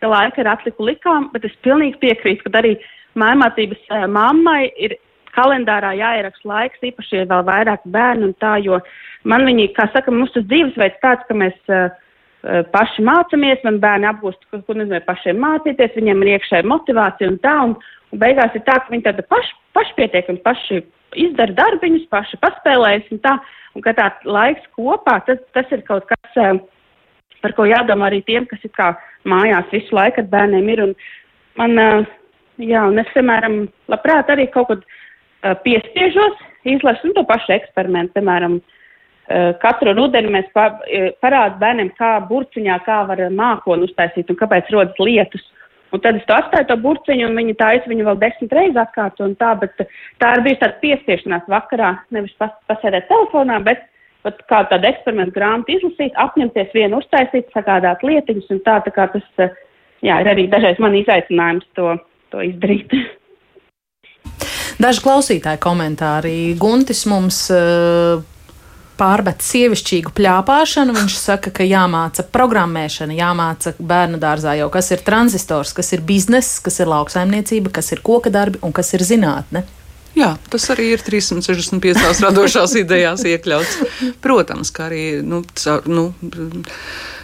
ka 0.02 0.10
laika 0.10 0.42
ir 0.42 0.50
atliku 0.50 0.88
likām, 0.88 1.30
bet 1.34 1.46
es 1.46 1.58
pilnīgi 1.66 2.00
piekrītu, 2.02 2.48
ka 2.48 2.62
arī 2.62 2.74
mājmācības 3.22 3.84
uh, 3.92 4.08
mammai 4.10 4.72
ir 4.82 4.98
kalendārā 5.36 5.94
jāieraksta 6.00 6.50
laiks, 6.50 6.82
īpaši, 6.90 7.22
ja 7.22 7.30
vēl 7.30 7.46
vairāk 7.48 7.86
bērnu 7.94 8.32
un 8.32 8.34
tā, 8.42 8.56
jo 8.66 8.82
man 9.30 9.46
viņi, 9.48 9.70
kā 9.78 9.86
saka, 9.94 10.14
tas 10.34 10.48
dzīvesveids 10.50 11.02
tāds, 11.06 11.28
ka 11.30 11.38
mēs 11.38 11.58
uh, 11.70 11.92
paši 12.74 13.06
mācāmies, 13.06 13.62
man 13.68 13.80
bērni 13.84 14.10
apgūst, 14.10 14.42
ko, 14.50 14.62
ko 14.66 14.78
nozīmē 14.78 15.02
pašiem 15.06 15.40
mācīties, 15.42 15.96
viņiem 15.98 16.24
ir 16.24 16.34
iekšēja 16.36 16.68
motivācija 16.70 17.30
un 17.30 17.40
tā, 17.44 17.56
un, 17.68 17.76
un 18.12 18.22
beigās 18.22 18.56
ir 18.58 18.66
tā, 18.68 18.80
ka 18.82 18.94
viņi 18.94 19.08
tāda 19.10 19.26
paši, 19.30 19.58
pašpietiekami 19.78 20.44
paši 20.46 20.82
izdara 21.22 21.58
darbiņus, 21.58 22.10
paši 22.12 22.40
paspēlējas 22.42 23.10
un 23.14 23.22
tā, 23.26 23.36
un 23.76 23.86
ka 23.86 23.94
tā 23.98 24.10
laiks 24.26 24.66
kopā, 24.78 25.20
tas, 25.28 25.42
tas 25.56 25.70
ir 25.76 25.84
kaut 25.88 26.08
kas, 26.10 26.38
uh, 26.40 26.62
par 27.42 27.56
ko 27.58 27.66
jādomā 27.70 28.10
arī 28.10 28.22
tiem, 28.26 28.46
kas 28.50 28.62
ir 28.66 28.74
kā 28.78 28.92
mājās 29.28 29.70
visu 29.74 29.96
laiku 29.98 30.22
ar 30.24 30.30
bērniem 30.32 30.70
ir. 30.74 30.84
Un 30.86 30.94
man, 31.60 32.06
jā, 32.62 32.86
un 32.88 33.02
es, 33.02 33.10
piemēram, 33.16 33.64
labprāt 33.92 34.32
arī 34.34 34.48
kaut 34.54 34.70
ko 34.70 34.80
piespiežos, 35.66 36.46
izlasu 36.70 37.10
nu, 37.10 37.16
to 37.18 37.26
pašu 37.30 37.56
eksperimentu, 37.58 38.14
piemēram, 38.20 38.60
katru 39.62 39.94
rudeni 39.98 40.34
mēs 40.34 40.50
parādām 40.54 41.60
bērniem, 41.62 41.90
kā 41.98 42.14
burciņā, 42.28 42.78
kā 42.86 43.02
var 43.10 43.24
mākoni 43.36 43.88
uztaisīt 43.90 44.32
un 44.32 44.40
kāpēc 44.40 44.72
rodas 44.74 45.00
lietus. 45.00 45.46
Un 45.92 46.00
tad 46.00 46.16
es 46.16 46.26
to 46.28 46.36
atstāju 46.38 46.70
to 46.70 46.78
burciņu, 46.80 47.28
un 47.28 47.36
viņi 47.36 47.58
taisa 47.60 47.90
viņu 47.92 48.06
vēl 48.08 48.20
desmit 48.22 48.54
reizes 48.56 48.80
atkārto 48.80 49.26
un 49.28 49.34
tā, 49.40 49.52
bet 49.60 49.76
tā 50.24 50.30
ir 50.38 50.44
bijusi 50.46 50.62
tāda 50.62 50.78
piespiešanās 50.84 51.50
vakarā, 51.52 51.90
nevis 52.16 52.36
pas, 52.40 52.54
pasēdēt 52.72 53.10
telefonā, 53.10 53.60
bet 53.66 53.84
pat 54.24 54.42
kā 54.50 54.62
tādu 54.70 54.88
eksperimentu 54.88 55.36
grāmatu 55.36 55.76
izlasīt, 55.76 56.16
apņemties 56.24 56.76
vienu 56.78 57.02
uztaisīt, 57.02 57.50
sagādāt 57.56 58.06
lietiņas, 58.06 58.52
un 58.54 58.62
tā, 58.66 58.78
tā 58.86 58.94
kā 58.96 59.08
tas, 59.12 59.26
eh, 59.42 59.56
jā, 60.06 60.20
ir 60.22 60.32
arī 60.32 60.48
dažreiz 60.52 60.80
man 60.80 60.96
izaicinājums 61.00 61.68
to, 61.76 61.96
to 62.34 62.46
izdarīt. 62.46 62.94
Daži 64.82 65.02
klausītāji 65.04 65.60
komentāri. 65.62 66.36
Guntis 66.58 67.04
mums 67.10 67.44
uh, 67.54 68.22
pārmet 69.02 69.42
sievišķīgu 69.42 70.14
pļāpāšanu. 70.18 70.96
Viņš 71.00 71.18
saka, 71.18 71.54
ka 71.56 71.66
jāmāca 71.66 72.26
programmēšana, 72.30 73.18
jāmāca 73.18 73.74
bērnu 73.80 74.22
dārzā 74.22 74.56
jau 74.62 74.70
kas 74.74 74.92
ir 74.94 75.04
tranzistors, 75.06 75.74
kas 75.78 75.94
ir 75.96 76.06
bizness, 76.06 76.60
kas 76.64 76.82
ir 76.84 76.92
lauksaimniecība, 76.92 77.74
kas 77.82 77.92
ir 77.96 78.04
koka 78.06 78.34
darbi 78.34 78.62
un 78.62 78.76
kas 78.76 78.94
ir 78.98 79.06
zinātne. 79.08 79.66
Jā, 80.12 80.34
tas 80.52 80.66
arī 80.74 80.90
ir 80.98 81.04
365 81.06 82.20
radošās 82.26 82.76
idejās 82.84 83.24
iekļauts. 83.28 83.78
Protams, 84.24 84.74
kā 84.76 84.90
arī 84.90 85.06
nu, 85.24 85.42
caur, 85.56 85.88
nu, 85.88 86.10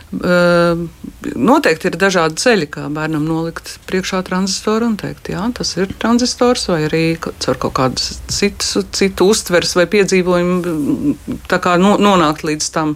Noteikti 0.08 1.90
ir 1.90 1.98
dažādi 2.00 2.40
ceļi, 2.40 2.68
kā 2.72 2.86
bērnam 2.94 3.26
nolikt 3.28 3.74
priekšā 3.90 4.22
tranzistoru 4.28 4.88
un 4.88 4.96
teikt, 5.00 5.28
jā, 5.34 5.42
tas 5.58 5.74
ir 5.76 5.92
tranzistors, 6.00 6.70
vai 6.72 6.86
arī 6.88 7.02
caur 7.20 7.60
kaut 7.60 7.74
kādu 7.76 8.00
citu, 8.32 8.86
citu 8.96 9.28
uztvers 9.28 9.76
vai 9.76 9.84
piedzīvojumu 9.92 11.16
kā 11.52 11.74
no, 11.82 11.98
nonākt 12.00 12.46
līdz 12.48 12.70
tam. 12.72 12.96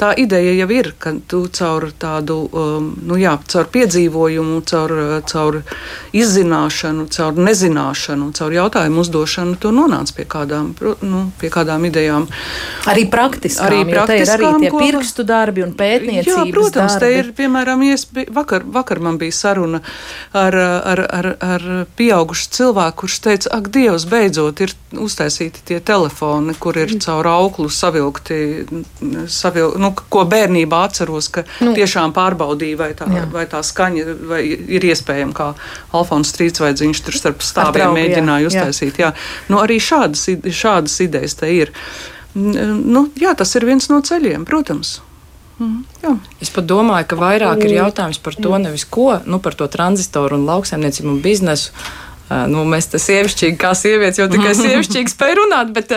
Tā 0.00 0.14
ideja 0.16 0.54
jau 0.56 0.68
ir, 0.72 0.94
ka 0.96 1.12
tu 1.28 1.42
caur 1.52 1.90
tādu, 1.92 2.38
um, 2.48 2.88
nu 3.04 3.20
jā, 3.20 3.34
caur 3.52 3.68
piedzīvojumu, 3.76 4.62
caur, 4.70 4.96
caur 5.28 5.60
izzināšanu, 6.16 7.06
caur 7.12 7.36
nezināšanu, 7.36 8.30
caur 8.36 8.56
jautājumu 8.56 9.04
uzdošanu, 9.04 9.58
tu 9.60 9.74
nonāc 9.76 10.14
pie 10.16 10.24
kādām, 10.24 10.72
nu, 11.04 11.26
pie 11.40 11.52
kādām 11.52 11.84
idejām. 11.90 12.30
Arī 12.88 13.04
praktiskām, 13.12 13.68
arī 13.68 13.84
praktiskām, 13.92 14.40
ir 14.40 14.48
arī 14.48 14.64
tie 14.64 14.72
pirkstu 14.72 15.28
darbi 15.28 15.66
un 15.66 15.76
pētniecība. 15.76 16.45
Jā, 16.45 16.45
protams, 16.54 16.96
darbi. 16.96 17.06
te 17.06 17.20
ir, 17.20 17.30
piemēram, 17.38 17.82
iespēja, 17.86 18.32
vakar, 18.36 18.66
vakar 18.76 19.00
man 19.04 19.18
bija 19.20 19.34
saruna 19.34 19.80
ar, 20.36 20.56
ar, 20.56 21.02
ar, 21.18 21.30
ar 21.40 21.66
pieaugušu 21.98 22.50
cilvēku, 22.58 23.04
kurš 23.04 23.18
teica, 23.24 23.52
ak, 23.56 23.70
Dievs, 23.76 24.06
beidzot 24.10 24.62
ir 24.64 24.74
uztaisīti 24.92 25.64
tie 25.72 25.80
telefoni, 25.80 26.54
kur 26.60 26.78
ir 26.80 26.94
caur 27.02 27.28
auklu 27.30 27.68
savilkti, 27.72 28.38
savil, 29.32 29.74
nu, 29.80 29.92
ko 30.12 30.26
bērnībā 30.28 30.82
atceros, 30.90 31.30
ka 31.32 31.46
nu, 31.64 31.72
tiešām 31.76 32.14
pārbaudīja, 32.16 32.80
vai 32.80 32.90
tā, 32.98 33.08
jā. 33.12 33.24
vai 33.32 33.46
tā 33.50 33.62
skaņa 33.66 34.16
vai 34.28 34.42
ir 34.46 34.86
iespējama, 34.92 35.34
kā 35.36 35.50
Alfons 35.96 36.32
Strītsvaidziņš 36.34 37.04
tur 37.06 37.18
starp 37.18 37.44
stāviem 37.44 37.96
mēģināja 37.96 38.46
jā, 38.46 38.52
uztaisīt. 38.52 39.00
Jā. 39.00 39.06
Jā. 39.06 39.12
Nu, 39.52 39.60
arī 39.62 39.78
šādas, 39.82 40.26
šādas 40.54 40.98
idejas 41.04 41.38
te 41.38 41.50
ir. 41.52 41.72
Nu, 42.36 43.06
jā, 43.16 43.32
tas 43.38 43.54
ir 43.56 43.64
viens 43.68 43.88
no 43.92 44.02
ceļiem, 44.04 44.44
protams. 44.48 44.98
Mm, 45.56 45.84
jā. 46.02 46.10
es 46.44 46.50
pat 46.52 46.66
domāju, 46.68 47.06
ka 47.08 47.16
vairāk 47.16 47.62
ir 47.64 47.78
jautājums 47.78 48.18
par 48.20 48.34
to, 48.36 48.52
nevis 48.60 48.84
ko, 48.84 49.14
nu, 49.24 49.40
par 49.40 49.56
to 49.56 49.68
tranzistoru 49.72 50.36
un 50.36 50.44
lauksaimniecību 50.50 51.14
un 51.14 51.22
biznesu. 51.24 51.72
Uh, 52.26 52.42
nu, 52.50 52.64
mēs 52.66 52.88
te 52.90 52.98
sievišķīgi, 52.98 53.54
kā 53.60 53.70
sievietes, 53.78 54.18
jau 54.18 54.26
tikai 54.30 54.52
sievišķīgi 54.58 55.12
spēj 55.12 55.36
runāt, 55.38 55.70
bet, 55.74 55.92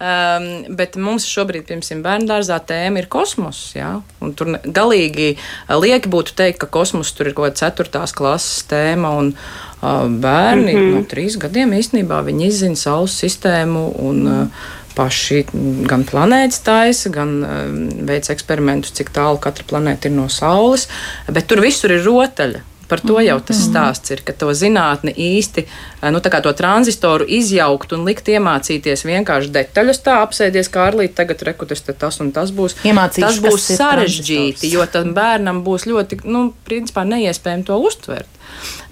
um, 0.00 0.46
bet 0.78 0.96
mums 0.96 1.26
šobrīd, 1.28 1.66
piemēram, 1.68 2.00
bērnu 2.06 2.30
dārzā 2.30 2.56
tēma 2.64 3.02
ir 3.02 3.08
kosmos. 3.12 3.60
Jā? 3.76 3.98
Un 4.24 4.32
tur 4.38 4.54
galīgi 4.64 5.34
lieki 5.68 6.12
būtu 6.12 6.36
teikt, 6.40 6.62
ka 6.64 6.70
kosmos 6.72 7.12
tur 7.12 7.28
ir 7.30 7.36
kaut 7.36 7.50
kāda 7.50 7.66
ceturtās 7.66 8.16
klases 8.16 8.64
tēma 8.70 9.12
un 9.20 9.34
uh, 9.34 10.08
bērni 10.08 10.72
mm 10.72 10.80
-hmm. 10.80 10.94
no 10.96 11.04
trīs 11.10 11.36
gadiem 11.36 11.76
īstenībā 11.76 12.22
viņi 12.24 12.48
izzina 12.48 12.80
Saules 12.80 13.18
sistēmu 13.20 13.84
un 14.08 14.26
uh, 14.26 14.72
paši 14.96 15.44
gan 15.88 16.04
planētas 16.08 16.62
taisa, 16.66 17.10
gan 17.14 17.40
um, 17.42 17.80
veic 18.08 18.30
eksperimentus, 18.32 18.94
cik 18.96 19.12
tālu 19.14 19.40
katra 19.42 19.66
planēta 19.68 20.10
ir 20.10 20.16
no 20.16 20.28
Saules, 20.32 20.88
bet 21.30 21.50
tur 21.50 21.64
visur 21.64 21.94
ir 21.94 22.06
rotaļa. 22.06 22.70
Par 22.84 23.00
to 23.00 23.16
jau 23.24 23.38
tas 23.40 23.56
mhm. 23.56 23.68
stāsts 23.70 24.12
ir, 24.12 24.20
ka 24.26 24.34
to 24.36 24.50
zinātni 24.52 25.14
īsti, 25.16 25.64
uh, 25.64 26.10
nu, 26.12 26.20
tā 26.22 26.30
kā 26.30 26.42
to 26.44 26.52
tranzistoru 26.56 27.24
izjaukt 27.24 27.94
un 27.96 28.04
likt 28.06 28.28
iemācīties 28.28 29.06
vienkārši 29.08 29.50
detaļas, 29.54 30.02
tā 30.04 30.18
apsēdies 30.20 30.68
kā 30.70 30.90
arlīt, 30.90 31.16
tagad 31.16 31.42
rekutas, 31.48 31.80
tas 31.88 32.20
un 32.20 32.30
tas 32.36 32.52
būs. 32.54 32.76
Tas 32.84 33.40
būs 33.42 33.70
sarežģīti, 33.80 34.70
jo 34.76 34.84
tam 34.92 35.14
bērnam 35.16 35.64
būs 35.66 35.88
ļoti, 35.90 36.20
nu, 36.28 36.50
principā 36.68 37.06
neiespējami 37.08 37.66
to 37.70 37.80
uztvert. 37.88 38.28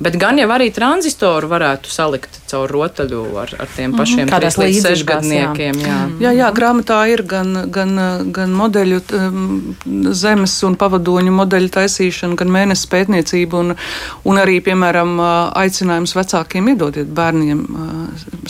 Bet 0.02 0.16
gan 0.18 0.40
jau 0.40 0.48
arī 0.50 0.72
tranzistoru 0.74 1.52
varētu 1.52 1.92
salikt 1.92 2.41
caur 2.52 2.72
rotaļu 2.72 3.22
ar, 3.42 3.54
ar 3.58 3.70
tiem 3.76 3.90
mhm. 3.90 3.98
pašiem 3.98 4.26
mm 4.26 4.32
-hmm. 4.32 4.62
līdz 4.64 4.82
sešgadniekiem. 4.86 5.80
Jā. 5.80 5.88
Jā. 5.88 6.00
jā, 6.26 6.32
jā, 6.40 6.50
grāmatā 6.54 7.00
ir 7.12 7.24
gan, 7.26 7.52
gan, 7.72 8.00
gan 8.32 8.52
modeļu, 8.56 9.00
zemes 10.12 10.56
un 10.68 10.76
pavadoņu 10.76 11.32
modeļu 11.32 11.72
taisīšana, 11.76 12.36
gan 12.36 12.52
mēnesis 12.52 12.88
pētniecība 12.92 13.60
un, 13.60 13.74
un 14.24 14.42
arī, 14.42 14.60
piemēram, 14.64 15.16
aicinājums 15.64 16.16
vecākiem 16.16 16.68
iedodiet 16.74 17.08
bērniem 17.08 17.64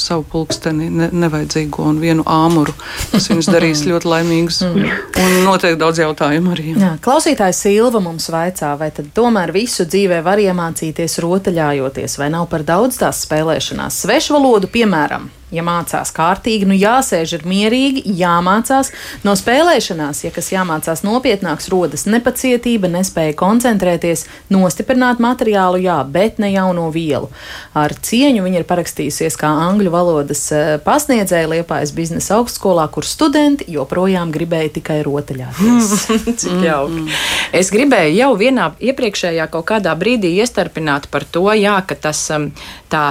savu 0.00 0.24
pulksteni 0.32 0.88
ne, 0.90 1.08
nevajadzīgo 1.12 1.84
un 1.92 2.00
vienu 2.02 2.24
āmuru. 2.26 2.74
Tas 3.12 3.28
viņus 3.30 3.50
darīs 3.52 3.84
ļoti 3.86 4.08
laimīgus 4.08 4.62
mhm. 4.66 4.90
un 5.22 5.38
noteikti 5.46 5.80
daudz 5.80 6.02
jautājumu 6.02 6.54
arī. 6.56 6.74
Jā, 6.80 6.94
klausītājs 7.04 7.62
Silva 7.62 8.00
mums 8.02 8.28
vaicā, 8.32 8.72
vai 8.78 8.90
tad 8.94 9.10
tomēr 9.14 9.52
visu 9.54 9.86
dzīvē 9.88 10.22
var 10.24 10.40
iemācīties 10.42 11.18
rotaļājoties, 11.22 12.18
vai 12.18 12.30
nav 12.34 12.48
par 12.50 12.64
daudz 12.66 12.98
tās 13.02 13.22
spēlēšanās? 13.26 13.91
Svešvalodu, 13.92 14.70
piemēram, 14.72 15.28
ja 15.52 15.64
mācās 15.66 16.12
kārtīgi, 16.16 16.66
nu 16.68 16.76
jāsēž 16.76 17.36
ir 17.38 17.46
mierīgi, 17.48 18.04
jāmācās 18.18 18.92
no 19.26 19.34
spēlēšanās. 19.38 20.24
Ja 20.26 20.32
kas 20.34 20.50
jāmācās 20.52 21.04
nopietnāks, 21.06 21.68
rodas 21.72 22.06
nepacietība, 22.08 22.90
nespēja 22.92 23.36
koncentrēties, 23.38 24.24
nostiprināt 24.52 25.20
materiālu, 25.22 25.82
jā, 25.84 25.98
bet 26.08 26.40
ne 26.42 26.52
jauno 26.52 26.88
vielu. 26.94 27.30
Ar 27.78 27.92
cieņu 27.94 28.44
viņa 28.46 28.62
ir 28.62 28.68
parakstījusies 28.68 29.38
kā 29.40 29.50
angļu 29.68 29.92
valodas 29.92 30.46
eh, 30.54 30.74
pasniedzēja 30.84 31.50
Liepājas 31.52 31.92
biznesa 31.96 32.38
augstskolā, 32.40 32.88
kur 32.92 33.06
studenti 33.08 33.68
joprojām 33.72 34.32
gribēja 34.34 34.76
tikai 34.78 35.00
rotaļāties. 35.06 35.92
Cik 36.42 36.64
jauki. 36.64 37.06
Es 37.52 37.72
gribēju 37.74 38.16
jau 38.16 38.32
vienā 38.40 38.70
iepriekšējā 38.80 39.48
kaut 39.52 39.68
kādā 39.68 39.92
brīdī 39.98 40.32
iestarpināt 40.40 41.10
par 41.12 41.26
to, 41.28 41.44
jā, 41.58 41.76
ka 41.86 41.98
tas 42.08 42.24
um, 42.34 42.48
tā 42.92 43.04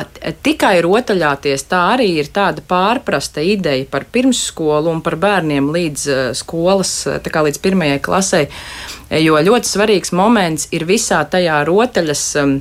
tikai 0.46 0.80
rotaļāties, 0.84 1.66
tā 1.70 1.84
arī 1.94 2.10
ir 2.22 2.31
tāda 2.34 2.64
pārprasta 2.68 3.44
ideja 3.46 3.86
par 3.92 4.08
pirmsskolu 4.12 4.92
un 4.92 5.04
par 5.06 5.18
bērniem 5.22 5.70
līdz 5.74 6.08
uh, 6.08 6.24
skolas, 6.38 6.94
uh, 7.08 7.20
tā 7.24 7.34
kā 7.34 7.44
līdz 7.48 7.62
pirmajai 7.64 8.02
klasē, 8.04 8.42
jo 9.22 9.40
ļoti 9.50 9.72
svarīgs 9.72 10.14
moments 10.16 10.70
ir 10.76 10.88
visā 10.90 11.24
tajā 11.30 11.64
rotaļas. 11.70 12.28
Um, 12.44 12.60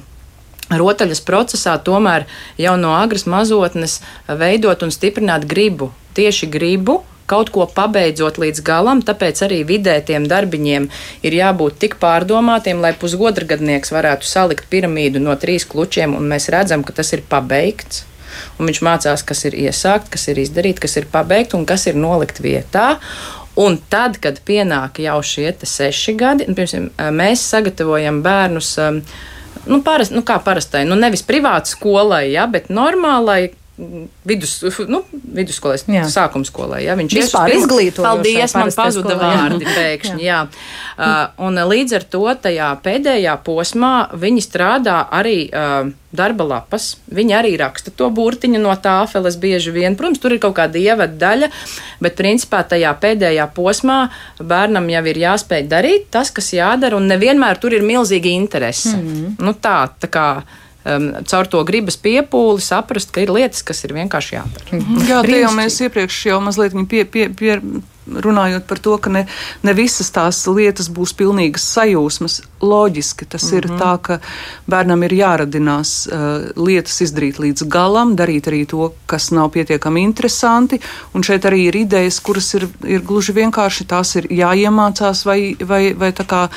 Rotaļas 0.71 1.19
procesā 1.27 1.73
tomēr 1.83 2.29
jau 2.55 2.77
no 2.79 2.93
agras 2.95 3.25
mazotnes 3.27 3.97
veidot 4.29 4.85
un 4.87 4.93
stiprināt 4.95 5.43
gribu. 5.51 5.89
Tieši 6.15 6.47
gribu, 6.47 7.01
kaut 7.31 7.53
ko 7.55 7.67
pabeidzot 7.71 8.41
līdz 8.43 8.63
galam, 8.67 9.03
tāpēc 9.07 9.45
arī 9.47 9.61
vidē 9.67 9.97
tiem 10.07 10.27
darbiņiem 10.31 10.89
ir 11.27 11.39
jābūt 11.39 11.79
tik 11.85 11.97
pārdomātiem, 12.03 12.83
lai 12.83 12.93
pusgodragadnieks 12.99 13.95
varētu 13.95 14.27
salikt 14.27 14.71
piramīdu 14.73 15.23
no 15.23 15.37
trīs 15.39 15.67
klučiem, 15.71 16.17
un 16.19 16.27
mēs 16.33 16.51
redzam, 16.55 16.87
ka 16.87 16.97
tas 16.97 17.15
ir 17.15 17.27
pabeigts. 17.31 18.05
Un 18.59 18.71
viņš 18.71 18.81
mācās, 18.87 19.25
kas 19.27 19.45
ir 19.49 19.57
iesākt, 19.67 20.11
kas 20.13 20.29
ir 20.33 20.41
izdarīt, 20.43 20.81
kas 20.83 20.97
ir 21.01 21.09
pabeigt 21.13 21.57
un 21.59 21.67
kas 21.69 21.87
ir 21.91 21.99
nolikt 21.99 22.43
vietā. 22.45 22.97
Un 23.61 23.77
tad, 23.91 24.21
kad 24.23 24.39
pienāk 24.47 25.03
jau 25.03 25.19
šie 25.27 25.51
seši 25.67 26.15
gadi, 26.19 26.47
un, 26.49 26.57
piemēram, 26.57 26.91
mēs 27.17 27.43
sagatavojam 27.51 28.23
bērnus. 28.25 28.77
Nu, 29.69 29.81
parast, 29.85 30.15
nu, 30.15 30.23
kā 30.25 30.39
parastai, 30.41 30.87
nu, 30.89 30.97
nevis 30.97 31.27
privātai 31.27 31.75
skolai, 31.75 32.23
ja, 32.33 32.47
bet 32.49 32.71
normālai 32.73 33.51
vidus, 34.25 34.57
nu, 34.91 35.03
vidusskolai, 35.11 35.79
sākuma 36.11 36.49
skolai. 36.49 36.83
Ja, 36.87 36.97
viņš 36.99 37.17
vispār 37.21 37.55
izglītojas. 37.55 38.07
Paldies, 38.07 38.55
man 38.59 38.73
pazuda 38.77 39.17
vārdi 39.21 39.67
jā. 39.67 39.75
pēkšņi. 39.79 40.25
jā. 40.25 40.41
Jā. 40.41 40.43
Uh, 41.01 41.47
un 41.49 41.57
līdz 41.71 41.97
ar 42.01 42.05
to 42.13 42.27
tajā 42.45 42.69
pēdējā 42.85 43.35
posmā 43.47 43.95
viņi 44.21 44.45
strādā 44.45 44.99
arī 45.17 45.39
uh, 45.49 45.91
darba 46.13 46.47
lapas. 46.47 46.93
Viņi 47.15 47.37
arī 47.39 47.53
raksta 47.61 47.93
to 47.95 48.11
burtiņu 48.15 48.61
no 48.63 48.75
tāfeles 48.83 49.39
bieži 49.41 49.73
vien. 49.75 49.97
Protams, 49.99 50.21
tur 50.23 50.35
ir 50.35 50.43
kaut 50.43 50.57
kāda 50.59 50.81
ievada 50.81 51.17
daļa, 51.21 51.51
bet 52.03 52.19
principā 52.19 52.63
tajā 52.69 52.93
pēdējā 53.03 53.47
posmā 53.57 54.01
bērnam 54.39 54.91
jau 54.91 55.05
ir 55.13 55.23
jāspēj 55.25 55.69
darīt 55.71 56.11
tas, 56.15 56.33
kas 56.35 56.53
jādara, 56.57 56.99
un 56.99 57.09
nevienmēr 57.11 57.61
tur 57.63 57.77
ir 57.79 57.87
milzīga 57.87 58.33
interese. 58.33 58.97
Mm 58.97 59.07
-hmm. 59.07 59.39
nu, 59.47 59.55
tā, 59.55 59.79
tā 60.01 60.11
kā 60.11 60.27
um, 60.85 61.09
caur 61.29 61.49
to 61.51 61.63
gribas 61.69 61.99
piepūli 62.01 62.63
saprast, 62.65 63.13
ka 63.15 63.25
ir 63.25 63.33
lietas, 63.35 63.63
kas 63.67 63.85
ir 63.85 63.95
vienkārši 63.97 64.37
jādara. 64.37 64.67
Mm 64.73 64.81
-hmm. 64.81 65.09
Jā, 65.09 65.23
tie 65.27 65.41
jau 65.41 65.53
mēs 65.57 65.81
iepriekš 65.85 66.27
jau 66.27 66.41
mazliet 66.41 66.77
pie, 66.89 67.05
pie, 67.05 67.29
pie, 67.29 67.61
runājot 68.07 68.67
par 68.67 68.79
to, 68.79 68.99
ka 68.99 69.11
ne, 69.11 69.27
ne 69.63 69.75
visas 69.75 70.11
tās 70.11 70.47
lietas 70.47 70.89
būs 70.89 71.15
pilnīgas 71.15 71.67
sajūsmas. 71.77 72.43
Loģiski 72.61 73.25
tas 73.25 73.43
mm 73.43 73.49
-hmm. 73.49 73.57
ir 73.57 73.71
mhm. 73.71 73.79
tā, 73.81 73.99
ka 74.03 74.19
bērnam 74.67 75.03
ir 75.03 75.13
jāradinās 75.13 76.09
uh, 76.09 76.19
lietas 76.57 77.01
izdarīt 77.01 77.39
līdz 77.39 77.65
galam, 77.69 78.17
darīt 78.17 78.49
arī 78.49 78.67
to, 78.67 78.93
kas 79.07 79.31
nav 79.31 79.51
pietiekami 79.51 80.03
interesanti. 80.03 80.81
Un 81.15 81.23
šeit 81.23 81.45
arī 81.45 81.67
ir 81.69 81.77
idejas, 81.77 82.21
kuras 82.21 82.55
ir, 82.55 82.69
ir 82.85 83.01
gluži 83.01 83.33
vienkārši 83.33 83.87
tās 83.87 84.17
ir 84.17 84.27
jāiemācās 84.31 85.25
vai, 85.25 85.57
vai, 85.61 85.95
vai 85.95 86.13
tā 86.13 86.25
kā 86.25 86.49
uh, 86.49 86.55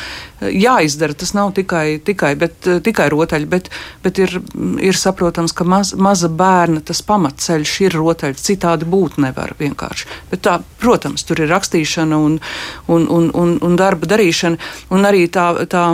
jāizdara. 0.51 1.13
Tas 1.13 1.33
nav 1.33 1.53
tikai, 1.53 1.99
tikai, 1.99 2.35
bet, 2.35 2.67
uh, 2.67 2.81
tikai 2.81 3.09
rotaļi, 3.09 3.45
bet, 3.45 3.69
bet 4.03 4.19
ir, 4.19 4.41
ir 4.79 4.97
saprotams, 4.97 5.51
ka 5.51 5.63
maz, 5.63 5.93
maza 5.93 6.29
bērna 6.29 6.81
tas 6.81 7.01
pamatceļš 7.01 7.81
ir 7.81 7.93
rotaļi. 7.93 8.33
Citādi 8.33 8.85
būt 8.85 9.17
nevar 9.17 9.55
vienkārši. 9.59 10.07
Bet 10.31 10.41
tā, 10.41 10.59
protams, 10.79 11.23
tur 11.23 11.39
ir 11.39 11.49
rakstīšana 11.49 12.17
un, 12.17 12.39
un, 12.87 13.07
un, 13.07 13.31
un, 13.33 13.57
un 13.61 13.75
darba 13.75 14.05
darīšana. 14.05 14.57
Un 14.89 15.05
arī 15.05 15.27
tā, 15.31 15.65
tā, 15.69 15.92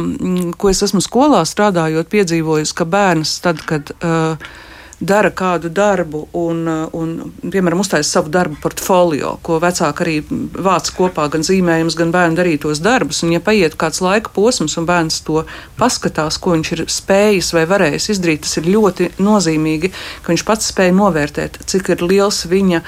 ko 0.58 0.72
es 0.72 0.84
esmu 0.86 1.02
skolā 1.04 1.43
strādājot, 1.47 2.10
piedzīvojis, 2.12 2.74
ka 2.78 2.89
bērns 2.89 3.38
tad, 3.45 3.64
kad. 3.70 3.93
Uh, 4.00 4.68
dara 5.00 5.32
kādu 5.32 5.70
darbu 5.72 6.26
un, 6.36 6.68
un 6.93 7.14
piemēram, 7.39 7.80
uztaisa 7.80 8.18
savu 8.18 8.32
darbu 8.34 8.60
portfolio, 8.62 9.38
ko 9.45 9.60
vecāki 9.64 10.04
arī 10.04 10.16
vāc 10.30 10.91
kopā, 10.95 11.30
gan 11.32 11.45
zīmējums, 11.45 11.95
gan 12.00 12.12
bērnu 12.12 12.39
darītos 12.39 12.82
darbus. 12.84 13.22
Un, 13.24 13.34
ja 13.36 13.43
paiet 13.43 13.78
kāds 13.80 14.02
laika 14.04 14.34
posms, 14.36 14.76
un 14.80 14.88
bērns 14.89 15.22
to 15.28 15.45
paskatās, 15.80 16.39
ko 16.41 16.58
viņš 16.58 16.72
ir 16.76 16.84
spējis 16.91 17.54
vai 17.56 17.64
varējis 17.70 18.10
izdarīt, 18.16 18.43
tas 18.43 18.60
ir 18.60 18.68
ļoti 18.74 19.12
nozīmīgi, 19.24 19.93
ka 20.24 20.34
viņš 20.34 20.45
pats 20.47 20.72
spēja 20.74 20.95
novērtēt, 21.00 21.62
cik 21.70 21.93
ir 21.95 22.04
liels 22.04 22.43
viņa 22.52 22.84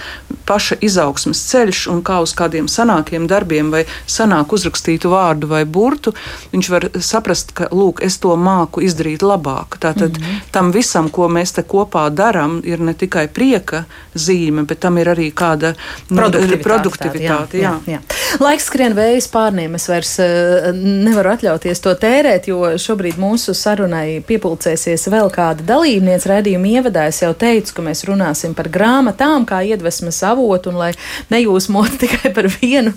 paša 0.48 0.82
izaugsmes 0.84 1.46
ceļš 1.48 1.86
un 1.94 2.04
kā 2.04 2.20
uz 2.24 2.36
kādiem 2.36 2.68
sanākiem 2.72 3.28
darbiem 3.32 3.72
vai 3.72 3.86
sanāk 4.10 4.52
uzrakstītu 4.52 5.14
vārdu 5.14 5.48
vai 5.52 5.64
burtu, 5.64 6.12
viņš 6.52 6.72
var 6.74 6.90
saprast, 7.00 7.56
ka, 7.56 7.70
lūk, 7.72 8.04
es 8.04 8.20
to 8.20 8.36
māku 8.36 8.84
izdarīt 8.84 9.24
labāk. 9.24 9.80
Tātad 9.80 10.18
mm 10.18 10.24
-hmm. 10.24 10.52
tam 10.52 10.72
visam, 10.76 11.10
ko 11.10 11.30
mēs 11.32 11.56
te 11.56 11.64
kopā 11.64 12.01
kopā 12.02 12.10
darām, 12.14 12.62
ir 12.64 12.80
ne 12.80 12.94
tikai 12.94 13.28
prieka 13.30 13.86
zīme, 14.16 14.66
bet 14.66 14.80
tam 14.82 14.98
ir 14.98 15.10
arī 15.10 15.32
kāda 15.32 15.74
nu, 16.10 16.18
produktivitāte. 16.18 16.64
produktivitāte 16.64 17.58
jā, 17.58 17.78
jā. 17.86 17.94
Jā, 17.94 18.00
jā. 18.00 18.40
Laiks 18.42 18.68
skrien 18.70 18.94
vējas 18.96 19.28
pārniem. 19.32 19.76
Es 19.76 19.88
vairs 19.90 20.18
uh, 20.20 20.72
nevaru 20.74 21.34
atļauties 21.36 21.82
to 21.82 21.94
tērēt, 21.96 22.48
jo 22.48 22.78
šobrīd 22.78 23.20
mūsu 23.20 23.54
sarunai 23.54 24.22
piepulcēsies 24.28 25.08
vēl 25.12 25.32
kāda 25.34 25.66
dalībniece 25.68 26.30
raidījuma 26.32 26.72
ievadā. 26.78 27.08
Es 27.12 27.22
jau 27.22 27.34
teicu, 27.34 27.76
ka 27.76 27.86
mēs 27.86 28.06
runāsim 28.08 28.56
par 28.58 28.70
grāmatām, 28.72 29.46
kā 29.46 29.62
iedvesmas 29.68 30.22
avotu, 30.28 30.72
un 30.72 30.82
lai 30.82 30.92
nejūsmot 31.32 31.98
tikai 32.04 32.34
par 32.36 32.50
vienu 32.62 32.96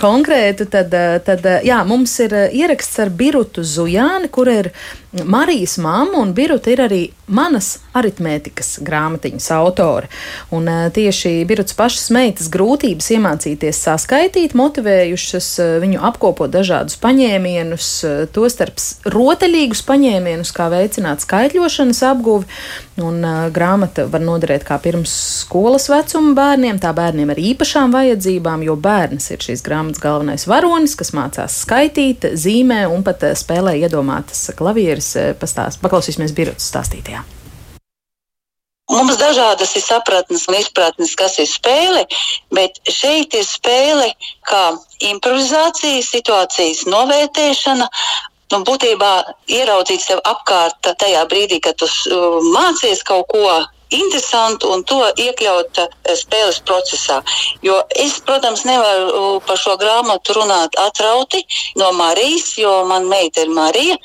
konkrētu, 0.00 0.68
tad, 0.72 0.92
eh, 0.94 1.18
tad 1.24 1.46
eh, 1.46 1.62
jā, 1.68 1.82
mums 1.86 2.16
ir 2.24 2.34
ieraksts 2.50 3.02
ar 3.02 3.12
Birutu 3.12 3.64
Zujāni, 3.66 4.30
kur 4.32 4.50
ir 4.50 4.72
Marijas 5.12 5.76
mamma 5.78 6.18
un 6.18 6.32
Biruta 6.32 6.70
ir 6.72 6.80
arī 6.80 7.00
manas 7.28 7.82
aritmētikas 7.96 8.78
grāmatiņas 8.84 9.48
autore. 9.52 10.08
Un 10.56 10.68
tieši 10.96 11.42
Birutas 11.48 11.76
pašas 11.76 12.08
meitas 12.16 12.48
grūtības 12.52 13.10
iemācīties 13.18 13.80
saskaitīt, 13.84 14.56
motivējušas 14.56 15.48
viņu 15.84 16.00
apkopot 16.08 16.52
dažādus 16.52 16.96
paņēmienus, 17.02 17.90
tostarp 18.32 18.80
rotaļīgus 19.12 19.84
paņēmienus, 19.88 20.54
kā 20.56 20.70
veicināt 20.72 21.26
skaitļošanas 21.26 22.00
apguvi. 22.08 22.48
Un 23.02 23.20
grāmata 23.52 24.06
var 24.08 24.24
noderēt 24.24 24.64
kā 24.68 24.76
pirms 24.80 25.12
skolas 25.42 25.90
vecuma 25.92 26.32
bērniem, 26.36 26.80
tā 26.80 26.92
bērniem 26.96 27.32
ar 27.32 27.40
īpašām 27.40 27.92
vajadzībām, 27.92 28.64
jo 28.64 28.78
bērns 28.80 29.28
ir 29.32 29.44
šīs 29.44 29.64
grāmatas 29.64 30.00
galvenais 30.00 30.48
varonis, 30.48 30.96
kas 30.96 31.12
mācās 31.16 31.60
skaitīt, 31.66 32.32
zīmē 32.32 32.84
un 32.92 33.04
pat 33.04 33.24
spēlē 33.36 33.76
iedomātas 33.84 34.48
klavieres 34.56 35.01
Iris 35.02 35.16
eh, 35.18 35.34
pastāst. 35.38 35.82
Paklausīsimies 35.82 36.34
Birotas 36.36 36.70
stāstītajā. 36.70 37.24
Mums 38.92 39.16
dažādas 39.16 39.72
ir 39.78 39.82
sapratnes 39.82 40.44
un 40.50 40.58
izpratnes, 40.58 41.14
kas 41.16 41.38
ir 41.40 41.46
spēle, 41.48 42.02
bet 42.52 42.76
šeit 42.90 43.32
ir 43.34 43.44
spēle 43.46 44.10
kā 44.44 44.74
improvizācija, 45.08 46.02
situācijas 46.04 46.84
novērtēšana. 46.90 47.88
Nu, 48.52 48.58
būtībā 48.68 49.12
ieraudzīt 49.48 50.02
sev 50.04 50.20
apkārt 50.28 50.90
tajā 51.00 51.22
brīdī, 51.30 51.62
kad 51.64 51.78
tu 51.80 51.88
uh, 51.88 52.42
mācies 52.52 53.00
kaut 53.06 53.30
ko 53.32 53.62
interesantu 53.96 54.70
un 54.74 54.84
to 54.88 55.00
iekļaut 55.24 55.80
eh, 55.82 55.88
spēles 56.18 56.60
procesā. 56.68 57.20
Jo 57.64 57.78
es, 58.04 58.18
protams, 58.26 58.64
nevaru 58.68 59.40
par 59.46 59.60
šo 59.60 59.76
grāmatu 59.80 60.36
runāt 60.38 60.76
atrauti 60.80 61.42
no 61.80 61.92
Marijas, 61.96 62.52
jo 62.58 62.82
man 62.88 63.08
meita 63.10 63.44
ir 63.44 63.52
Marija. 63.52 63.98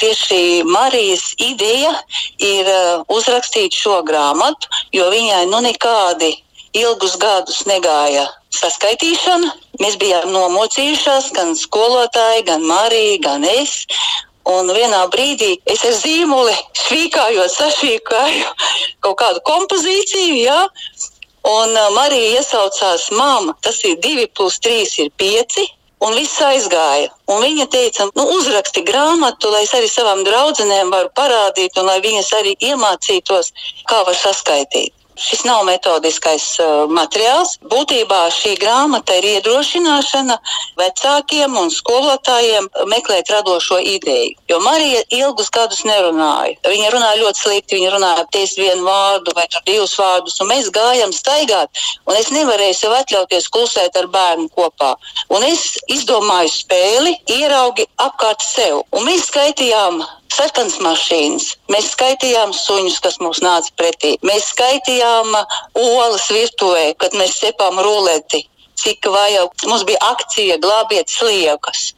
Tieši 0.00 0.62
Marijas 0.68 1.32
ideja 1.38 1.92
ir 2.38 2.70
eh, 2.70 3.04
uzrakstīt 3.08 3.76
šo 3.76 4.00
grāmatu, 4.06 4.70
jo 4.92 5.10
viņai 5.12 5.44
nu 5.52 5.62
nekādi 5.64 6.34
ilgus 6.74 7.14
gadus 7.22 7.62
negāja 7.70 8.26
saskaitīšana. 8.54 9.52
Mēs 9.82 9.98
bijām 9.98 10.30
nomocījušās, 10.34 11.30
gan 11.36 11.54
skolotāji, 11.58 12.46
gan 12.50 12.64
Marija, 12.66 13.20
gan 13.28 13.46
es. 13.48 13.84
Un 14.44 14.68
vienā 14.76 15.06
brīdī 15.12 15.54
es 15.72 15.84
ar 15.88 15.94
zīmoli 15.96 16.52
svīkājot, 16.76 17.52
sašvīkāju 17.54 18.50
kaut 19.04 19.16
kādu 19.22 19.40
kompozīciju, 19.48 20.34
jā, 20.42 20.58
un 21.48 21.72
uh, 21.72 21.88
Marija 21.96 22.40
iesaucās, 22.40 23.08
māma, 23.16 23.54
tas 23.64 23.80
ir 23.88 23.96
2 24.04 24.26
plus 24.36 24.60
3 24.66 25.00
ir 25.04 25.10
5. 25.22 25.64
Un 26.04 26.12
viss 26.18 26.42
aizgāja. 26.44 27.08
Un 27.32 27.38
viņa 27.40 27.64
teica, 27.72 28.04
nu, 28.18 28.26
uzraksti 28.34 28.82
grāmatu, 28.84 29.48
lai 29.54 29.62
es 29.64 29.72
arī 29.72 29.88
savām 29.88 30.20
draudzenēm 30.26 30.90
varu 30.92 31.08
parādīt, 31.16 31.78
un 31.80 31.88
lai 31.88 32.02
viņas 32.04 32.28
arī 32.42 32.52
iemācītos, 32.68 33.54
kā 33.88 34.02
var 34.04 34.18
saskaitīt. 34.18 34.92
Šis 35.14 35.44
nav 35.46 35.62
metodiskais 35.68 36.46
uh, 36.58 36.90
materiāls. 36.90 37.56
Būtībā 37.70 38.24
šī 38.34 38.54
grāmata 38.58 39.14
ir 39.20 39.28
iedrošināšana 39.36 40.38
vecākiem 40.80 41.54
un 41.60 41.70
skolotājiem 41.70 42.66
meklēt 42.90 43.30
radošo 43.30 43.78
ideju. 43.78 44.34
Jo 44.50 44.58
Marija 44.64 45.04
ilgus 45.14 45.52
gadus 45.54 45.84
nerunāja. 45.86 46.56
Viņa 46.66 46.90
runāja 46.94 47.20
ļoti 47.22 47.42
slikti, 47.44 47.78
viņa 47.78 47.92
runāja 47.94 48.26
ties 48.34 48.56
vienu 48.58 48.86
vārdu 48.88 49.34
vai 49.36 49.46
divus 49.66 49.94
vārdus, 49.98 50.40
un 50.42 50.50
mēs 50.50 50.72
gājām 50.74 51.14
staigāt, 51.14 51.70
es 52.18 52.30
nevarēju 52.34 52.76
sev 52.78 52.96
atļauties 52.98 53.48
klusēt 53.54 53.96
ar 54.00 54.10
bērnu 54.10 54.50
kopā. 54.56 54.94
Un 55.34 55.46
es 55.46 55.74
izdomāju 55.92 56.52
spēli, 56.52 57.16
ieraugi 57.38 57.86
apkārt 58.02 58.44
sev, 58.44 58.82
un 58.94 59.08
mēs 59.08 59.28
skaitījām 59.30 60.02
sarkanas 60.34 60.80
mašīnas. 60.82 61.50
Mēs 61.72 61.92
skaitījām 61.94 62.54
suņus, 62.56 62.98
kas 63.04 63.20
mums 63.22 63.42
nāca 63.44 63.70
pretī. 63.78 64.14
Mēs 64.26 64.50
skaitījām 64.54 65.36
olas 65.80 66.26
virtuvē, 66.32 66.90
kad 66.98 67.16
mēs 67.18 67.38
cepām 67.42 67.80
ruleti 67.84 68.44
cik 68.74 69.06
vajag. 69.06 69.54
Mums 69.70 69.84
bija 69.86 70.00
akcija 70.12 70.58
glābiet 70.62 71.10
sliekas. 71.10 71.93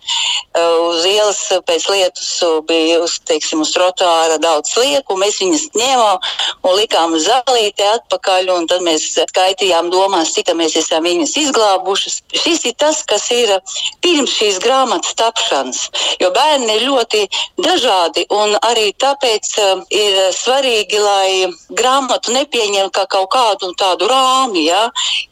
Uz 0.56 1.04
ielas 1.08 1.40
pēc 1.68 1.86
lietus 1.92 2.28
bija 2.68 2.98
uz, 3.04 3.18
teiksim, 3.28 3.62
uz 3.64 3.72
trotuāra 3.74 4.38
daudz 4.42 4.72
slieku, 4.74 5.16
mēs 5.20 5.40
viņas 5.42 5.66
ņēmām 5.76 6.28
un 6.66 6.76
likām 6.78 7.16
zālīti 7.20 7.86
atpakaļ, 7.86 8.50
un 8.54 8.68
tad 8.70 8.84
mēs 8.86 9.08
skaitījām 9.16 9.90
domās, 9.92 10.32
cik 10.36 10.52
mēs 10.56 10.76
esam 10.80 11.06
viņas 11.06 11.36
izglābušas. 11.42 12.20
Šis 12.34 12.66
ir 12.70 12.76
tas, 12.80 13.02
kas 13.08 13.28
ir 13.34 13.52
pirms 14.04 14.34
šīs 14.36 14.60
grāmatas 14.64 15.16
tapšanas, 15.18 15.82
jo 16.20 16.32
bērni 16.34 16.78
ir 16.78 16.86
ļoti 16.88 17.24
dažādi, 17.62 18.26
un 18.34 18.56
arī 18.66 18.90
tāpēc 19.00 19.52
ir 19.94 20.20
svarīgi, 20.36 21.00
lai 21.00 21.52
grāmatu 21.76 22.34
nepieņem 22.36 22.90
kā 22.96 23.06
kaut 23.10 23.30
kādu 23.34 23.72
tādu 23.78 24.08
rāmi, 24.10 24.66
ja? 24.68 24.86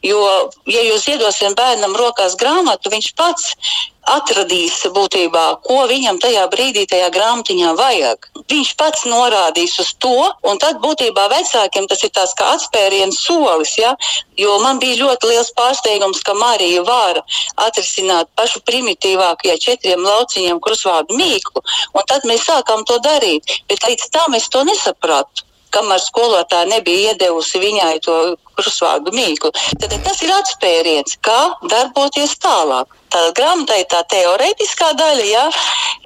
jo, 0.05 0.21
ja 0.69 0.85
jūs 0.85 1.07
iedos 1.09 1.25
iedosim 1.25 1.55
bērnam 1.55 1.95
rokās 1.97 2.35
grāmatu, 2.37 2.91
viņš 2.93 3.13
pats 3.17 3.55
atradīs 4.11 4.77
būtībā, 4.95 5.43
ko 5.65 5.85
viņam 5.89 6.19
tajā 6.23 6.45
brīdī, 6.51 6.85
tajā 6.89 7.09
grāmatiņā 7.13 7.71
vajag. 7.79 8.27
Viņš 8.51 8.71
pats 8.79 9.05
norādīs 9.09 9.77
uz 9.81 9.93
to, 10.01 10.17
un 10.45 10.59
tad 10.61 10.81
būtībā 10.83 11.25
vecākiem 11.31 11.87
tas 11.89 12.03
ir 12.05 12.13
tāds 12.15 12.35
kā 12.37 12.51
atspēriens 12.55 13.21
solis. 13.25 13.73
Ja? 13.81 13.95
Jo 14.37 14.57
man 14.63 14.79
bija 14.83 14.99
ļoti 15.01 15.31
liels 15.31 15.51
pārsteigums, 15.57 16.21
ka 16.25 16.37
Marija 16.37 16.83
var 16.85 17.21
atrisināt 17.67 18.29
pašu 18.37 18.61
primitīvākajā 18.69 19.57
četriem 19.67 20.05
lauciņiem 20.05 20.61
krusvārdu 20.61 21.17
mīklu, 21.17 21.65
un 21.93 22.07
tad 22.09 22.29
mēs 22.29 22.45
sākām 22.49 22.85
to 22.85 23.01
darīt. 23.03 23.59
Bet 23.69 23.83
līdz 23.89 24.09
tam 24.13 24.37
es 24.37 24.49
to 24.53 24.63
nesapratu 24.67 25.45
kamēr 25.75 25.99
skolotāja 25.99 26.69
nebija 26.69 27.11
iedevusi 27.11 27.59
viņai 27.59 27.95
to 28.05 28.15
krusvārdu 28.55 29.11
mīklu. 29.15 29.51
Tad 29.81 29.95
tas 30.05 30.21
ir 30.23 30.31
atspēriens, 30.35 31.17
kā 31.25 31.39
darboties 31.71 32.37
tālāk. 32.43 32.87
Tā 33.13 33.21
grāmatā 33.37 33.77
ir 33.79 33.87
tā 33.91 34.01
teorētiskā 34.11 34.91
daļa, 34.99 35.25
ja, 35.29 35.43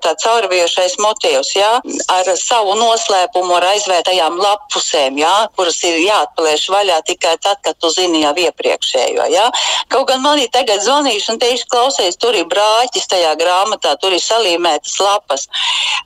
tā 0.04 0.14
caurviejušais 0.24 0.98
motīvs, 1.02 1.52
ja, 1.56 1.70
ar 2.12 2.30
savu 2.40 2.76
noslēpumu, 2.80 3.56
ar 3.58 3.68
aizvērtajām 3.72 4.38
lapusēm, 4.40 5.18
ja, 5.22 5.34
kuras 5.58 5.80
ir 5.88 6.00
jāatplēš 6.04 6.68
vaļā 6.74 7.00
tikai 7.08 7.36
tad, 7.44 7.62
kad 7.66 7.80
tu 7.82 7.92
zini 7.94 8.24
jau 8.24 8.34
iepriekšējo. 8.46 9.26
Ja. 9.34 9.48
Kaut 9.90 10.10
gan 10.12 10.22
man 10.24 10.42
ir 10.44 10.52
tagad 10.54 10.84
zvanījuši 10.86 11.34
un 11.34 11.42
teiši, 11.42 11.68
klausies, 11.72 12.20
tur 12.22 12.38
ir 12.38 12.48
brāķis 12.52 13.10
tajā 13.12 13.34
grāmatā, 13.40 13.96
tur 14.02 14.16
ir 14.16 14.24
salīmētas 14.24 15.00
lapas. 15.04 15.48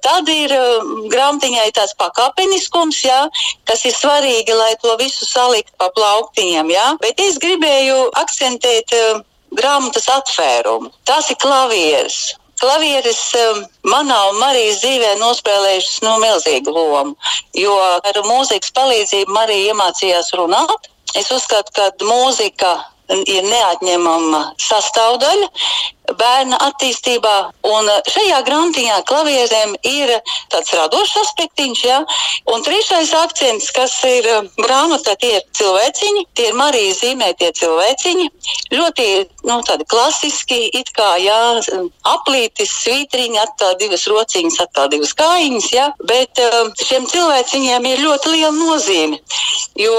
Tad 0.06 0.30
ir 0.32 0.56
um, 0.58 0.96
grāmatiņai 1.12 1.68
tāds 1.76 1.98
pakāpeniskums, 2.00 3.04
ja, 3.06 3.20
kas 3.70 3.86
ir 3.90 3.98
svarīgi, 3.98 4.56
lai 4.56 4.74
to 4.82 4.96
visu 5.02 5.28
salikt 5.28 5.74
pa 5.78 5.92
plauktiņiem. 5.96 6.74
Ja. 6.74 6.88
Bet 7.04 7.22
es 7.24 7.42
gribēju 7.44 8.10
akcentēt 8.24 8.98
um, 9.02 9.24
grāmatas 9.58 10.08
atvērumu. 10.12 10.92
Tas 11.10 11.30
ir 11.32 11.40
klavieris. 11.42 12.22
Klavieris 12.62 13.22
um, 13.36 13.64
manā 13.92 14.20
un 14.30 14.40
Marijas 14.40 14.80
dzīvē 14.84 15.16
nospēlējušas 15.20 16.00
nu, 16.06 16.14
milzīgu 16.24 16.72
lomu, 16.72 17.16
jo 17.60 17.74
ar 17.82 18.20
mūzikas 18.28 18.72
palīdzību 18.78 19.36
Marija 19.36 19.74
iemācījās 19.74 20.32
runāt. 20.40 20.90
Es 21.20 21.30
uzskatu, 21.34 21.74
ka 21.76 21.90
mūzika 22.08 22.78
ir 23.28 23.44
neatņemama 23.46 24.44
sastāvdaļa 24.64 25.50
bērna 26.20 26.60
attīstībā. 26.68 27.36
Un 27.68 27.90
šajā 28.10 28.40
grāmatiņā 28.48 29.00
klavierēm 29.10 29.76
ir 29.88 30.14
tāds 30.54 30.74
radošs 30.78 31.16
aspektiņš, 31.24 31.84
ja? 31.88 32.00
un 32.54 32.64
trešais 32.66 33.14
akcents, 33.18 33.70
kas 33.76 33.96
ir 34.08 34.28
um, 34.34 34.50
grāmatā, 34.62 35.16
tie 35.22 35.38
ir 35.40 35.46
cilvēciņi, 35.58 36.26
tie 36.38 36.50
ir 36.52 36.58
Marijas 36.60 37.02
zīmētie 37.04 37.52
cilvēciņi, 37.60 38.28
ļoti 38.76 39.08
nu, 39.50 39.60
tādi 39.68 39.88
klasiski, 39.90 40.60
it 40.80 40.92
kā 40.98 41.14
jā, 41.24 41.40
aplītis, 42.14 42.74
svītriņi, 42.84 43.42
atkal 43.44 43.78
divas 43.82 44.08
rociņas, 44.12 44.62
atkal 44.68 44.90
divas 44.94 45.16
kājiņas, 45.20 45.70
ja? 45.76 45.90
bet 46.10 46.42
um, 46.48 46.74
šiem 46.84 47.08
cilvēciņiem 47.12 47.90
ir 47.94 48.04
ļoti 48.08 48.36
liela 48.36 48.56
nozīme, 48.58 49.22
jo 49.80 49.94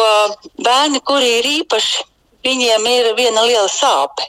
bērni, 0.65 1.03
kuri 1.05 1.39
ir 1.41 1.51
īpaši, 1.61 2.07
viņiem 2.45 2.87
ir 2.91 3.11
viena 3.17 3.45
liela 3.49 3.71
sāpe 3.73 4.29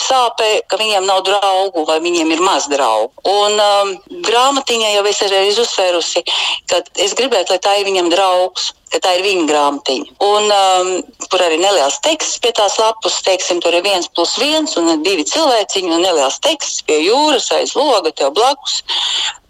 sāpē, 0.00 0.48
ka 0.70 0.78
viņiem 0.80 1.06
nav 1.08 1.22
draugu 1.26 1.84
vai 1.88 1.98
viņiem 2.02 2.32
ir 2.34 2.42
maz 2.44 2.66
draugu. 2.72 3.12
Un 3.28 3.60
um, 3.64 3.94
grāmatiņa 4.26 4.92
jau 4.96 5.06
es 5.10 5.22
arī 5.26 5.40
uzsvērusi, 5.52 6.24
ka 6.70 6.82
es 7.04 7.16
gribētu, 7.18 7.54
lai 7.54 7.62
tā 7.62 7.78
ir 7.80 7.88
viņam 7.90 8.12
draugs. 8.12 8.72
Tā 8.90 9.12
ir 9.14 9.20
viņa 9.22 9.44
grāmatiņa. 9.46 10.16
Un, 10.26 10.48
um, 10.50 10.88
tur 11.30 11.44
arī 11.44 11.60
neliels 11.62 12.00
teksts 12.02 12.40
pie 12.42 12.50
tās 12.58 12.74
lapas, 12.80 13.20
teiksim, 13.22 13.60
tur 13.62 13.76
ir 13.78 13.84
viens 13.86 14.08
plus 14.10 14.32
viens 14.42 14.74
un 14.80 15.04
divi 15.04 15.22
cilvēciņi 15.30 15.94
un 15.94 16.02
neliels 16.02 16.40
teksts 16.42 16.82
pie 16.88 16.98
jūras 17.04 17.46
aiz 17.54 17.76
loga 17.78 18.10
tev 18.10 18.34
blakus. 18.34 18.80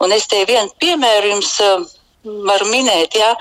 Un 0.04 0.12
es 0.12 0.28
te 0.28 0.44
vienu 0.44 0.68
piemēru 0.84 1.32
jums. 1.32 1.56
Varu 2.24 2.68
minēt, 2.68 3.16
ja 3.16 3.32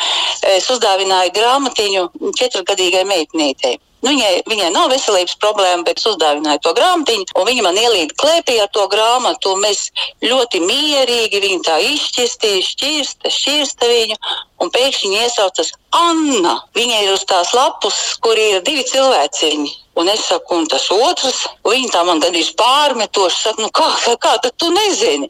es 0.56 0.70
uzdāvināju 0.72 1.36
grāmatiņu 1.36 2.04
četrgadīgai 2.40 3.04
meitnītei. 3.10 3.76
Nu, 4.00 4.14
viņai, 4.14 4.44
viņai 4.48 4.70
nav 4.72 4.88
veselības 4.94 5.36
problēma, 5.44 5.84
bet 5.84 5.98
es 6.00 6.08
uzdāvināju 6.08 6.62
to 6.64 6.72
grāmatiņu, 6.78 7.26
un 7.36 7.48
viņa 7.50 7.66
man 7.66 7.80
ielīda 7.82 8.16
klēpī 8.22 8.56
ar 8.64 8.70
to 8.72 8.86
grāmatu. 8.92 9.58
Mēs 9.60 9.90
ļoti 10.24 10.62
mierīgi 10.64 11.42
viņu 11.44 11.66
tā 11.68 11.76
izšķirstīja, 11.84 12.64
šķirsta, 12.70 13.34
šķirsta 13.36 13.92
viņu, 13.92 14.16
un 14.64 14.72
pēkšņi 14.72 15.20
iesaucas 15.26 15.74
Anna. 16.00 16.56
Viņa 16.80 17.04
ir 17.04 17.12
uz 17.18 17.28
tās 17.28 17.52
lapus, 17.58 18.00
kur 18.24 18.40
ir 18.40 18.64
divi 18.64 18.88
cilvēciņi. 18.88 19.76
Un 20.00 20.08
es 20.08 20.24
saku, 20.32 20.62
un 20.62 20.72
tas 20.72 20.88
otrs, 20.96 21.44
viņa 21.68 21.92
tā 21.92 22.06
man 22.08 22.24
gandrīz 22.24 22.54
pārmetoši 22.56 23.44
saka, 23.44 23.66
nu 23.66 23.74
kā, 23.76 23.92
kā, 24.06 24.16
kā 24.16 24.54
tu 24.56 24.72
nezini? 24.72 25.28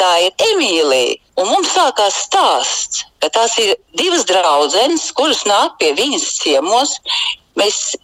Tā 0.00 0.16
ir 0.24 0.48
Emīlija. 0.50 1.20
Un 1.40 1.48
mums 1.48 1.72
sākās 1.72 2.18
stāsts, 2.26 3.04
ka 3.22 3.30
tās 3.32 3.56
ir 3.62 3.74
divas 3.96 4.26
draudzenes, 4.28 5.08
kuras 5.16 5.46
nāk 5.48 5.78
pie 5.80 5.94
viņas 5.96 6.26
ciemos. 6.42 6.98
Mēs 7.56 7.94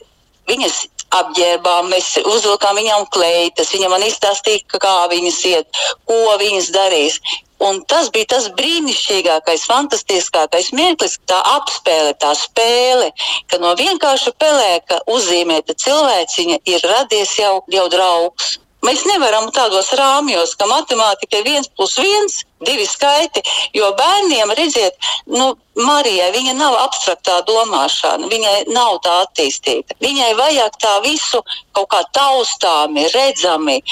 viņas 0.48 0.86
apģērbām, 1.16 1.90
mēs 1.92 2.14
uzvilkām 2.22 2.78
viņām 2.80 3.06
kleitas, 3.14 3.72
viņa 3.74 3.90
man 3.92 4.04
izstāstīja, 4.06 4.64
kā 4.80 4.94
viņas 5.12 5.40
iet, 5.52 5.82
ko 6.08 6.36
viņas 6.40 6.70
darīs. 6.74 7.20
Un 7.62 7.78
tas 7.88 8.10
bija 8.12 8.28
tas 8.34 8.50
brīnišķīgākais, 8.56 9.64
fantastiskākais 9.68 10.74
mirklis, 10.76 11.16
tā 11.30 11.38
apspēle, 11.54 12.12
tā 12.20 12.34
spēle, 12.36 13.08
ka 13.48 13.60
no 13.62 13.72
vienkārša 13.78 14.34
pelēka 14.36 15.00
uzzīmēta 15.08 15.76
cilvēciņa 15.84 16.60
ir 16.68 16.84
radies 16.84 17.32
jau, 17.40 17.54
jau 17.72 17.86
draugs. 17.92 18.58
Mēs 18.86 19.02
nevaram 19.08 19.48
tādos 19.54 19.88
rāmjos, 19.98 20.54
ka 20.58 20.68
matemātika 20.70 21.40
ir 21.40 21.46
viens 21.48 21.68
plus 21.68 21.96
viens, 21.98 22.42
divi 22.66 22.86
skaiti, 22.86 23.42
jo 23.74 23.90
bērniem, 23.98 24.52
redziet, 24.58 24.96
nu, 25.32 25.54
Marijai 25.76 26.30
viņa 26.32 26.54
nav 26.56 26.72
abstraktā 26.86 27.40
domāšana, 27.48 28.30
viņai 28.32 28.54
nav 28.72 29.00
tā 29.04 29.18
attīstīta. 29.26 29.98
Viņai 30.00 30.30
vajag 30.38 30.78
tā 30.80 30.94
visu 31.04 31.42
kaut 31.76 31.90
kā 31.92 32.00
taustāmi, 32.16 33.04
redzami, 33.12 33.82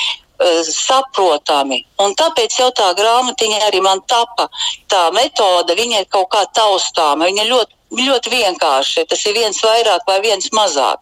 saprotami. 0.68 1.85
Un 2.03 2.14
tāpēc 2.18 2.59
jau 2.59 2.70
tā 2.74 2.91
grāmatiņa 2.99 3.62
arī 3.68 3.80
man 3.85 4.03
tapa. 4.11 4.49
Tā 4.91 5.07
metode, 5.14 5.76
viņa 5.78 6.03
ir 6.03 6.11
kaut 6.11 6.30
kā 6.35 6.45
taustāma, 6.55 7.30
viņa 7.30 7.49
ļoti 7.51 7.80
ļoti 7.95 8.30
vienkārši. 8.32 9.05
Tas 9.11 9.24
ir 9.26 9.37
viens 9.39 9.61
vairāk 9.62 10.03
vai 10.09 10.20
viens 10.24 10.51
mazāk. 10.57 10.99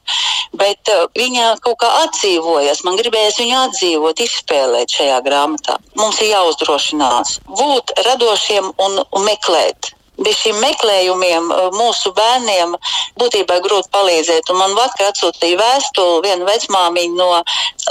Bet 0.52 0.90
uh, 0.92 1.06
viņa 1.16 1.56
kaut 1.64 1.78
kā 1.80 1.88
atdzīvojas. 2.02 2.84
Man 2.84 2.98
gribējās 3.00 3.40
viņu 3.40 3.56
atdzīvot, 3.62 4.20
izspēlēt 4.20 4.92
šajā 4.98 5.22
grāmatā. 5.24 5.78
Mums 5.96 6.20
ir 6.20 6.34
jāuzdrošinās 6.34 7.38
būt 7.48 7.96
radošiem 8.08 8.72
un, 8.76 9.00
un 9.00 9.28
meklēt. 9.28 9.94
Bez 10.26 10.40
šiem 10.42 10.58
meklējumiem 10.62 11.48
mūsu 11.76 12.12
bērniem 12.16 12.76
būtībā 13.20 13.58
grūti 13.64 13.90
palīdzēt. 13.94 14.50
Un 14.52 14.60
man 14.60 14.76
vakar 14.78 15.10
atsūtīja 15.12 15.60
vēstuli 15.60 16.22
viena 16.26 16.48
vecmāmiņa 16.48 17.16
no 17.18 17.30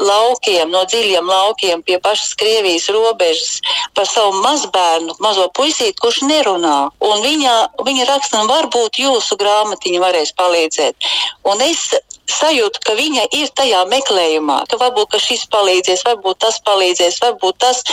laukiem, 0.07 0.71
no 0.71 0.83
dziļiem 0.89 1.27
laukiem 1.29 1.83
pie 1.87 1.99
pašas 2.03 2.35
Krievijas 2.39 2.89
robežas 2.93 3.59
par 3.97 4.07
savu 4.09 4.39
mazbērnu, 4.43 5.17
mazo 5.23 5.49
puisīti, 5.57 5.97
kurš 6.01 6.23
nerunā. 6.29 6.77
Un 7.07 7.25
viņa, 7.25 7.57
viņa 7.85 8.07
raksta, 8.09 8.45
varbūt 8.49 9.01
jūsu 9.01 9.37
grāmatiņa 9.41 10.01
varēs 10.01 10.33
palīdzēt. 10.39 11.11
Un 11.51 11.61
es 11.65 11.89
sajūtu, 12.31 12.81
ka 12.85 12.95
viņa 12.97 13.27
ir 13.35 13.51
tajā 13.57 13.83
meklējumā, 13.91 14.61
ka 14.71 14.79
varbūt 14.81 15.15
ka 15.15 15.21
šis 15.21 15.45
palīdzēs, 15.51 16.05
varbūt 16.07 16.41
tas 16.45 16.59
palīdzēs, 16.67 17.19
varbūt 17.23 17.59
tas, 17.63 17.83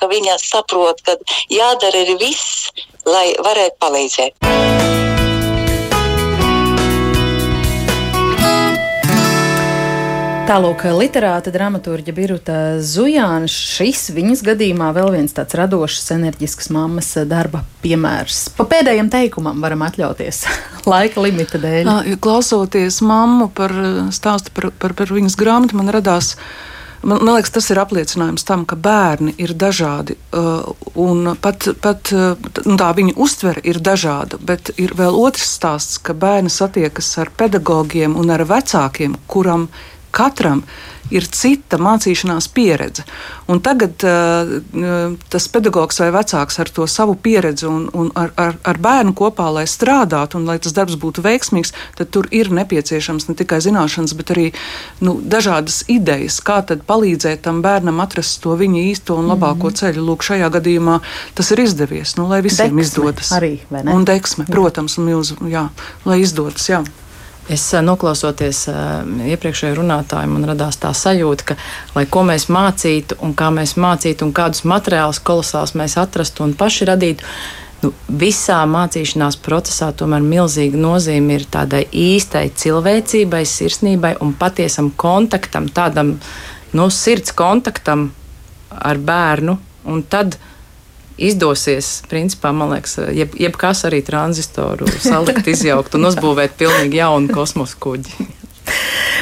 ka 0.00 0.08
viņa 0.10 0.36
saprot, 0.42 1.00
ka 1.06 1.16
jādara 1.52 2.04
ir 2.04 2.16
viss, 2.20 2.70
lai 3.08 3.30
varētu 3.40 3.78
palīdzēt. 3.80 4.50
Tālāk, 10.50 10.82
literāta 10.98 11.52
dramaturģa 11.54 12.12
Birta 12.16 12.54
Zujāna. 12.82 13.46
Šis 13.46 14.08
viņas 14.10 14.40
gadījumā 14.48 14.88
vēl 14.96 15.12
viens 15.14 15.30
tāds 15.36 15.54
radošs, 15.54 16.08
enerģisks 16.16 16.72
mammas 16.74 17.12
darba 17.30 17.60
piemērs. 17.84 18.48
Pa 18.56 18.66
pēdējiem 18.72 19.12
teikumam 19.12 19.62
varam 19.62 19.84
atļauties 19.86 20.40
laika 20.90 21.22
limita 21.22 21.60
dēļ. 21.62 21.92
Klausoties 22.18 22.98
mammu 23.06 23.46
par 23.54 23.76
stāstu 24.10 24.50
par, 24.56 24.72
par, 24.74 24.96
par 24.98 25.14
viņas 25.14 25.38
grāmatu, 25.38 25.78
man 25.78 25.94
radās. 25.94 26.32
Man, 27.02 27.22
man 27.24 27.38
liekas, 27.38 27.52
tas 27.54 27.70
ir 27.72 27.80
apliecinājums 27.80 28.44
tam, 28.44 28.66
ka 28.68 28.76
bērni 28.76 29.32
ir 29.40 29.54
dažādi. 29.56 30.18
Uh, 30.36 31.34
pat, 31.40 31.70
pat 31.80 32.12
nu, 32.12 32.76
tā 32.80 32.90
viņa 32.96 33.14
uztvere 33.16 33.62
ir 33.64 33.80
dažāda, 33.80 34.36
bet 34.36 34.72
ir 34.76 34.92
vēl 34.98 35.16
otrs 35.16 35.54
stāsts, 35.56 36.00
ka 36.02 36.12
bērni 36.12 36.52
satiekas 36.52 37.08
ar 37.22 37.32
pedagogiem 37.36 38.18
un 38.20 38.34
ar 38.34 38.44
vecākiem, 38.44 39.16
kuram 39.30 39.70
katram 40.10 40.64
ir 41.10 41.26
cita 41.26 41.78
mācīšanās 41.82 42.46
pieredze. 42.54 43.04
Un 43.50 43.58
tagad 43.64 44.04
uh, 44.06 45.16
tas 45.32 45.48
pedagogs 45.50 45.98
vai 46.02 46.10
vecāks 46.14 46.60
ar 46.62 46.70
to 46.70 46.86
savu 46.90 47.16
pieredzi 47.18 47.66
un, 47.66 47.88
un 47.96 48.12
ar, 48.18 48.30
ar, 48.38 48.54
ar 48.62 48.80
bērnu 48.82 49.14
kopā, 49.18 49.48
lai 49.54 49.66
strādātu 49.70 50.38
un 50.38 50.46
lai 50.48 50.60
tas 50.62 50.74
darbs 50.76 50.98
būtu 51.00 51.24
veiksmīgs, 51.26 51.74
tad 51.98 52.12
tur 52.14 52.30
ir 52.34 52.52
nepieciešams 52.54 53.26
ne 53.30 53.36
tikai 53.38 53.58
zināšanas, 53.64 54.14
bet 54.18 54.30
arī 54.36 54.46
nu, 55.02 55.18
dažādas 55.18 55.82
idejas, 55.90 56.38
kā 56.46 56.60
palīdzēt 56.70 57.42
tam 57.42 57.60
bērnam 57.64 58.00
atrast 58.04 58.40
to 58.44 58.54
viņa 58.58 58.86
īsto 58.92 59.18
un 59.18 59.30
labāko 59.32 59.66
mm 59.66 59.70
-hmm. 59.70 59.80
ceļu. 59.82 60.06
Lūk, 60.10 60.22
šajā 60.22 60.48
gadījumā 60.50 61.00
tas 61.34 61.50
ir 61.50 61.60
izdevies, 61.66 62.16
nu, 62.16 62.28
lai 62.28 62.40
visiem 62.42 62.76
deksme 62.76 62.82
izdodas. 62.82 63.32
Arī, 63.32 63.58
un 63.70 64.04
deksme, 64.04 64.46
protams, 64.46 64.98
un 64.98 65.04
milzu, 65.04 65.36
jā, 65.42 65.68
lai 66.04 66.20
izdodas. 66.20 66.68
Jā. 66.68 66.84
Es 67.50 67.64
eh, 67.74 67.82
noklausoties 67.82 68.66
eh, 68.70 68.76
iepriekšējo 69.34 69.80
runātāju, 69.80 70.30
man 70.30 70.46
radās 70.52 70.78
tā 70.80 70.92
sajūta, 70.94 71.48
ka, 71.50 71.56
lai 71.96 72.04
ko 72.06 72.22
mēs 72.28 72.46
mācītu, 72.52 73.18
un 73.26 73.34
kā 73.38 73.48
mēs 73.54 73.74
mācītu, 73.80 74.28
un 74.28 74.34
kādus 74.36 74.62
materiālus 74.70 75.18
kolosālus 75.26 75.74
mēs 75.78 75.96
atrastu 75.98 76.46
un 76.46 76.54
paši 76.58 76.86
radītu, 76.92 77.26
nu, 77.82 77.90
visā 78.22 78.60
mācīšanās 78.70 79.40
procesā 79.42 79.90
tomēr 79.96 80.22
milzīga 80.22 80.78
nozīme 80.78 81.40
ir 81.40 81.48
tādai 81.50 81.82
īstai 81.90 82.46
cilvēcībai, 82.62 83.42
sirsnībai 83.48 84.14
un 84.22 84.36
patiesam 84.38 84.92
kontaktam, 84.94 85.66
tādam 85.74 86.14
nu, 86.76 86.86
sirds 86.94 87.34
kontaktam 87.34 88.12
ar 88.70 89.00
bērnu. 89.02 89.58
Un 89.90 90.02
tad 90.06 90.36
izdosies, 91.20 92.00
principā, 92.10 92.52
man 92.56 92.74
liekas, 92.74 92.96
jeb, 93.14 93.36
jebkas 93.38 93.84
arī 93.88 94.02
tranzistoru 94.06 94.88
salikt, 95.00 95.48
izjaukt 95.52 95.96
un 95.98 96.08
uzbūvēt 96.10 96.56
pilnīgi 96.60 97.02
jaunu 97.02 97.32
kosmosa 97.34 97.78
kuģi. 97.80 98.39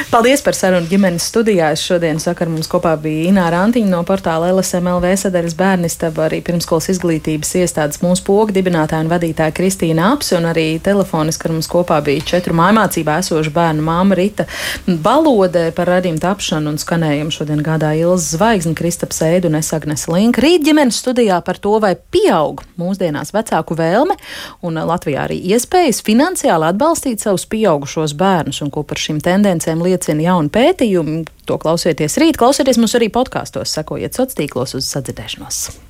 Paldies 0.09 0.41
par 0.41 0.55
sarunu 0.57 0.87
ģimenes 0.89 1.25
studijā. 1.29 1.67
Šodien 1.77 2.17
sakar 2.23 2.49
mums 2.49 2.65
kopā 2.71 2.95
bija 2.97 3.27
Ināra 3.29 3.59
Antiņa 3.67 3.91
no 3.91 3.99
portāla 4.07 4.47
LSMLV 4.55 5.11
sadaras 5.21 5.53
bērnistaba, 5.59 6.23
arī 6.25 6.39
pirmskolas 6.45 6.87
izglītības 6.95 7.51
iestādes 7.59 7.99
mūsu 8.01 8.23
poga 8.25 8.55
dibinātāja 8.55 9.03
un 9.05 9.11
vadītāja 9.11 9.53
Kristīna 9.53 10.07
Aps, 10.15 10.31
un 10.33 10.47
arī 10.49 10.63
telefoniski 10.81 11.45
ar 11.45 11.53
mums 11.53 11.69
kopā 11.69 11.99
bija 12.05 12.25
četru 12.31 12.55
mājmācībā 12.57 13.19
esoša 13.21 13.53
bērnu 13.53 13.85
māma 13.85 14.17
Rita 14.17 14.47
Balodē 14.87 15.67
par 15.77 15.91
radījumu 15.93 16.23
tapšanu 16.23 16.73
un 16.73 16.81
skanējumu. 16.81 17.35
Šodien 17.35 17.61
gādāja 17.65 18.07
Ilza 18.07 18.37
Zvaigzne, 18.39 18.73
Kristaps 18.79 19.21
Ēdu 19.27 19.51
un 19.51 19.59
Esagnes 19.61 20.07
Linka. 20.09 20.41
Rīt 20.41 20.65
ģimenes 20.65 21.03
studijā 21.03 21.37
par 21.45 21.61
to, 21.61 21.75
vai 21.83 21.93
pieaug 21.93 22.65
mūsdienās 22.81 23.35
vecāku 23.35 23.77
vēlme 23.77 24.17
un 24.65 24.81
Latvijā 24.89 25.27
arī 25.27 25.37
iespējas 25.53 26.01
finansiāli 26.07 26.71
atbalstīt 26.71 27.21
savus 27.21 27.45
pieaugušos 27.51 28.17
bērnus 28.17 28.63
un 28.65 28.73
ko 28.73 28.87
par 28.87 28.97
šīm 28.97 29.21
tendencēm 29.39 29.83
liecina 29.85 30.27
jauni 30.27 30.51
pētījumi. 30.53 31.23
To 31.49 31.57
klausieties 31.61 32.19
rīt, 32.21 32.39
klausieties 32.39 32.79
mums 32.81 32.97
arī 32.99 33.11
podkāstos, 33.13 33.71
sekojiet 33.79 34.17
sociālos 34.17 34.39
tīklos 34.39 34.75
uz 34.77 34.89
sadzirdēšanos. 34.93 35.88